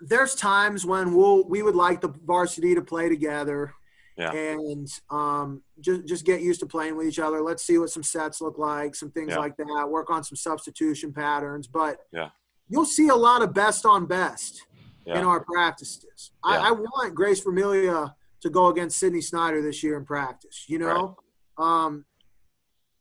[0.00, 3.74] there's times when we'll we would like the varsity to play together
[4.16, 4.32] yeah.
[4.32, 7.42] and um, just just get used to playing with each other.
[7.42, 9.38] Let's see what some sets look like, some things yeah.
[9.38, 9.88] like that.
[9.88, 12.30] Work on some substitution patterns, but yeah.
[12.68, 14.64] you'll see a lot of best on best
[15.04, 15.18] yeah.
[15.18, 16.32] in our practices.
[16.42, 20.64] I, I, want Grace Familia to go against Sydney Snyder this year in practice.
[20.66, 21.16] You know,
[21.58, 21.84] right.
[21.84, 22.04] um,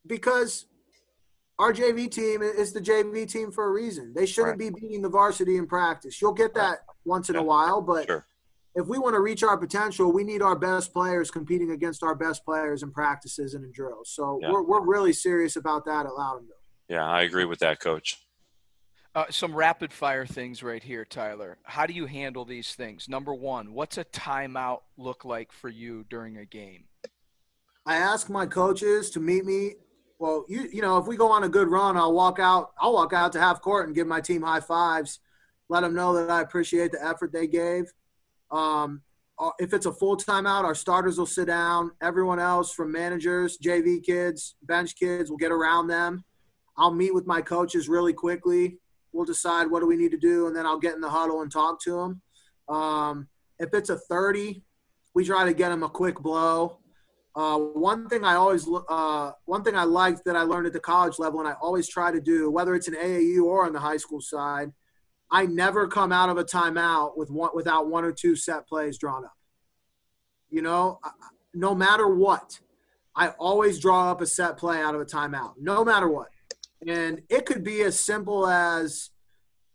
[0.06, 0.66] because
[1.58, 4.14] our JV team is the JV team for a reason.
[4.14, 4.74] They shouldn't right.
[4.74, 6.22] be beating the varsity in practice.
[6.22, 6.80] You'll get that right.
[7.06, 7.42] once in yeah.
[7.42, 8.26] a while, but sure.
[8.76, 12.16] if we want to reach our potential, we need our best players competing against our
[12.16, 14.12] best players in practices and in drills.
[14.14, 14.52] So yeah.
[14.52, 16.62] we're, we're really serious about that at Loudonville.
[16.90, 18.20] Yeah, I agree with that, Coach.
[19.16, 21.58] Uh, some rapid fire things right here, Tyler.
[21.64, 23.08] How do you handle these things?
[23.08, 26.84] Number one, what's a timeout look like for you during a game?
[27.86, 29.76] I ask my coaches to meet me
[30.20, 32.72] well, you you know, if we go on a good run, I'll walk out.
[32.80, 35.20] I'll walk out to half court and give my team high fives,
[35.70, 37.92] let them know that I appreciate the effort they gave.
[38.52, 39.02] Um,
[39.38, 41.92] uh, if it's a full timeout, our starters will sit down.
[42.02, 46.24] Everyone else, from managers, JV kids, bench kids, will get around them.
[46.78, 48.80] I'll meet with my coaches really quickly.
[49.12, 51.42] We'll decide what do we need to do, and then I'll get in the huddle
[51.42, 52.22] and talk to them.
[52.74, 53.28] Um,
[53.60, 54.64] if it's a 30,
[55.14, 56.80] we try to get them a quick blow.
[57.36, 60.80] Uh, one thing I always, uh, one thing I liked that I learned at the
[60.80, 63.80] college level, and I always try to do, whether it's an AAU or on the
[63.80, 64.72] high school side,
[65.30, 68.98] I never come out of a timeout with one without one or two set plays
[68.98, 69.34] drawn up.
[70.50, 71.00] You know,
[71.54, 72.60] no matter what,
[73.16, 76.30] I always draw up a set play out of a timeout, no matter what.
[76.88, 79.10] And it could be as simple as,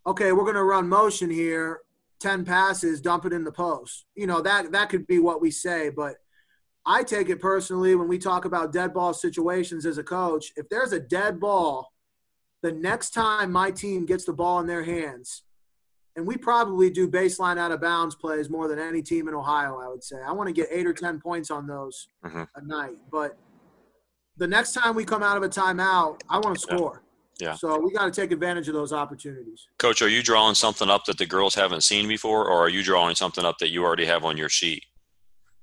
[0.07, 1.81] okay, we're going to run motion here,
[2.19, 4.05] ten passes, dump it in the post.
[4.15, 6.15] You know that that could be what we say, but
[6.85, 10.51] I take it personally when we talk about dead ball situations as a coach.
[10.55, 11.91] If there's a dead ball,
[12.63, 15.43] the next time my team gets the ball in their hands,
[16.15, 19.79] and we probably do baseline out of bounds plays more than any team in Ohio,
[19.79, 20.17] I would say.
[20.25, 22.43] I want to get eight or 10 points on those mm-hmm.
[22.55, 22.97] a night.
[23.11, 23.37] But
[24.37, 27.03] the next time we come out of a timeout, I want to score.
[27.39, 27.49] Yeah.
[27.49, 27.55] yeah.
[27.55, 29.67] So we got to take advantage of those opportunities.
[29.77, 32.83] Coach, are you drawing something up that the girls haven't seen before, or are you
[32.83, 34.83] drawing something up that you already have on your sheet?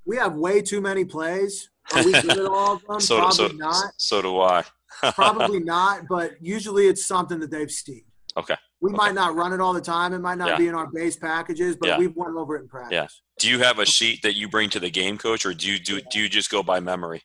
[0.08, 1.68] We have way too many plays.
[1.94, 2.98] Are we good at all of them?
[3.00, 3.92] so, Probably so, not.
[3.98, 4.64] So do I.
[5.12, 8.04] Probably not, but usually it's something that they've seen.
[8.36, 8.56] Okay.
[8.80, 8.96] We okay.
[8.96, 10.14] might not run it all the time.
[10.14, 10.56] It might not yeah.
[10.56, 11.98] be in our base packages, but yeah.
[11.98, 12.92] we've went over it in practice.
[12.92, 13.06] Yeah.
[13.38, 15.78] Do you have a sheet that you bring to the game, coach, or do you
[15.78, 17.22] do do you just go by memory?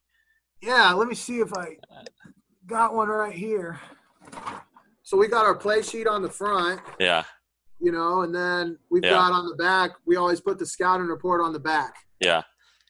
[0.61, 1.77] Yeah, let me see if I
[2.67, 3.79] got one right here.
[5.03, 7.23] So we got our play sheet on the front, Yeah,
[7.79, 9.11] you know, and then we've Yeah.
[9.11, 11.95] got on the back, we always put the scouting report on the back.
[12.19, 12.43] yeah,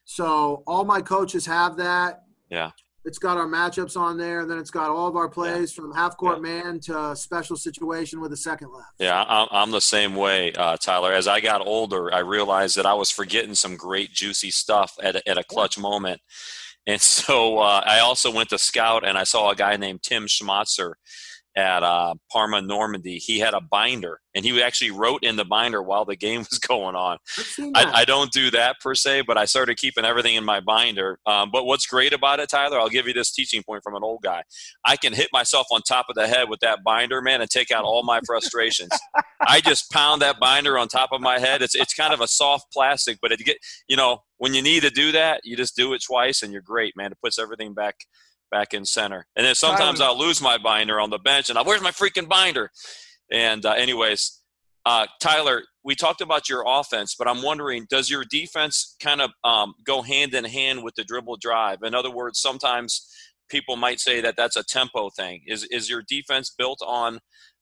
[0.06, 2.24] So all my coaches have that.
[2.50, 2.72] Yeah.
[3.06, 5.94] It's got our matchups on there, and then it's got all of our plays from
[5.94, 8.94] half court man to special situation with a second left.
[8.98, 9.26] yeah.
[9.28, 11.12] I'm, I'm the same way, uh, Tyler.
[11.12, 15.18] As I got older, I realized that I was forgetting some great juicy stuff at
[15.18, 16.22] a, at a clutch moment.
[16.88, 20.26] And so uh, I also went to scout, and I saw a guy named Tim
[20.28, 20.94] Schmatzer
[21.56, 23.18] at uh, Parma, Normandy.
[23.18, 26.60] He had a binder, and he actually wrote in the binder while the game was
[26.60, 27.18] going on.
[27.38, 27.88] I've seen that.
[27.88, 31.20] I, I don't do that per se, but I started keeping everything in my binder.
[31.26, 34.04] Um, but what's great about it, Tyler, I'll give you this teaching point from an
[34.04, 34.44] old guy.
[34.86, 37.72] I can hit myself on top of the head with that binder, man, and take
[37.72, 38.92] out all my frustrations.
[39.42, 41.62] I just pound that binder on top of my head.
[41.62, 43.58] It's it's kind of a soft plastic, but it get
[43.88, 46.62] you know when you need to do that, you just do it twice, and you're
[46.62, 47.12] great, man.
[47.12, 47.96] It puts everything back
[48.54, 49.26] back in center.
[49.36, 52.30] And then sometimes I'll lose my binder on the bench, and I where's my freaking
[52.30, 52.70] binder?
[53.32, 54.40] And uh, anyways,
[54.86, 59.32] uh, Tyler, we talked about your offense, but I'm wondering, does your defense kind of
[59.44, 61.80] um, go hand in hand with the dribble drive?
[61.84, 63.10] In other words, sometimes
[63.50, 65.42] people might say that that's a tempo thing.
[65.48, 67.20] Is is your defense built on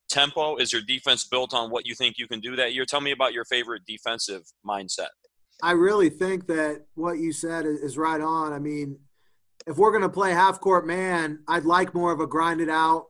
[0.09, 0.57] tempo?
[0.57, 2.85] Is your defense built on what you think you can do that year?
[2.85, 5.13] Tell me about your favorite defensive mindset.
[5.63, 8.51] I really think that what you said is, is right on.
[8.51, 8.97] I mean,
[9.67, 13.05] if we're going to play half court man, I'd like more of a grinded out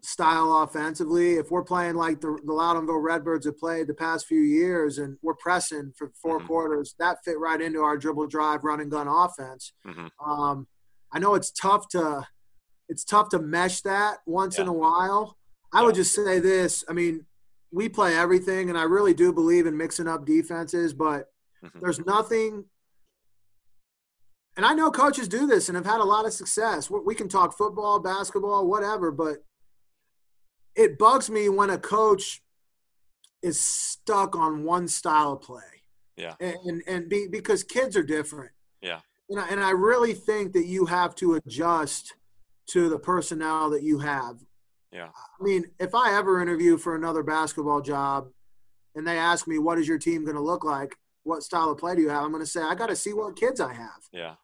[0.00, 1.34] style offensively.
[1.34, 5.18] If we're playing like the, the Loudonville Redbirds have played the past few years and
[5.22, 6.46] we're pressing for 4 Mhm.
[6.46, 9.72] quarters, that fit right into our dribble drive, run and gun offense.
[9.84, 10.08] Mhm.
[10.24, 10.68] Um,
[11.12, 12.26] I know it's tough to
[12.90, 15.36] it's tough to mesh that once in a while.
[15.74, 16.84] I would just say this.
[16.88, 17.26] I mean,
[17.70, 21.30] we play everything, and I really do believe in mixing up defenses, but
[21.62, 21.80] Mhm.
[21.80, 22.64] there's nothing.
[24.58, 26.90] And I know coaches do this and have had a lot of success.
[26.90, 29.44] We can talk football, basketball, whatever, but
[30.74, 32.42] it bugs me when a coach
[33.40, 35.62] is stuck on one style of play.
[36.16, 36.34] Yeah.
[36.40, 38.50] And and be, because kids are different.
[38.82, 38.98] Yeah.
[39.30, 42.16] And I, and I really think that you have to adjust
[42.70, 44.40] to the personnel that you have.
[44.90, 45.10] Yeah.
[45.40, 48.26] I mean, if I ever interview for another basketball job
[48.96, 50.96] and they ask me, what is your team going to look like?
[51.22, 52.24] What style of play do you have?
[52.24, 54.08] I'm going to say, I got to see what kids I have.
[54.12, 54.34] Yeah.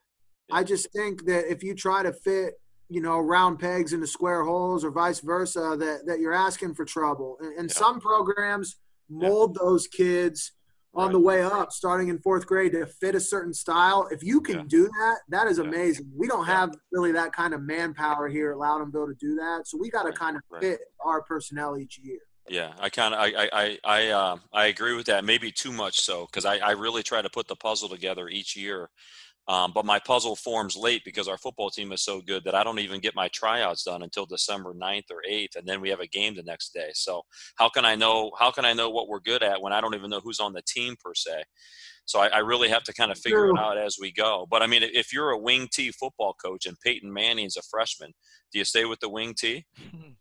[0.51, 2.55] I just think that if you try to fit,
[2.89, 6.85] you know, round pegs into square holes or vice versa, that, that you're asking for
[6.85, 7.39] trouble.
[7.41, 7.75] And, and Yeah.
[7.77, 8.77] some programs
[9.09, 10.53] mold those kids
[10.95, 11.13] on Right.
[11.13, 14.07] the way up, starting in fourth grade, to fit a certain style.
[14.13, 14.65] If you can Yeah.
[14.69, 15.65] do that, that is Yeah.
[15.65, 16.13] amazing.
[16.15, 16.55] We don't Yeah.
[16.61, 19.67] have really that kind of manpower here at Loudonville to do that.
[19.67, 20.19] So we got to Right.
[20.19, 20.63] kind of Right.
[20.63, 22.21] fit our personnel each year.
[22.49, 25.25] Yeah, I kind of I I I I, uh, I agree with that.
[25.25, 28.55] Maybe too much so because I, I really try to put the puzzle together each
[28.55, 28.91] year.
[29.47, 32.65] Um, but my puzzle forms late because our football team is so good that I
[32.65, 36.01] don't even get my tryouts done until December 9th or 8th, and then we have
[36.01, 36.91] a game the next day.
[36.95, 37.23] So
[37.57, 39.95] how can I know how can I know what we're good at when I don't
[39.95, 41.43] even know who's on the team per se?
[42.07, 44.47] So I, I really have to kind of figure it out as we go.
[44.51, 48.13] But I mean, if you're a wing T football coach and Peyton Manning's a freshman,
[48.53, 49.67] do you stay with the wing T?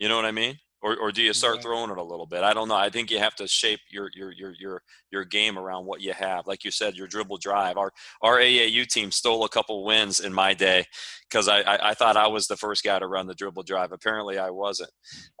[0.00, 0.56] You know what I mean?
[0.84, 1.62] Or, or do you start Yeah.
[1.62, 2.42] throwing it a little bit?
[2.42, 2.76] I don't know.
[2.76, 6.12] I think you have to shape your your your your your game around what you
[6.12, 6.46] have.
[6.46, 7.78] Like you said, your dribble drive.
[7.78, 7.90] Our
[8.22, 10.84] our AAU team stole a couple wins in my day
[11.30, 13.92] because I, I I thought I was the first guy to run the dribble drive.
[13.92, 14.90] Apparently, I wasn't.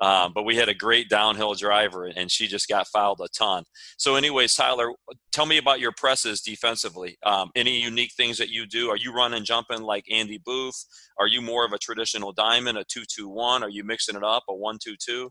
[0.00, 3.64] Um, but we had a great downhill driver, and she just got fouled a ton.
[3.98, 4.92] So, anyways, Tyler,
[5.30, 7.18] tell me about your presses defensively.
[7.22, 8.88] Um, any unique things that you do?
[8.88, 10.86] Are you running, jumping like Andy Booth?
[11.18, 13.62] Are you more of a traditional diamond, a two-two-one?
[13.62, 15.30] Are you mixing it up, a one-two-two?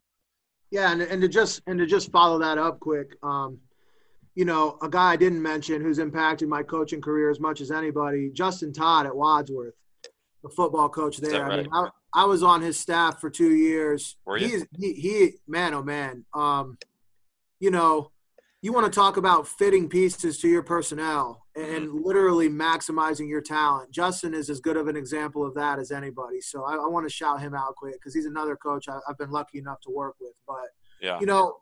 [0.73, 3.59] Yeah, and, and to just and to just follow that up quick, um,
[4.33, 7.69] you know, a guy I didn't mention who's impacted my coaching career as much as
[7.69, 9.75] anybody, Justin Todd at Wadsworth,
[10.41, 11.31] the football coach there.
[11.33, 11.67] that I mean.
[11.71, 14.17] I, I was on his staff for two years.
[14.25, 14.47] Were you?
[14.47, 16.79] He's, he, he, man, oh man, um,
[17.59, 18.09] you know,
[18.63, 21.99] you want to talk about fitting pieces to your personnel and Mm-hmm.
[22.03, 23.91] literally maximizing your talent.
[23.91, 26.39] Justin is as good of an example of that as anybody.
[26.39, 29.17] So I, I want to shout him out quick because he's another coach I, I've
[29.17, 30.31] been lucky enough to work with.
[30.47, 30.69] But
[31.01, 31.19] Yeah.
[31.19, 31.57] you know,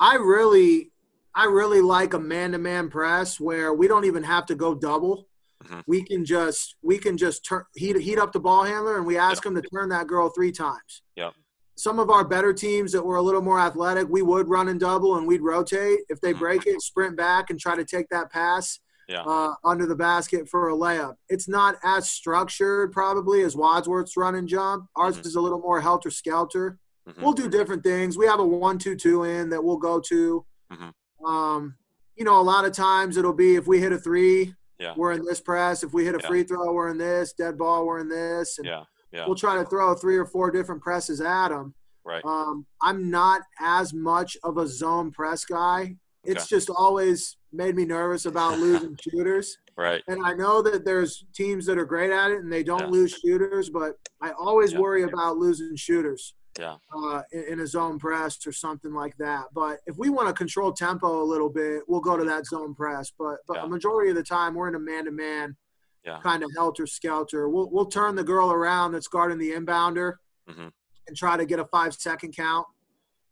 [0.00, 0.90] I really,
[1.36, 5.28] I really like a man-to-man press where we don't even have to go double.
[5.64, 5.84] Mhm.
[5.86, 9.16] We can just, we can just turn heat heat up the ball handler, and we
[9.18, 11.02] ask him to turn that girl three times.
[11.16, 11.34] Yep.
[11.80, 14.78] Some of our better teams that were a little more athletic, we would run and
[14.78, 16.00] double, and we'd rotate.
[16.10, 16.38] If they Mhm.
[16.38, 19.22] break it, sprint back and try to take that pass Yeah.
[19.22, 21.16] uh, under the basket for a layup.
[21.30, 24.88] It's not as structured probably as Wadsworth's run and jump.
[24.94, 25.24] Ours Mhm.
[25.24, 26.78] is a little more helter skelter
[27.08, 27.22] Mhm.
[27.22, 28.18] we'll do different things.
[28.18, 30.44] We have a one two two in that we'll go to.
[30.70, 30.92] Mhm.
[31.26, 31.76] Um,
[32.14, 34.92] you know, a lot of times it'll be if we hit a three, Yeah.
[34.98, 35.82] we're in this press.
[35.82, 36.28] If we hit a Yeah.
[36.28, 37.32] free throw, we're in this.
[37.32, 38.58] Dead ball, we're in this.
[38.58, 38.84] And Yeah.
[39.12, 39.26] Yeah.
[39.26, 41.74] we'll try to throw three or four different presses at them.
[42.04, 42.24] Right.
[42.24, 45.96] Um, I'm not as much of a zone press guy.
[46.24, 46.56] It's Okay.
[46.56, 49.56] just always made me nervous about losing shooters.
[49.76, 50.02] Right.
[50.08, 52.86] And I know that there's teams that are great at it and they don't Yeah.
[52.88, 54.80] lose shooters, but I always Yeah.
[54.80, 56.76] worry about losing shooters Yeah.
[56.94, 59.46] uh, in, in a zone press or something like that.
[59.52, 62.74] But if we want to control tempo a little bit, we'll go to that zone
[62.74, 63.10] press.
[63.18, 65.56] But but a majority of the time, we're in a man to man
[66.04, 66.20] Yeah.
[66.22, 67.48] kind of helter skelter.
[67.48, 70.14] We'll we'll turn the girl around that's guarding the inbounder
[70.48, 70.72] Mhm.
[71.08, 72.66] and try to get a five second count,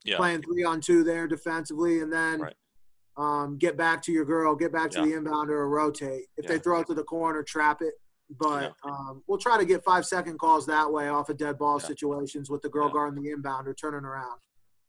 [0.05, 0.17] Yeah.
[0.19, 2.41] playing three on two there defensively, and then.
[2.43, 2.57] Right.
[3.17, 5.07] Um, get back to your girl, get back to Yeah.
[5.07, 6.27] the inbounder or rotate.
[6.37, 7.95] If they throw it to the corner, trap it.
[8.31, 8.91] But Yeah.
[8.93, 11.89] um, we'll try to get five second calls that way off of dead ball Yeah.
[11.89, 12.93] situations with the girl Yeah.
[12.93, 14.39] guarding the inbounder, turning around.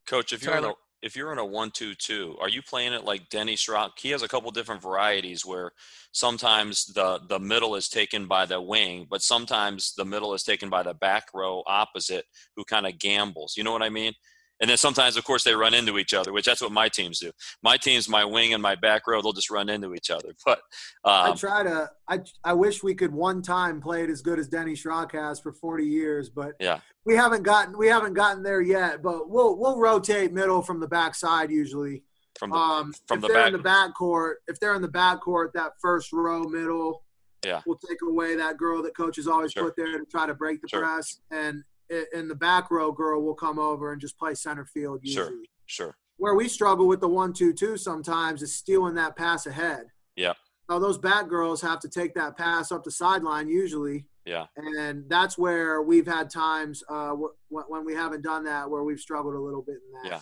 [0.05, 0.75] Coach, if you're in a Tyler.
[1.01, 3.91] If you're in a one two two, are you playing it like Denny Schrock?
[3.97, 5.71] He has a couple different varieties where
[6.11, 10.69] sometimes the the middle is taken by the wing, but sometimes the middle is taken
[10.69, 13.55] by the back row opposite, who kind of gambles.
[13.57, 14.13] You know what I mean?
[14.61, 17.19] And then sometimes, of course, they run into each other, which that's what my teams
[17.19, 17.31] do.
[17.63, 20.33] My teams, my wing and my back row, they'll just run into each other.
[20.45, 20.61] But
[21.05, 21.89] I um, try to.
[22.09, 25.39] I I wish we could one time play it as good as Denny Schrock has
[25.39, 26.79] for 40 years, but Yeah.
[27.05, 29.01] we haven't gotten we haven't gotten there yet.
[29.01, 32.03] But we'll we'll rotate middle from the backside usually.
[32.37, 34.81] from the Um, from if the they're back, in the back court, if they're in
[34.81, 37.03] the back court, that first row middle,
[37.45, 37.61] Yeah.
[37.65, 39.65] we'll take away that girl that coaches always Sure.
[39.65, 40.81] put there to try to break the Sure.
[40.81, 41.63] press, and
[42.13, 45.25] in the back row girl will come over and just play center field Sure.
[45.25, 45.49] usually.
[45.65, 49.87] sure, Where we struggle with the one two two sometimes is stealing that pass ahead.
[50.15, 50.33] Yeah.
[50.69, 55.09] Now those back girls have to take that pass up the sideline usually, yeah, and
[55.09, 59.33] that's where we've had times uh, wh- when we haven't done that where we've struggled
[59.33, 60.09] a little bit in that.
[60.11, 60.21] Yeah.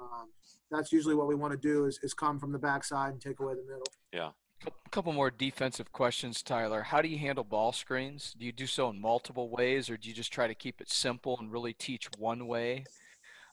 [0.00, 0.28] Um,
[0.72, 3.38] that's usually what we want to do is, is come from the backside and take
[3.38, 4.32] away the middle.
[4.66, 6.82] A couple more defensive questions, Tyler.
[6.82, 8.34] How do you handle ball screens?
[8.38, 10.90] Do you do so in multiple ways, or do you just try to keep it
[10.90, 12.84] simple and really teach one way?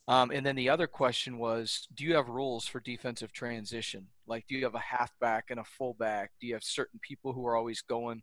[0.08, 4.08] Um, and then the other question was, do you have rules for defensive transition?
[4.28, 6.32] Like, do you have a halfback and a fullback?
[6.42, 8.22] Do you have certain people who are always going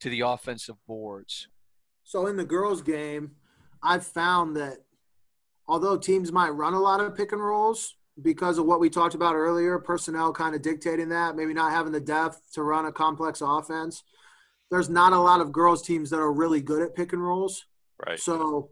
[0.00, 1.48] to the offensive boards?
[2.04, 3.32] So in the girls' game,
[3.82, 4.78] I've found that
[5.66, 9.14] although teams might run a lot of pick and rolls because of what we talked
[9.14, 12.92] about earlier, personnel kind of dictating that, maybe not having the depth to run a
[12.92, 14.02] complex offense.
[14.70, 17.64] There's not a lot of girls teams that are really good at pick and rolls.
[18.06, 18.70] right, So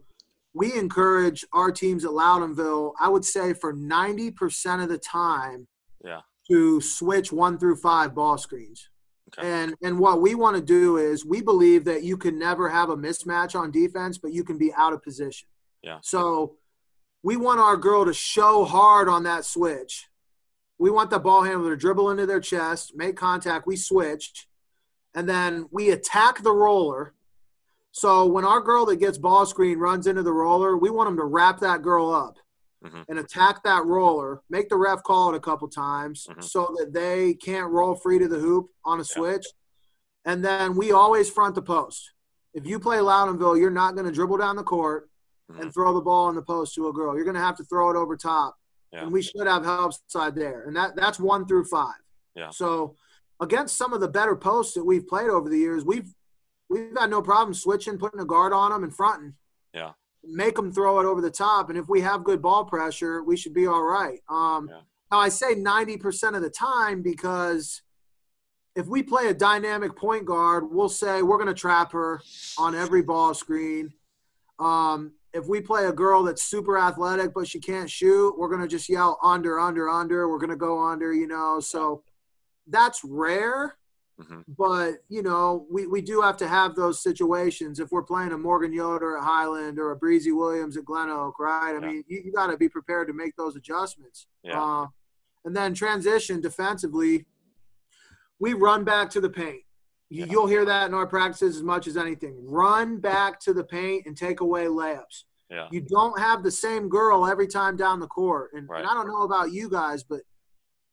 [0.53, 5.67] we encourage our teams at Loudonville, I would say for 90% of the time,
[6.03, 6.21] Yeah.
[6.49, 8.89] to switch one through five ball screens.
[9.29, 9.47] Okay.
[9.47, 12.89] And and what we want to do is we believe that you can never have
[12.89, 15.47] a mismatch on defense, but you can be out of position.
[15.81, 15.97] Yeah.
[16.03, 16.57] So
[17.25, 20.07] we want our girl to show hard on that switch.
[20.77, 24.47] We want the ball handler to dribble into their chest, make contact, we switch,
[25.15, 27.15] and then we attack the roller.
[27.91, 31.17] So when our girl that gets ball screen runs into the roller, we want them
[31.17, 32.37] to wrap that girl up
[32.83, 33.05] Mhm.
[33.09, 36.43] and attack that roller, make the ref call it a couple times Mhm.
[36.43, 39.47] so that they can't roll free to the hoop on a switch.
[40.25, 42.11] And then we always front the post.
[42.53, 45.09] If you play Loudonville, you're not going to dribble down the court
[45.51, 45.61] Mhm.
[45.61, 47.15] and throw the ball in the post to a girl.
[47.15, 48.55] You're going to have to throw it over top.
[48.91, 49.03] Yeah.
[49.03, 50.63] And we should have help side there.
[50.63, 52.01] And that that's one through five.
[52.35, 52.49] Yeah.
[52.49, 52.95] So
[53.39, 56.13] against some of the better posts that we've played over the years, we've
[56.69, 59.35] we've had no problem switching, putting a guard on them and fronting.
[59.73, 59.91] Yeah.
[60.23, 63.37] Make them throw it over the top, and if we have good ball pressure, we
[63.37, 64.19] should be all right.
[64.29, 64.81] Um, Yeah.
[65.11, 67.81] Now I say ninety percent of the time because
[68.75, 72.21] if we play a dynamic point guard, we'll say we're going to trap her
[72.57, 73.93] on every ball screen.
[74.59, 78.61] Um, if we play a girl that's super athletic but she can't shoot, we're going
[78.61, 80.29] to just yell under, under, under.
[80.29, 81.59] We're going to go under, you know.
[81.59, 82.03] So
[82.67, 83.75] that's rare,
[84.19, 84.45] Mhm.
[84.47, 87.81] but you know we, we do have to have those situations.
[87.81, 91.37] If we're playing a Morgan Yoder at Highland or a Breezy Williams at Glen Oak,
[91.37, 91.71] right?
[91.75, 91.87] I Yeah.
[91.91, 94.27] mean, you, you got to be prepared to make those adjustments.
[94.41, 94.63] Yeah.
[94.63, 94.87] Uh,
[95.43, 97.25] and then transition defensively,
[98.39, 99.63] we run back to the paint.
[100.09, 100.25] You.
[100.29, 102.35] You'll hear that in our practices as much as anything.
[102.45, 105.23] Run back to the paint and take away layups.
[105.49, 108.51] yeah, You don't have the same girl every time down the court.
[108.53, 108.81] And, Right.
[108.81, 110.21] and I don't know about you guys, but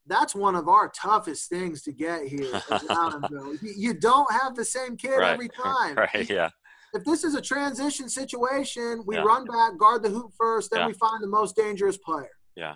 [0.07, 2.61] that's one of our toughest things to get here
[3.63, 5.33] you, you don't have the same kid Right.
[5.33, 5.95] every time.
[5.97, 6.49] right, yeah,
[6.95, 9.23] If this is a transition situation, we Yeah.
[9.23, 10.87] run back, guard the hoop first, then Yeah.
[10.89, 12.31] we find the most dangerous player.
[12.57, 12.75] Yeah.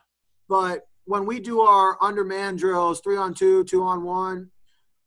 [0.49, 4.51] But when we do our underman drills, three on two, two on one,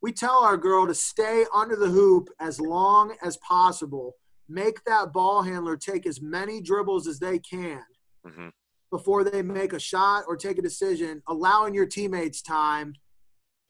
[0.02, 4.16] we tell our girl to stay under the hoop as long as possible.
[4.48, 7.82] Make that ball handler take as many dribbles as they can
[8.26, 8.48] hmm
[8.90, 12.92] before they make a shot or take a decision, allowing your teammates time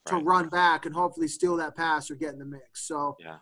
[0.07, 0.25] to Right.
[0.25, 2.87] run back and hopefully steal that pass or get in the mix.
[2.87, 3.37] So Yeah.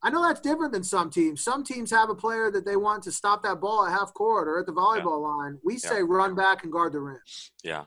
[0.00, 1.42] I know that's different than some teams.
[1.42, 4.46] Some teams have a player that they want to stop that ball at half court
[4.46, 5.58] or at the volleyball line.
[5.64, 7.18] We say run back and guard the rim.
[7.64, 7.86] Yeah.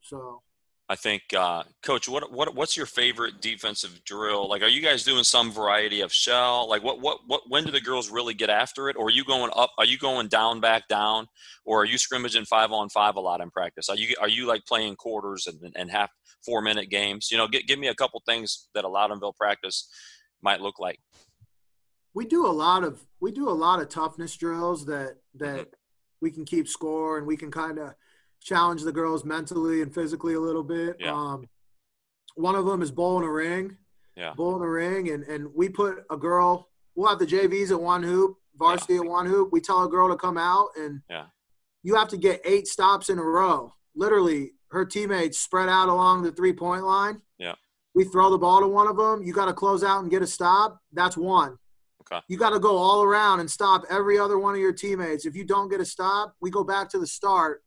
[0.00, 0.42] So
[0.90, 4.48] I think, uh, Coach, what what what's your favorite defensive drill?
[4.48, 6.68] Like, are you guys doing some variety of shell?
[6.68, 7.42] Like, what what what?
[7.48, 8.96] When do the girls really get after it?
[8.96, 9.70] Or are you going up?
[9.78, 11.28] Are you going down, back, down?
[11.64, 13.88] Or are you scrimmaging five on five a lot in practice?
[13.88, 16.10] Are you are you like playing quarters and, and half
[16.44, 17.28] four minute games?
[17.30, 19.88] You know, give give me a couple things that a Loudonville practice
[20.42, 20.98] might look like.
[22.14, 25.70] we do a lot of we do a lot of toughness drills that that Mm-hmm.
[26.20, 27.94] we can keep score and we can kind of
[28.40, 30.96] challenge the girls mentally and physically a little bit.
[30.98, 31.12] Yeah.
[31.14, 31.48] Um,
[32.34, 33.76] one of them is bowl in a ring.
[34.16, 34.34] Yeah.
[34.34, 36.68] Bowl in a ring, and and we put a girl.
[36.94, 39.50] We'll have the JVs at one hoop, varsity at one hoop.
[39.52, 41.26] We tell a girl to come out, and Yeah.
[41.82, 43.72] you have to get eight stops in a row.
[43.94, 47.22] Literally, her teammates spread out along the three point line.
[47.38, 47.54] Yeah.
[47.94, 49.22] We throw the ball to one of them.
[49.22, 50.78] You got to close out and get a stop.
[50.92, 51.56] That's one.
[52.02, 52.20] Okay.
[52.28, 55.26] You got to go all around and stop every other one of your teammates.
[55.26, 57.62] If you don't get a stop, we go back to the start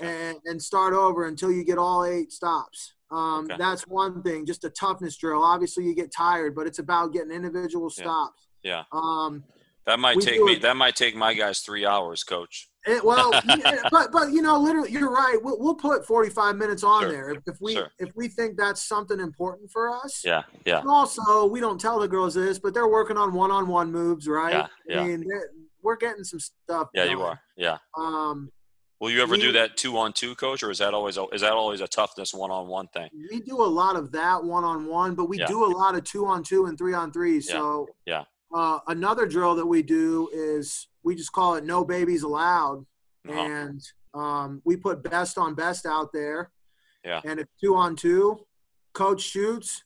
[0.00, 2.94] and, and start over until you get all eight stops.
[3.10, 3.56] Um, Okay.
[3.58, 5.42] That's one thing, just a toughness drill.
[5.42, 8.48] Obviously, you get tired, but it's about getting individual stops.
[8.62, 8.82] Yeah.
[8.92, 9.44] Um,
[9.86, 10.54] That might take me.
[10.54, 12.68] it- That might take my guys three hours, Coach.
[12.86, 15.38] it, well, yeah, but but you know, literally, you're right.
[15.40, 17.10] We'll, we'll put 45 minutes on Sure.
[17.12, 17.90] there if, if we Sure.
[18.00, 20.22] if we think that's something important for us.
[20.24, 20.42] Yeah.
[20.64, 20.80] Yeah.
[20.80, 24.52] And also, we don't tell the girls this, but they're working on one-on-one moves, right?
[24.52, 25.00] Yeah, yeah.
[25.02, 25.24] I mean,
[25.82, 26.88] we're getting some stuff.
[26.92, 27.04] Yeah.
[27.04, 27.40] You are.
[27.56, 27.78] Yeah.
[27.96, 28.50] Um,
[29.00, 31.42] Will you ever do that two on two, Coach, or is that always a, is
[31.42, 33.10] that always a toughness one on one thing?
[33.30, 35.46] we do a lot of that one-on-one, but we Yeah.
[35.46, 37.34] do a lot of two-on-two and three-on-three.
[37.34, 38.24] Yeah, So, yeah.
[38.54, 42.86] Uh, another drill that we do is we just call it "No Babies Allowed,"
[43.28, 43.38] Uh-huh.
[43.38, 43.82] and
[44.14, 46.50] um, we put best on best out there.
[47.04, 47.20] Yeah.
[47.24, 48.46] And if two on two.
[48.94, 49.84] Coach shoots,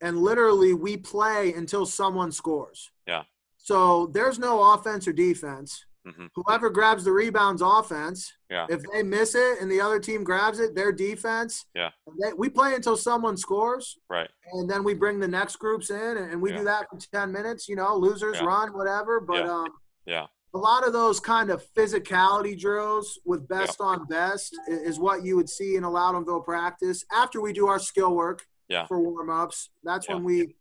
[0.00, 2.88] and literally we play until someone scores.
[3.04, 3.24] Yeah.
[3.58, 5.84] So there's no offense or defense.
[6.06, 6.28] Mhm.
[6.36, 8.32] Whoever grabs the rebounds, offense.
[8.54, 8.66] Yeah.
[8.68, 11.66] If they miss it and the other team grabs it, their defense.
[11.74, 11.90] Yeah.
[12.20, 14.30] They- we play until someone scores, Right.
[14.52, 16.58] and then we bring the next groups in, and, we Yeah.
[16.58, 17.68] do that for ten minutes.
[17.68, 18.44] You know, losers Yeah.
[18.46, 19.18] run, whatever.
[19.20, 19.56] But Yeah.
[19.58, 19.66] um,
[20.06, 20.26] Yeah.
[20.54, 25.34] a lot of those kind of physicality drills with best on best is what you
[25.34, 28.86] would see in a Loudonville practice after we do our skill work Yeah.
[28.86, 29.70] for warm ups.
[29.82, 30.54] That's when we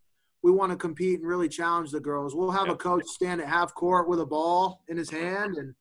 [0.45, 2.35] we want to compete and really challenge the girls.
[2.35, 5.73] We'll have a coach stand at half court with a ball in his hand and.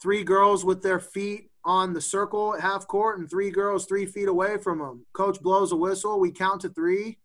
[0.00, 4.06] Three girls with their feet on the circle at half court and three girls three
[4.06, 5.04] feet away from them.
[5.12, 6.18] Coach blows a whistle.
[6.20, 7.18] We count to 3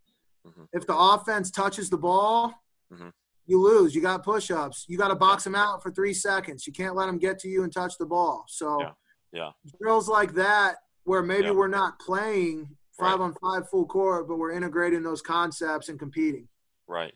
[0.46, 0.68] Mhm.
[0.74, 2.52] If the offense touches the ball,
[2.92, 3.12] Mhm.
[3.46, 3.94] you lose.
[3.94, 4.84] You got push ups.
[4.88, 6.66] You got to box them out for three seconds.
[6.66, 8.44] You can't let them get to you and touch the ball.
[8.48, 8.92] So Yeah.
[9.32, 9.52] Yeah.
[9.80, 11.52] drills like that, where maybe Yeah.
[11.52, 13.24] we're not playing five Right.
[13.24, 16.48] on five full court, but we're integrating those concepts and competing.
[16.86, 17.14] Right.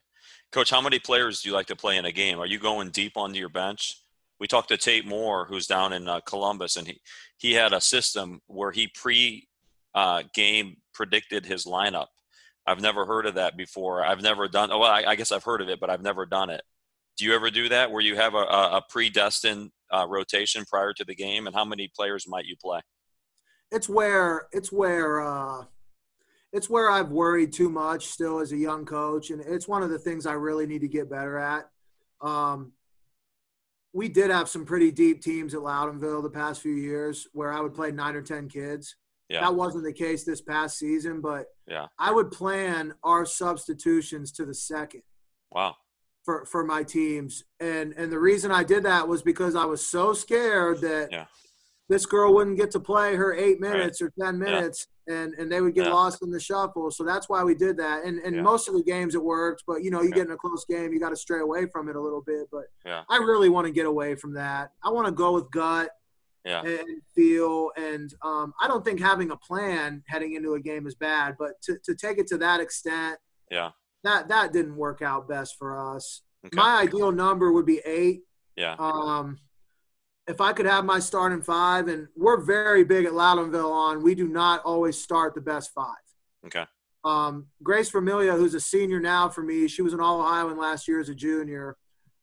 [0.50, 2.38] Coach, how many players do you like to play in a game?
[2.40, 4.02] Are you going deep onto your bench?
[4.40, 7.00] We talked to Tate Moore, who's down in uh, Columbus, and he,
[7.36, 9.48] he had a system where he pre
[9.94, 12.06] uh, game predicted his lineup.
[12.66, 14.04] I've never heard of that before.
[14.04, 14.68] I've never done.
[14.68, 16.62] Well, I, I guess I've heard of it, but I've never done it.
[17.16, 21.04] Do you ever do that, where you have a, a, predestined uh, rotation prior to
[21.04, 22.80] the game, and how many players might you play?
[23.72, 25.64] It's where it's where uh,
[26.52, 29.90] it's where I've worried too much still as a young coach, and it's one of
[29.90, 31.68] the things I really need to get better at.
[32.20, 32.72] Um,
[33.92, 37.60] we did have some pretty deep teams at Loudonville the past few years where I
[37.60, 38.96] would play nine or ten kids.
[39.28, 39.40] Yeah.
[39.42, 41.86] That wasn't the case this past season, but Yeah.
[41.98, 45.02] I would plan our substitutions to the second
[45.50, 45.76] Wow.
[46.24, 47.44] for, for my teams.
[47.60, 51.26] And and the reason I did that was because I was so scared that Yeah.
[51.88, 54.44] This girl wouldn't get to play her eight minutes or ten Yeah.
[54.44, 55.94] minutes and, and they would get Yeah.
[55.94, 56.90] lost in the shuffle.
[56.90, 58.04] So that's why we did that.
[58.04, 58.42] And and Yeah.
[58.42, 60.16] most of the games it worked, but you know, you Yeah.
[60.16, 62.48] get in a close game, you gotta stray away from it a little bit.
[62.52, 63.04] But Yeah.
[63.08, 64.72] I really want to get away from that.
[64.82, 65.90] I want to go with gut
[66.44, 66.62] Yeah.
[66.62, 67.70] and feel.
[67.76, 71.60] And um, I don't think having a plan heading into a game is bad, but
[71.62, 73.18] to, to take it to that extent,
[73.50, 73.70] Yeah.
[74.04, 76.22] that that didn't work out best for us.
[76.44, 76.54] Okay.
[76.54, 78.24] My ideal number would be eight.
[78.56, 78.76] Yeah.
[78.78, 79.38] Um,
[80.28, 84.14] if I could have my starting five, and we're very big at Loudonville on, we
[84.14, 85.96] do not always start the best five.
[86.46, 86.64] Okay.
[87.02, 90.86] Um, Grace Familia, who's a senior now for me, she was an All Ohioan last
[90.86, 91.76] year as a junior.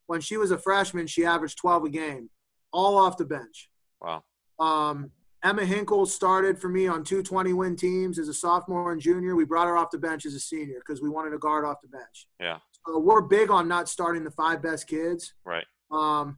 [0.06, 2.30] When she was a freshman, she averaged 12 a game,
[2.72, 3.69] all off the bench.
[3.99, 4.23] Wow.
[4.60, 5.11] Um,
[5.44, 9.36] Emma Hinkle started for me on two 20 win teams as a sophomore and junior.
[9.36, 11.82] We brought her off the bench as a senior because we wanted a guard off
[11.82, 12.27] the bench.
[12.40, 12.60] Yeah.
[12.86, 15.34] So we're big on not starting the five best kids.
[15.44, 15.65] Right.
[15.91, 16.38] Um,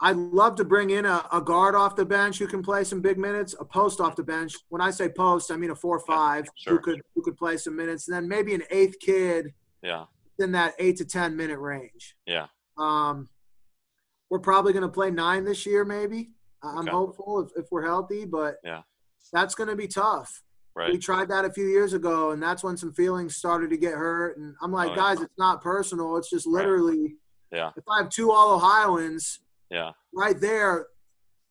[0.00, 3.00] I'd love to bring in a, a, guard off the bench who can play some
[3.00, 4.54] big minutes, a post off the bench.
[4.68, 6.74] When I say post, I mean a four or five sure.
[6.74, 9.52] who could who could play some minutes, and then maybe an eighth kid.
[9.82, 10.04] Yeah.
[10.40, 12.16] In that eight to ten minute range.
[12.26, 12.46] Yeah.
[12.76, 13.28] Um,
[14.30, 16.30] we're probably going to play nine this year, maybe.
[16.62, 16.90] I'm okay.
[16.90, 18.80] hopeful if, if we're healthy, but yeah,
[19.32, 20.42] that's going to be tough.
[20.74, 20.90] Right.
[20.90, 23.92] We tried that a few years ago, and that's when some feelings started to get
[23.92, 24.38] hurt.
[24.38, 25.26] And I'm like, oh, guys, yeah.
[25.26, 26.16] it's not personal.
[26.16, 27.14] It's just literally,
[27.52, 27.58] right.
[27.58, 27.70] yeah.
[27.76, 29.38] If I have two All Ohioans,
[29.70, 30.86] yeah, right there,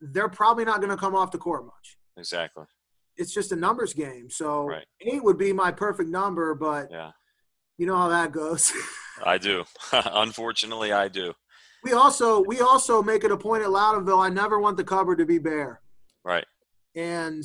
[0.02, 1.98] they're probably not going to come off the court much.
[2.18, 2.66] Exactly.
[3.16, 4.30] It's just a numbers game.
[4.30, 4.86] So right.
[5.02, 7.12] eight would be my perfect number, but yeah,
[7.78, 8.74] you know how that goes.
[9.24, 9.66] I do.
[9.92, 11.34] Unfortunately, I do.
[11.84, 14.24] We also we also make it a point at Loudonville.
[14.24, 15.82] I never want the cupboard to be bare.
[16.24, 16.46] Right.
[16.96, 17.44] And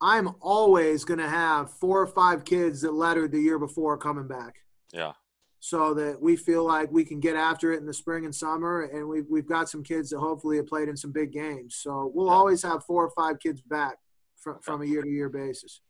[0.00, 4.28] I'm always going to have four or five kids that lettered the year before coming
[4.28, 4.56] back.
[4.92, 5.12] Yeah.
[5.60, 8.82] So that we feel like we can get after it in the spring and summer,
[8.82, 11.76] and we've we've got some kids that hopefully have played in some big games.
[11.76, 13.96] So we'll always have four or five kids back
[14.36, 15.80] from from a year to year basis.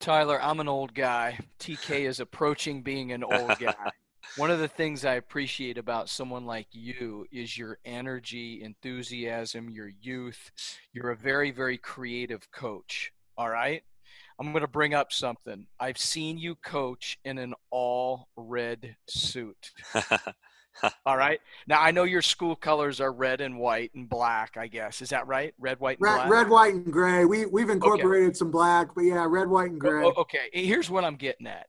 [0.00, 1.38] Tyler, I'm an old guy.
[1.60, 3.74] TK is approaching being an old guy.
[4.36, 9.90] One of the things I appreciate about someone like you is your energy, enthusiasm, your
[10.02, 10.50] youth.
[10.92, 13.12] You're a very, very creative coach.
[13.36, 13.82] All right.
[14.38, 15.66] I'm going to bring up something.
[15.78, 19.72] I've seen you coach in an all red suit.
[21.06, 21.40] all right.
[21.68, 24.56] Now I know your school colors are red and white and black.
[24.56, 25.54] I guess is that right?
[25.58, 26.30] Red, white, and red, black.
[26.30, 27.24] Red, white, and gray.
[27.24, 28.38] We we've incorporated okay.
[28.38, 30.04] some black, but yeah, red, white, and gray.
[30.04, 30.50] Okay.
[30.52, 31.66] Here's what I'm getting at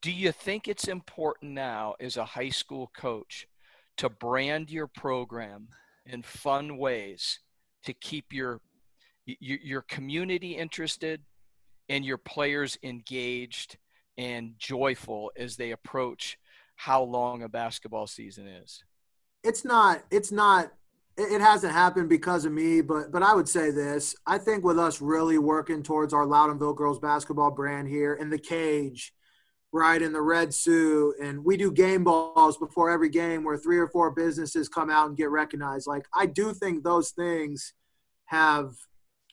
[0.00, 3.46] do you think it's important now as a high school coach
[3.98, 5.68] to brand your program
[6.06, 7.40] in fun ways
[7.84, 8.60] to keep your
[9.24, 11.20] your community interested
[11.92, 13.76] and your players engaged
[14.16, 16.38] and joyful as they approach
[16.74, 18.82] how long a basketball season is?
[19.44, 20.72] It's not it's not
[21.18, 24.16] it hasn't happened because of me but but i would say this.
[24.26, 28.38] I think with us really working towards our loudonville girls basketball brand here in the
[28.38, 29.12] cage
[29.70, 33.78] right in the red suit and we do game balls before every game where three
[33.78, 35.86] or four businesses come out and get recognized.
[35.86, 37.74] Like i do think those things
[38.26, 38.72] have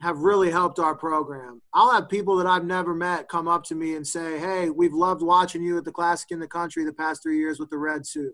[0.02, 3.76] have really helped our program i'll have people that i've never met come up to
[3.76, 6.94] me and say hey we've loved watching you at the classic in the country the
[6.94, 8.34] past three years with the red suit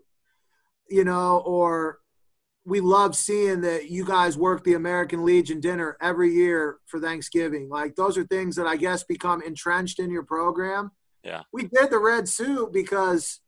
[0.88, 1.98] you know or
[2.64, 7.68] we love seeing that you guys work the american legion dinner every year for thanksgiving
[7.68, 10.90] like those are things that i guess become entrenched in your program
[11.26, 11.42] yeah.
[11.52, 13.40] We did the red suit because,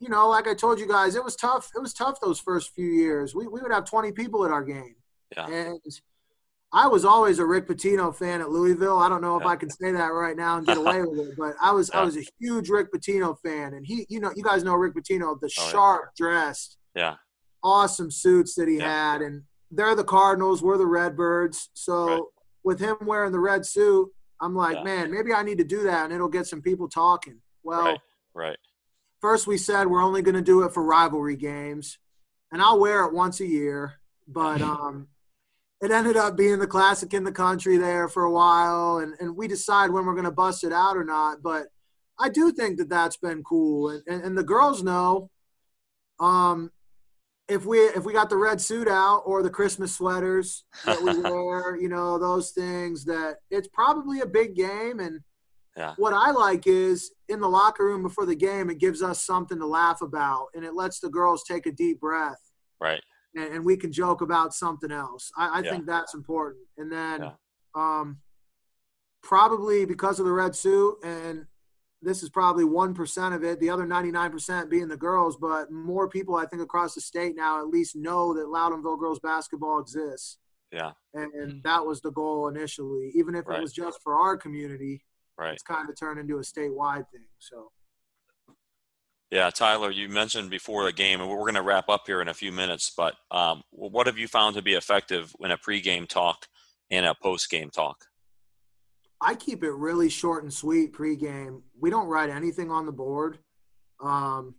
[0.00, 1.70] you know, like I told you guys, it was tough.
[1.74, 3.34] It was tough those first few years.
[3.34, 4.96] We, we would have 20 people at our game.
[5.36, 5.46] Yeah.
[5.46, 5.80] And
[6.72, 8.98] I was always a Rick Pitino fan at Louisville.
[8.98, 9.44] I don't know if.
[9.44, 12.00] I can say that right now and get away with it, but I was yeah.
[12.00, 14.94] I was a huge Rick Pitino fan, and he, you know, you guys know Rick
[14.94, 16.24] Pitino, the oh, sharp yeah.
[16.24, 17.16] dressed, yeah,
[17.64, 21.70] awesome suits that he had, and they're the Cardinals, we're the Redbirds.
[21.74, 22.22] So right.
[22.64, 24.10] with him wearing the red suit,
[24.40, 24.82] I'm like, yeah.
[24.82, 27.40] man, maybe I need to do that and it'll get some people talking.
[27.62, 27.98] Well, right.
[28.34, 28.58] right.
[29.20, 31.98] First, we said we're only going to do it for rivalry games,
[32.50, 34.00] and I'll wear it once a year.
[34.26, 35.08] But um,
[35.82, 39.36] it ended up being the classic in the country there for a while, and, and
[39.36, 41.42] we decide when we're going to bust it out or not.
[41.42, 41.68] But
[42.18, 45.30] I do think that that's been cool, and, and, and the girls know.
[46.18, 46.70] Um,
[47.50, 51.18] if we if we got the red suit out or the Christmas sweaters that we
[51.30, 55.20] wear, you know, those things that it's probably a big game and
[55.76, 55.94] yeah.
[55.96, 59.58] what I like is in the locker room before the game it gives us something
[59.58, 62.40] to laugh about and it lets the girls take a deep breath.
[62.80, 63.02] Right.
[63.34, 65.30] And, and we can joke about something else.
[65.36, 65.70] I, I yeah.
[65.70, 66.66] think that's important.
[66.78, 67.30] And then yeah.
[67.74, 68.18] um
[69.22, 71.46] probably because of the red suit and
[72.02, 76.34] this is probably 1% of it, the other 99% being the girls, but more people,
[76.34, 80.38] I think, across the state now at least know that Loudonville girls basketball exists.
[80.72, 80.92] Yeah.
[81.12, 81.58] And, and mm-hmm.
[81.64, 83.12] that was the goal initially.
[83.14, 83.58] Even if right.
[83.58, 85.04] it was just for our community,
[85.36, 85.52] right.
[85.52, 87.26] it's kind of turned into a statewide thing.
[87.38, 87.70] So.
[89.30, 92.28] Yeah, Tyler, you mentioned before the game, and we're going to wrap up here in
[92.28, 96.08] a few minutes, but um, what have you found to be effective in a pregame
[96.08, 96.48] talk
[96.90, 98.06] and a postgame talk?
[99.20, 101.62] I keep it really short and sweet pregame.
[101.78, 103.38] We don't write anything on the board.
[104.02, 104.56] Um,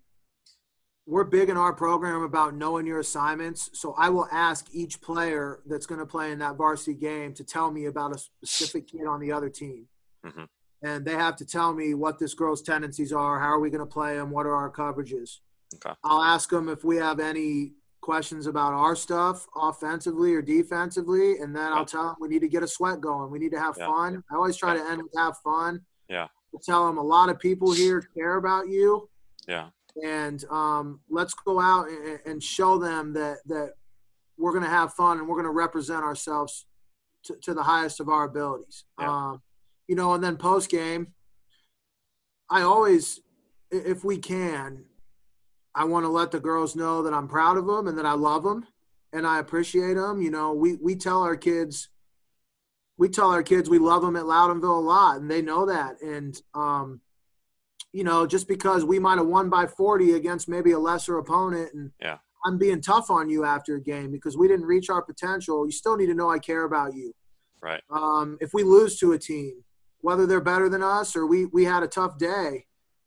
[1.06, 3.72] we're big in our program about knowing your assignments.
[3.74, 7.44] So I will ask each player that's going to play in that varsity game to
[7.44, 9.88] tell me about a specific kid on the other team.
[10.26, 10.44] Mm-hmm.
[10.84, 13.40] And they have to tell me what this girl's tendencies are.
[13.40, 14.32] How are we going to play them?
[14.32, 15.38] What are our coverages?
[15.76, 15.96] Okay.
[16.04, 21.56] I'll ask them if we have any questions about our stuff offensively or defensively, and
[21.56, 23.32] then I'll tell them we need to get a sweat going.
[23.32, 23.86] We need to have yeah.
[23.86, 24.24] fun.
[24.32, 24.84] I always try yeah.
[24.84, 25.82] to end with have fun.
[26.10, 26.26] Yeah.
[26.54, 29.08] I tell them a lot of people here care about you.
[29.48, 29.70] Yeah.
[30.04, 33.74] And um, let's go out and, and show them that that
[34.38, 36.66] we're going to have fun and we're going to represent ourselves
[37.26, 38.86] to, to, the highest of our abilities.
[39.00, 39.10] Yeah.
[39.10, 39.42] Um,
[39.92, 41.08] you know, and then post game,
[42.50, 43.20] I always,
[43.72, 44.86] if we can,
[45.76, 48.14] I want to let the girls know that I'm proud of them and that I
[48.14, 48.66] love them
[49.12, 50.22] and I appreciate them.
[50.22, 51.90] You know, we we tell our kids,
[52.98, 56.02] we tell our kids we love them at Loudonville a lot, and they know that.
[56.02, 57.02] And um,
[57.92, 61.74] you know, just because we might have won by 40 against maybe a lesser opponent,
[61.74, 62.20] and yeah.
[62.46, 65.74] I'm being tough on you after a game because we didn't reach our potential, you
[65.74, 67.14] still need to know I care about you.
[67.62, 67.84] Right.
[67.92, 69.66] Um, if we lose to a team,
[70.02, 72.66] whether they're better than us or we we had a tough day,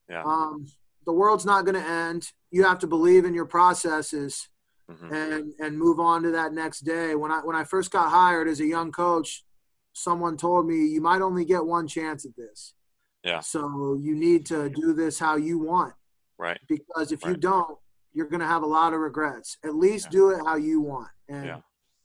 [0.08, 0.22] yeah.
[0.24, 0.66] um,
[1.06, 2.30] the world's not going to end.
[2.50, 4.48] You have to believe in your processes
[4.90, 5.12] mm-hmm.
[5.12, 7.14] and and move on to that next day.
[7.14, 9.44] When I when I first got hired as a young coach,
[9.92, 12.74] someone told me you might only get one chance at this.
[13.22, 13.40] Yeah.
[13.40, 15.94] So you need to do this how you want.
[16.38, 16.60] Right.
[16.68, 17.30] Because if right.
[17.30, 17.78] you don't,
[18.12, 19.56] you're going to have a lot of regrets.
[19.64, 20.10] At least yeah.
[20.10, 21.58] do it how you want and yeah.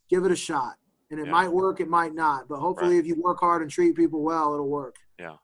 [0.09, 0.75] give it a shot.
[1.11, 1.31] And it yeah.
[1.31, 2.47] might work, it might not.
[2.47, 2.99] But hopefully, right.
[2.99, 4.95] if you work hard and treat people well, it'll work.
[5.19, 5.37] Yeah.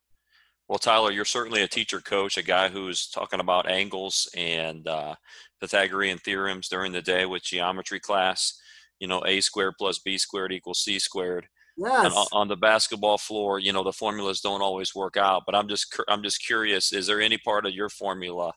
[0.67, 5.15] Well, Tyler, you're certainly a teacher coach, a guy who's talking about angles and uh,
[5.59, 8.59] Pythagorean theorems during the day with geometry class.
[8.99, 11.47] You know, a squared plus b squared equals c squared.
[11.77, 12.05] Yes.
[12.05, 15.43] And on the basketball floor, you know, the formulas don't always work out.
[15.45, 18.53] But I'm just I'm just curious: is there any part of your formula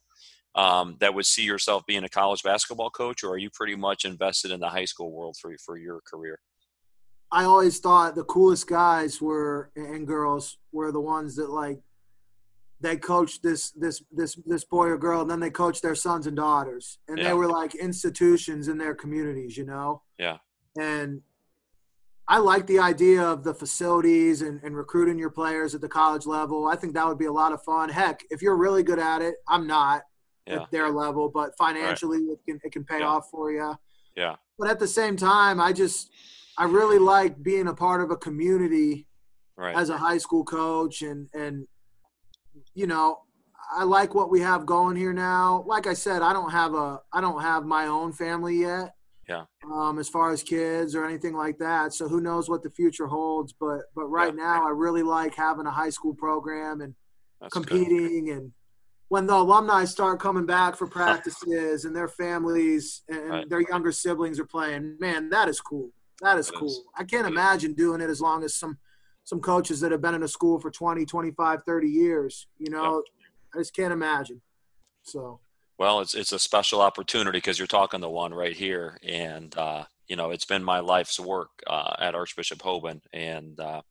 [0.55, 4.05] um, that would see yourself being a college basketball coach, or are you pretty much
[4.05, 6.39] invested in the high school world for for your career?
[7.31, 11.81] I always thought the coolest guys were and girls were the ones that like
[12.81, 16.27] they coached this this this this boy or girl and then they coached their sons
[16.27, 17.25] and daughters and Yeah.
[17.29, 20.39] they were like institutions in their communities you know Yeah.
[20.79, 21.23] and
[22.29, 26.25] i like the idea of the facilities and, and recruiting your players at the college
[26.25, 29.01] level i think that would be a lot of fun heck if you're really good
[29.01, 30.03] at it i'm not
[30.47, 30.63] Yeah.
[30.63, 33.07] at their level but financially it can, it can pay Yeah.
[33.09, 33.75] off for you
[34.17, 34.37] Yeah.
[34.57, 36.11] but at the same time i just
[36.59, 39.07] i really like being a part of a community
[39.57, 39.75] Right.
[39.77, 41.67] as a high school coach and and
[42.75, 43.19] you know
[43.73, 47.01] i like what we have going here now like i said i don't have a
[47.13, 48.95] i don't have my own family yet
[49.29, 49.45] Yeah.
[49.75, 53.09] um as far as kids or anything like that so who knows what the future
[53.09, 54.45] holds but but right Yeah.
[54.45, 56.95] now i really like having a high school program and
[57.41, 57.67] That's good.
[57.67, 58.53] competing and
[59.09, 63.49] when the alumni start coming back for practices and their families and Right.
[63.51, 66.85] their younger siblings are playing man that is cool that is cool.
[66.97, 68.79] I can't imagine doing it as long as some
[69.25, 73.03] some coaches that have been in a school for 20 25 30 years you know?
[73.55, 74.41] I just can't imagine.
[75.03, 75.41] So.
[75.79, 79.85] Well, it's it's a special opportunity because you're talking to one right here, and uh,
[80.09, 83.83] you know it's been my life's work uh, at Archbishop Hoban, and uh,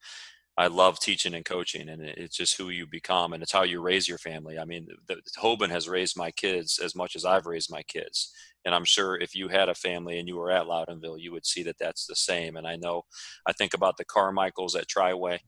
[0.57, 3.79] I love teaching and coaching, and it's just who you become, and it's how you
[3.79, 4.59] raise your family.
[4.59, 7.83] I mean, the, the Hoban has raised my kids as much as I've raised my
[7.83, 8.33] kids,
[8.65, 11.45] and I'm sure if you had a family and you were at Loudonville, you would
[11.45, 12.57] see that that's the same.
[12.57, 13.03] And I know,
[13.45, 15.39] I think about the Carmichaels at Triway,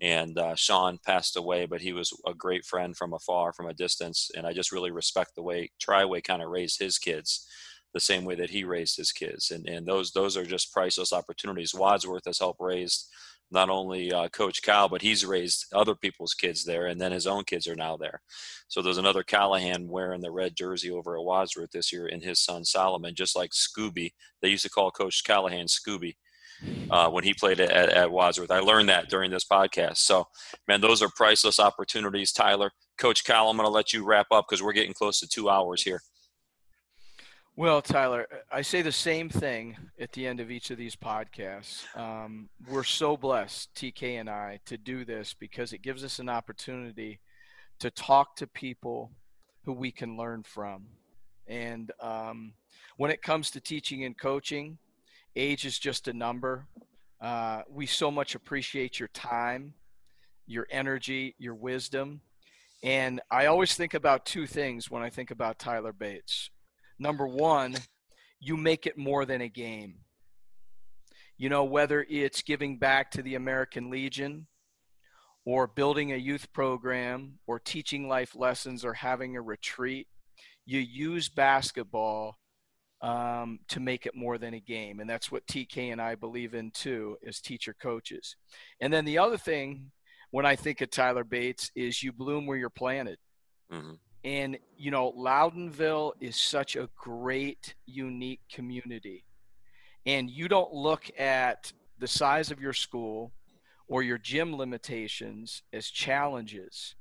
[0.00, 3.74] and uh, Sean passed away, but he was a great friend from afar, from a
[3.74, 7.46] distance, and I just really respect the way Triway kind of raised his kids,
[7.94, 11.12] the same way that he raised his kids, and and those those are just priceless
[11.12, 11.74] opportunities.
[11.74, 13.08] Wadsworth has helped raise
[13.52, 17.26] not only uh, Coach Cal, but he's raised other people's kids there, and then his
[17.26, 18.20] own kids are now there.
[18.68, 22.40] So there's another Callahan wearing the red jersey over at Wadsworth this year, and his
[22.40, 24.12] son Solomon, just like Scooby.
[24.40, 26.14] They used to call Coach Callahan Scooby
[26.90, 28.50] uh, when he played at, at Wadsworth.
[28.50, 29.98] I learned that during this podcast.
[29.98, 30.26] So,
[30.68, 32.70] man, those are priceless opportunities, Tyler.
[32.98, 35.48] Coach Cal, I'm going to let you wrap up because we're getting close to two
[35.48, 36.00] hours here.
[37.54, 41.84] Well, Tyler, I say the same thing at the end of each of these podcasts.
[41.94, 46.30] Um, we're so blessed, TK and I, to do this because it gives us an
[46.30, 47.20] opportunity
[47.80, 49.10] to talk to people
[49.66, 50.86] who we can learn from.
[51.46, 52.54] And um,
[52.96, 54.78] when it comes to teaching and coaching,
[55.36, 56.66] age is just a number.
[57.20, 59.74] Uh, we so much appreciate your time,
[60.46, 62.22] your energy, your wisdom.
[62.82, 66.48] And I always think about two things when I think about Tyler Bates
[67.02, 67.74] number one,
[68.40, 69.96] you make it more than a game.
[71.36, 74.46] You know, whether it's giving back to the American Legion
[75.44, 80.06] or building a youth program or teaching life lessons or having a retreat,
[80.64, 82.38] you use basketball
[83.00, 85.00] um, to make it more than a game.
[85.00, 88.36] And that's what TK and I believe in too as teacher coaches.
[88.80, 89.90] And then the other thing
[90.30, 93.18] when I think of Tyler Bates is you bloom where you're planted.
[93.72, 93.94] Mm-hmm.
[94.24, 99.24] And, you know, Loudonville is such a great, unique community.
[100.06, 103.32] And you don't look at the size of your school
[103.88, 106.94] or your gym limitations as challenges.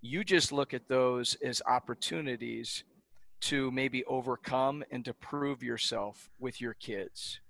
[0.00, 2.84] You just look at those as opportunities
[3.42, 7.40] to maybe overcome and to prove yourself with your kids.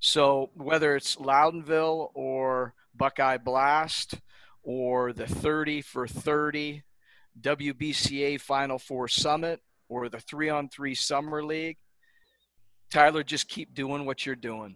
[0.00, 4.14] So whether it's Loudonville or Buckeye Blast
[4.62, 6.82] or the 30 for 30
[7.40, 11.78] WBCA Final Four Summit or the three on three Summer League,
[12.90, 14.74] Tyler, just keep doing what you're doing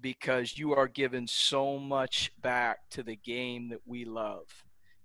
[0.00, 4.46] because you are giving so much back to the game that we love.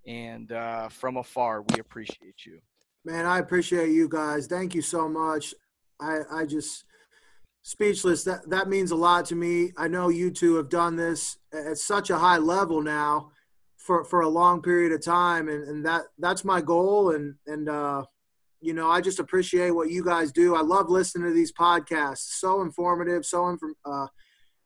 [0.05, 2.59] And uh, from afar, we appreciate you.
[3.03, 4.47] Man, I appreciate you guys.
[4.47, 5.53] Thank you so much.
[5.99, 6.85] I, I just
[7.63, 8.23] speechless.
[8.23, 9.71] That that means a lot to me.
[9.77, 13.30] I know you two have done this at such a high level now
[13.81, 17.11] for for a long period of time, and, and that that's my goal.
[17.11, 18.03] And and uh,
[18.61, 20.55] you know, I just appreciate what you guys do.
[20.55, 22.39] I love listening to these podcasts.
[22.39, 24.07] So informative, so inf- uh,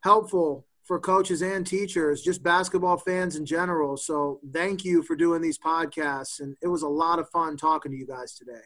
[0.04, 3.98] helpful for coaches and teachers, just basketball fans in general.
[3.98, 7.92] So thank you for doing these podcasts, and it was a lot of fun talking
[7.92, 8.62] to you guys today.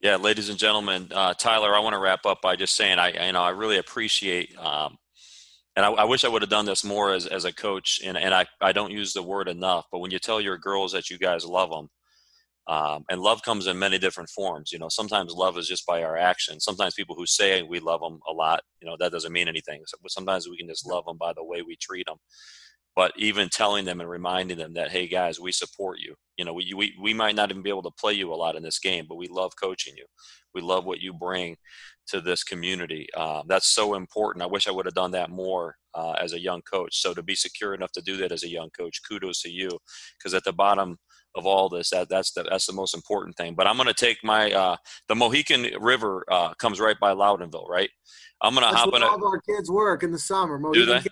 [0.00, 3.26] Yeah, ladies and gentlemen, uh, Tyler, I want to wrap up by just saying I,
[3.26, 4.98] you know, I really appreciate, um,
[5.76, 8.16] and I, I, wish I would have done this more as, as a coach, and,
[8.16, 11.10] and I, I don't use the word enough, but when you tell your girls that
[11.10, 11.88] you guys love them,
[12.68, 14.72] um, and love comes in many different forms.
[14.72, 16.64] You know, sometimes love is just by our actions.
[16.64, 19.82] Sometimes people who say we love them a lot, you know, that doesn't mean anything.
[19.86, 22.16] So, sometimes we can just love them by the way we treat them.
[22.96, 26.14] But even telling them and reminding them that, hey guys, we support you.
[26.38, 28.56] You know, we, we, we might not even be able to play you a lot
[28.56, 30.06] in this game, but we love coaching you.
[30.54, 31.56] We love what you bring
[32.08, 33.06] to this community.
[33.16, 34.42] Uh, that's so important.
[34.42, 37.00] I wish I would have done that more uh, as a young coach.
[37.00, 39.70] So to be secure enough to do that as a young coach, kudos to you.
[40.18, 40.98] Because at the bottom
[41.36, 41.90] of all this.
[41.90, 43.54] That that's the that's the most important thing.
[43.54, 44.76] But I'm going to take my uh,
[45.08, 47.90] the Mohican River uh, comes right by Loudonville, right?
[48.42, 49.02] I'm going to hop in.
[49.02, 50.58] All of our kids work in the summer.
[50.58, 51.02] Mohican do they?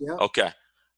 [0.00, 0.14] Yeah.
[0.14, 0.50] Okay.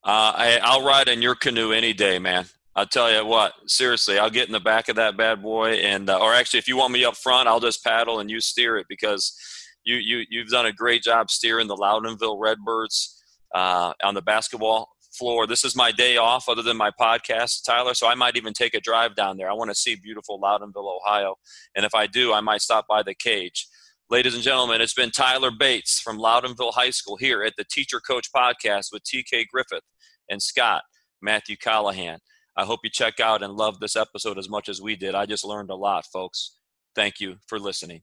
[0.07, 2.47] Uh, I, I'll ride in your canoe any day, man.
[2.77, 6.11] I'll tell you what, seriously, I'll get in the back of that bad boy, and
[6.11, 8.77] uh, or actually, if you want me up front, I'll just paddle and you steer
[8.77, 9.39] it because
[9.85, 13.23] you you you've done a great job steering the Loudonville Redbirds
[13.55, 15.47] uh, on the basketball floor.
[15.47, 17.95] This is my day off other than my podcast, Tyler.
[17.95, 19.49] So I might even take a drive down there.
[19.49, 21.37] I want to see beautiful Loudonville, Ohio.
[21.77, 23.69] And if I do, I might stop by the cage.
[24.11, 28.01] Ladies and gentlemen, it's been Tyler Bates from Loudonville High School here at the Teacher
[28.01, 29.85] Coach Podcast with TK Griffith
[30.29, 30.83] and Scott
[31.23, 32.19] Matthew Callahan.
[32.57, 35.15] I hope you check out and love this episode as much as we did.
[35.15, 36.59] I just learned a lot, folks.
[36.95, 38.03] Thank you for listening.